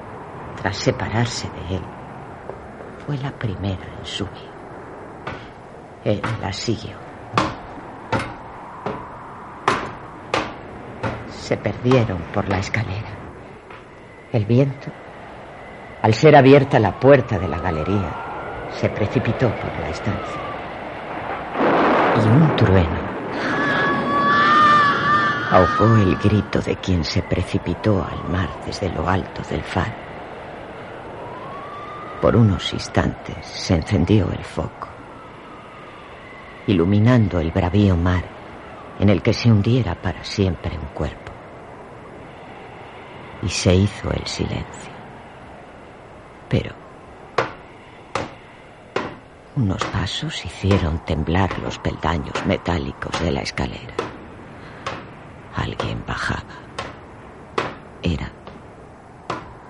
tras 0.61 0.77
separarse 0.77 1.49
de 1.51 1.77
él, 1.77 1.83
fue 3.05 3.19
la 3.19 3.33
primera 3.33 3.85
en 3.99 4.07
subir. 4.07 4.51
Él 6.05 6.21
la 6.41 6.53
siguió. 6.53 6.97
Se 11.29 11.57
perdieron 11.57 12.19
por 12.33 12.49
la 12.49 12.59
escalera. 12.59 13.11
El 14.33 14.47
viento, 14.47 14.91
al 16.01 16.15
ser 16.15 16.35
abierta 16.37 16.79
la 16.79 16.99
puerta 16.99 17.39
de 17.39 17.49
la 17.49 17.59
galería, 17.59 18.69
se 18.71 18.89
precipitó 18.89 19.51
por 19.51 19.79
la 19.79 19.91
estancia. 19.91 20.43
Y 22.15 22.31
un 22.31 22.57
trueno 22.57 23.02
ahogó 25.53 25.97
el 25.97 26.17
grito 26.17 26.63
de 26.63 26.77
quien 26.77 27.05
se 27.05 27.21
precipitó 27.23 28.03
al 28.03 28.27
mar 28.31 28.49
desde 28.65 28.89
lo 28.89 29.07
alto 29.07 29.43
del 29.51 29.61
faro. 29.61 29.93
Por 32.23 32.35
unos 32.37 32.73
instantes 32.73 33.45
se 33.45 33.75
encendió 33.75 34.31
el 34.33 34.43
foco, 34.43 34.89
iluminando 36.67 37.39
el 37.39 37.51
bravío 37.51 37.95
mar 37.99 38.25
en 38.99 39.11
el 39.11 39.21
que 39.21 39.35
se 39.35 39.53
hundiera 39.53 39.95
para 39.95 40.25
siempre 40.25 40.71
un 40.79 40.87
cuerpo. 40.95 41.33
Y 43.43 43.51
se 43.51 43.75
hizo 43.75 44.11
el 44.11 44.27
silencio. 44.27 44.93
Pero 46.49 46.75
unos 49.57 49.85
pasos 49.85 50.47
hicieron 50.47 51.05
temblar 51.05 51.59
los 51.59 51.79
peldaños 51.79 52.47
metálicos 52.47 53.21
de 53.21 53.33
la 53.33 53.43
escalera. 53.43 54.12
Alguien 55.63 56.03
bajaba. 56.05 56.43
Era 58.03 58.29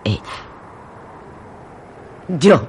ella. 0.05 0.39
Yo, 2.28 2.66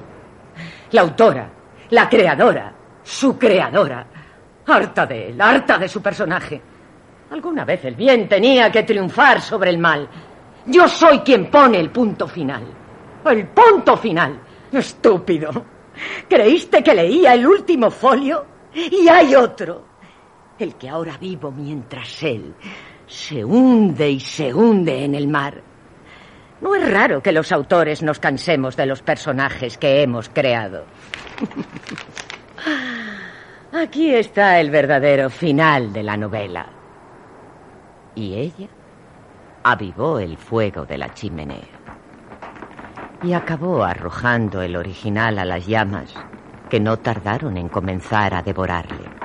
la 0.90 1.00
autora, 1.00 1.48
la 1.88 2.06
creadora, 2.06 2.74
su 3.02 3.38
creadora. 3.38 4.06
Harta 4.66 5.06
de 5.06 5.28
él, 5.28 5.40
harta 5.40 5.78
de 5.78 5.88
su 5.88 6.02
personaje. 6.02 6.60
Alguna 7.30 7.64
vez 7.64 7.86
el 7.86 7.94
bien 7.94 8.28
tenía 8.28 8.70
que 8.70 8.82
triunfar 8.82 9.40
sobre 9.40 9.70
el 9.70 9.78
mal. 9.78 10.06
Yo 10.66 10.86
soy 10.86 11.20
quien 11.20 11.50
pone 11.50 11.80
el 11.80 11.90
punto 11.90 12.28
final. 12.28 12.62
El 13.24 13.46
punto 13.48 13.96
final. 13.96 14.38
Estúpido. 14.70 15.50
¿Creíste 16.28 16.82
que 16.82 16.94
leía 16.94 17.32
el 17.32 17.46
último 17.46 17.90
folio? 17.90 18.44
Y 18.74 19.08
hay 19.08 19.34
otro. 19.34 19.82
El 20.58 20.74
que 20.74 20.90
ahora 20.90 21.16
vivo 21.16 21.50
mientras 21.50 22.22
él 22.22 22.54
se 23.06 23.44
hunde 23.44 24.10
y 24.10 24.20
se 24.20 24.52
hunde 24.52 25.04
en 25.04 25.14
el 25.14 25.28
mar. 25.28 25.62
No 26.60 26.74
es 26.74 26.90
raro 26.90 27.22
que 27.22 27.32
los 27.32 27.52
autores 27.52 28.02
nos 28.02 28.18
cansemos 28.18 28.76
de 28.76 28.86
los 28.86 29.02
personajes 29.02 29.76
que 29.76 30.02
hemos 30.02 30.28
creado. 30.28 30.84
Aquí 33.72 34.14
está 34.14 34.60
el 34.60 34.70
verdadero 34.70 35.30
final 35.30 35.92
de 35.92 36.02
la 36.02 36.16
novela. 36.16 36.66
Y 38.14 38.34
ella 38.34 38.68
avivó 39.64 40.20
el 40.20 40.36
fuego 40.36 40.86
de 40.86 40.98
la 40.98 41.12
chimenea 41.12 41.84
y 43.24 43.32
acabó 43.32 43.82
arrojando 43.82 44.62
el 44.62 44.76
original 44.76 45.38
a 45.38 45.44
las 45.44 45.66
llamas 45.66 46.14
que 46.68 46.78
no 46.78 46.98
tardaron 46.98 47.56
en 47.56 47.68
comenzar 47.68 48.34
a 48.34 48.42
devorarle. 48.42 49.23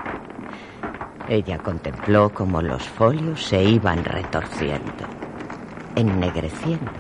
Ella 1.30 1.60
contempló 1.60 2.32
cómo 2.34 2.60
los 2.60 2.82
folios 2.82 3.46
se 3.46 3.62
iban 3.64 4.04
retorciendo, 4.04 5.06
ennegreciendo, 5.96 6.92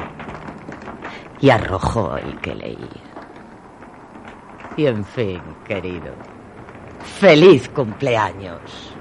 y 1.41 1.49
arrojó 1.49 2.15
el 2.15 2.39
que 2.39 2.53
leía. 2.53 2.77
Y 4.77 4.85
en 4.85 5.03
fin, 5.03 5.41
querido, 5.65 6.13
feliz 7.01 7.67
cumpleaños. 7.69 8.93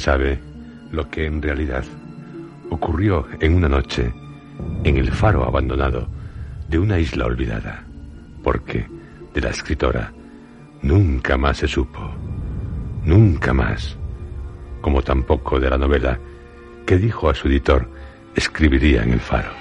¿Quién 0.00 0.12
sabe 0.14 0.38
lo 0.92 1.10
que 1.10 1.26
en 1.26 1.42
realidad 1.42 1.84
ocurrió 2.70 3.26
en 3.38 3.54
una 3.54 3.68
noche 3.68 4.10
en 4.82 4.96
el 4.96 5.12
faro 5.12 5.44
abandonado 5.44 6.08
de 6.70 6.78
una 6.78 6.98
isla 6.98 7.26
olvidada? 7.26 7.84
Porque 8.42 8.86
de 9.34 9.40
la 9.42 9.50
escritora 9.50 10.10
nunca 10.80 11.36
más 11.36 11.58
se 11.58 11.68
supo, 11.68 12.00
nunca 13.04 13.52
más, 13.52 13.94
como 14.80 15.02
tampoco 15.02 15.60
de 15.60 15.68
la 15.68 15.76
novela 15.76 16.18
que 16.86 16.96
dijo 16.96 17.28
a 17.28 17.34
su 17.34 17.48
editor 17.48 17.86
escribiría 18.34 19.02
en 19.02 19.12
el 19.12 19.20
faro. 19.20 19.59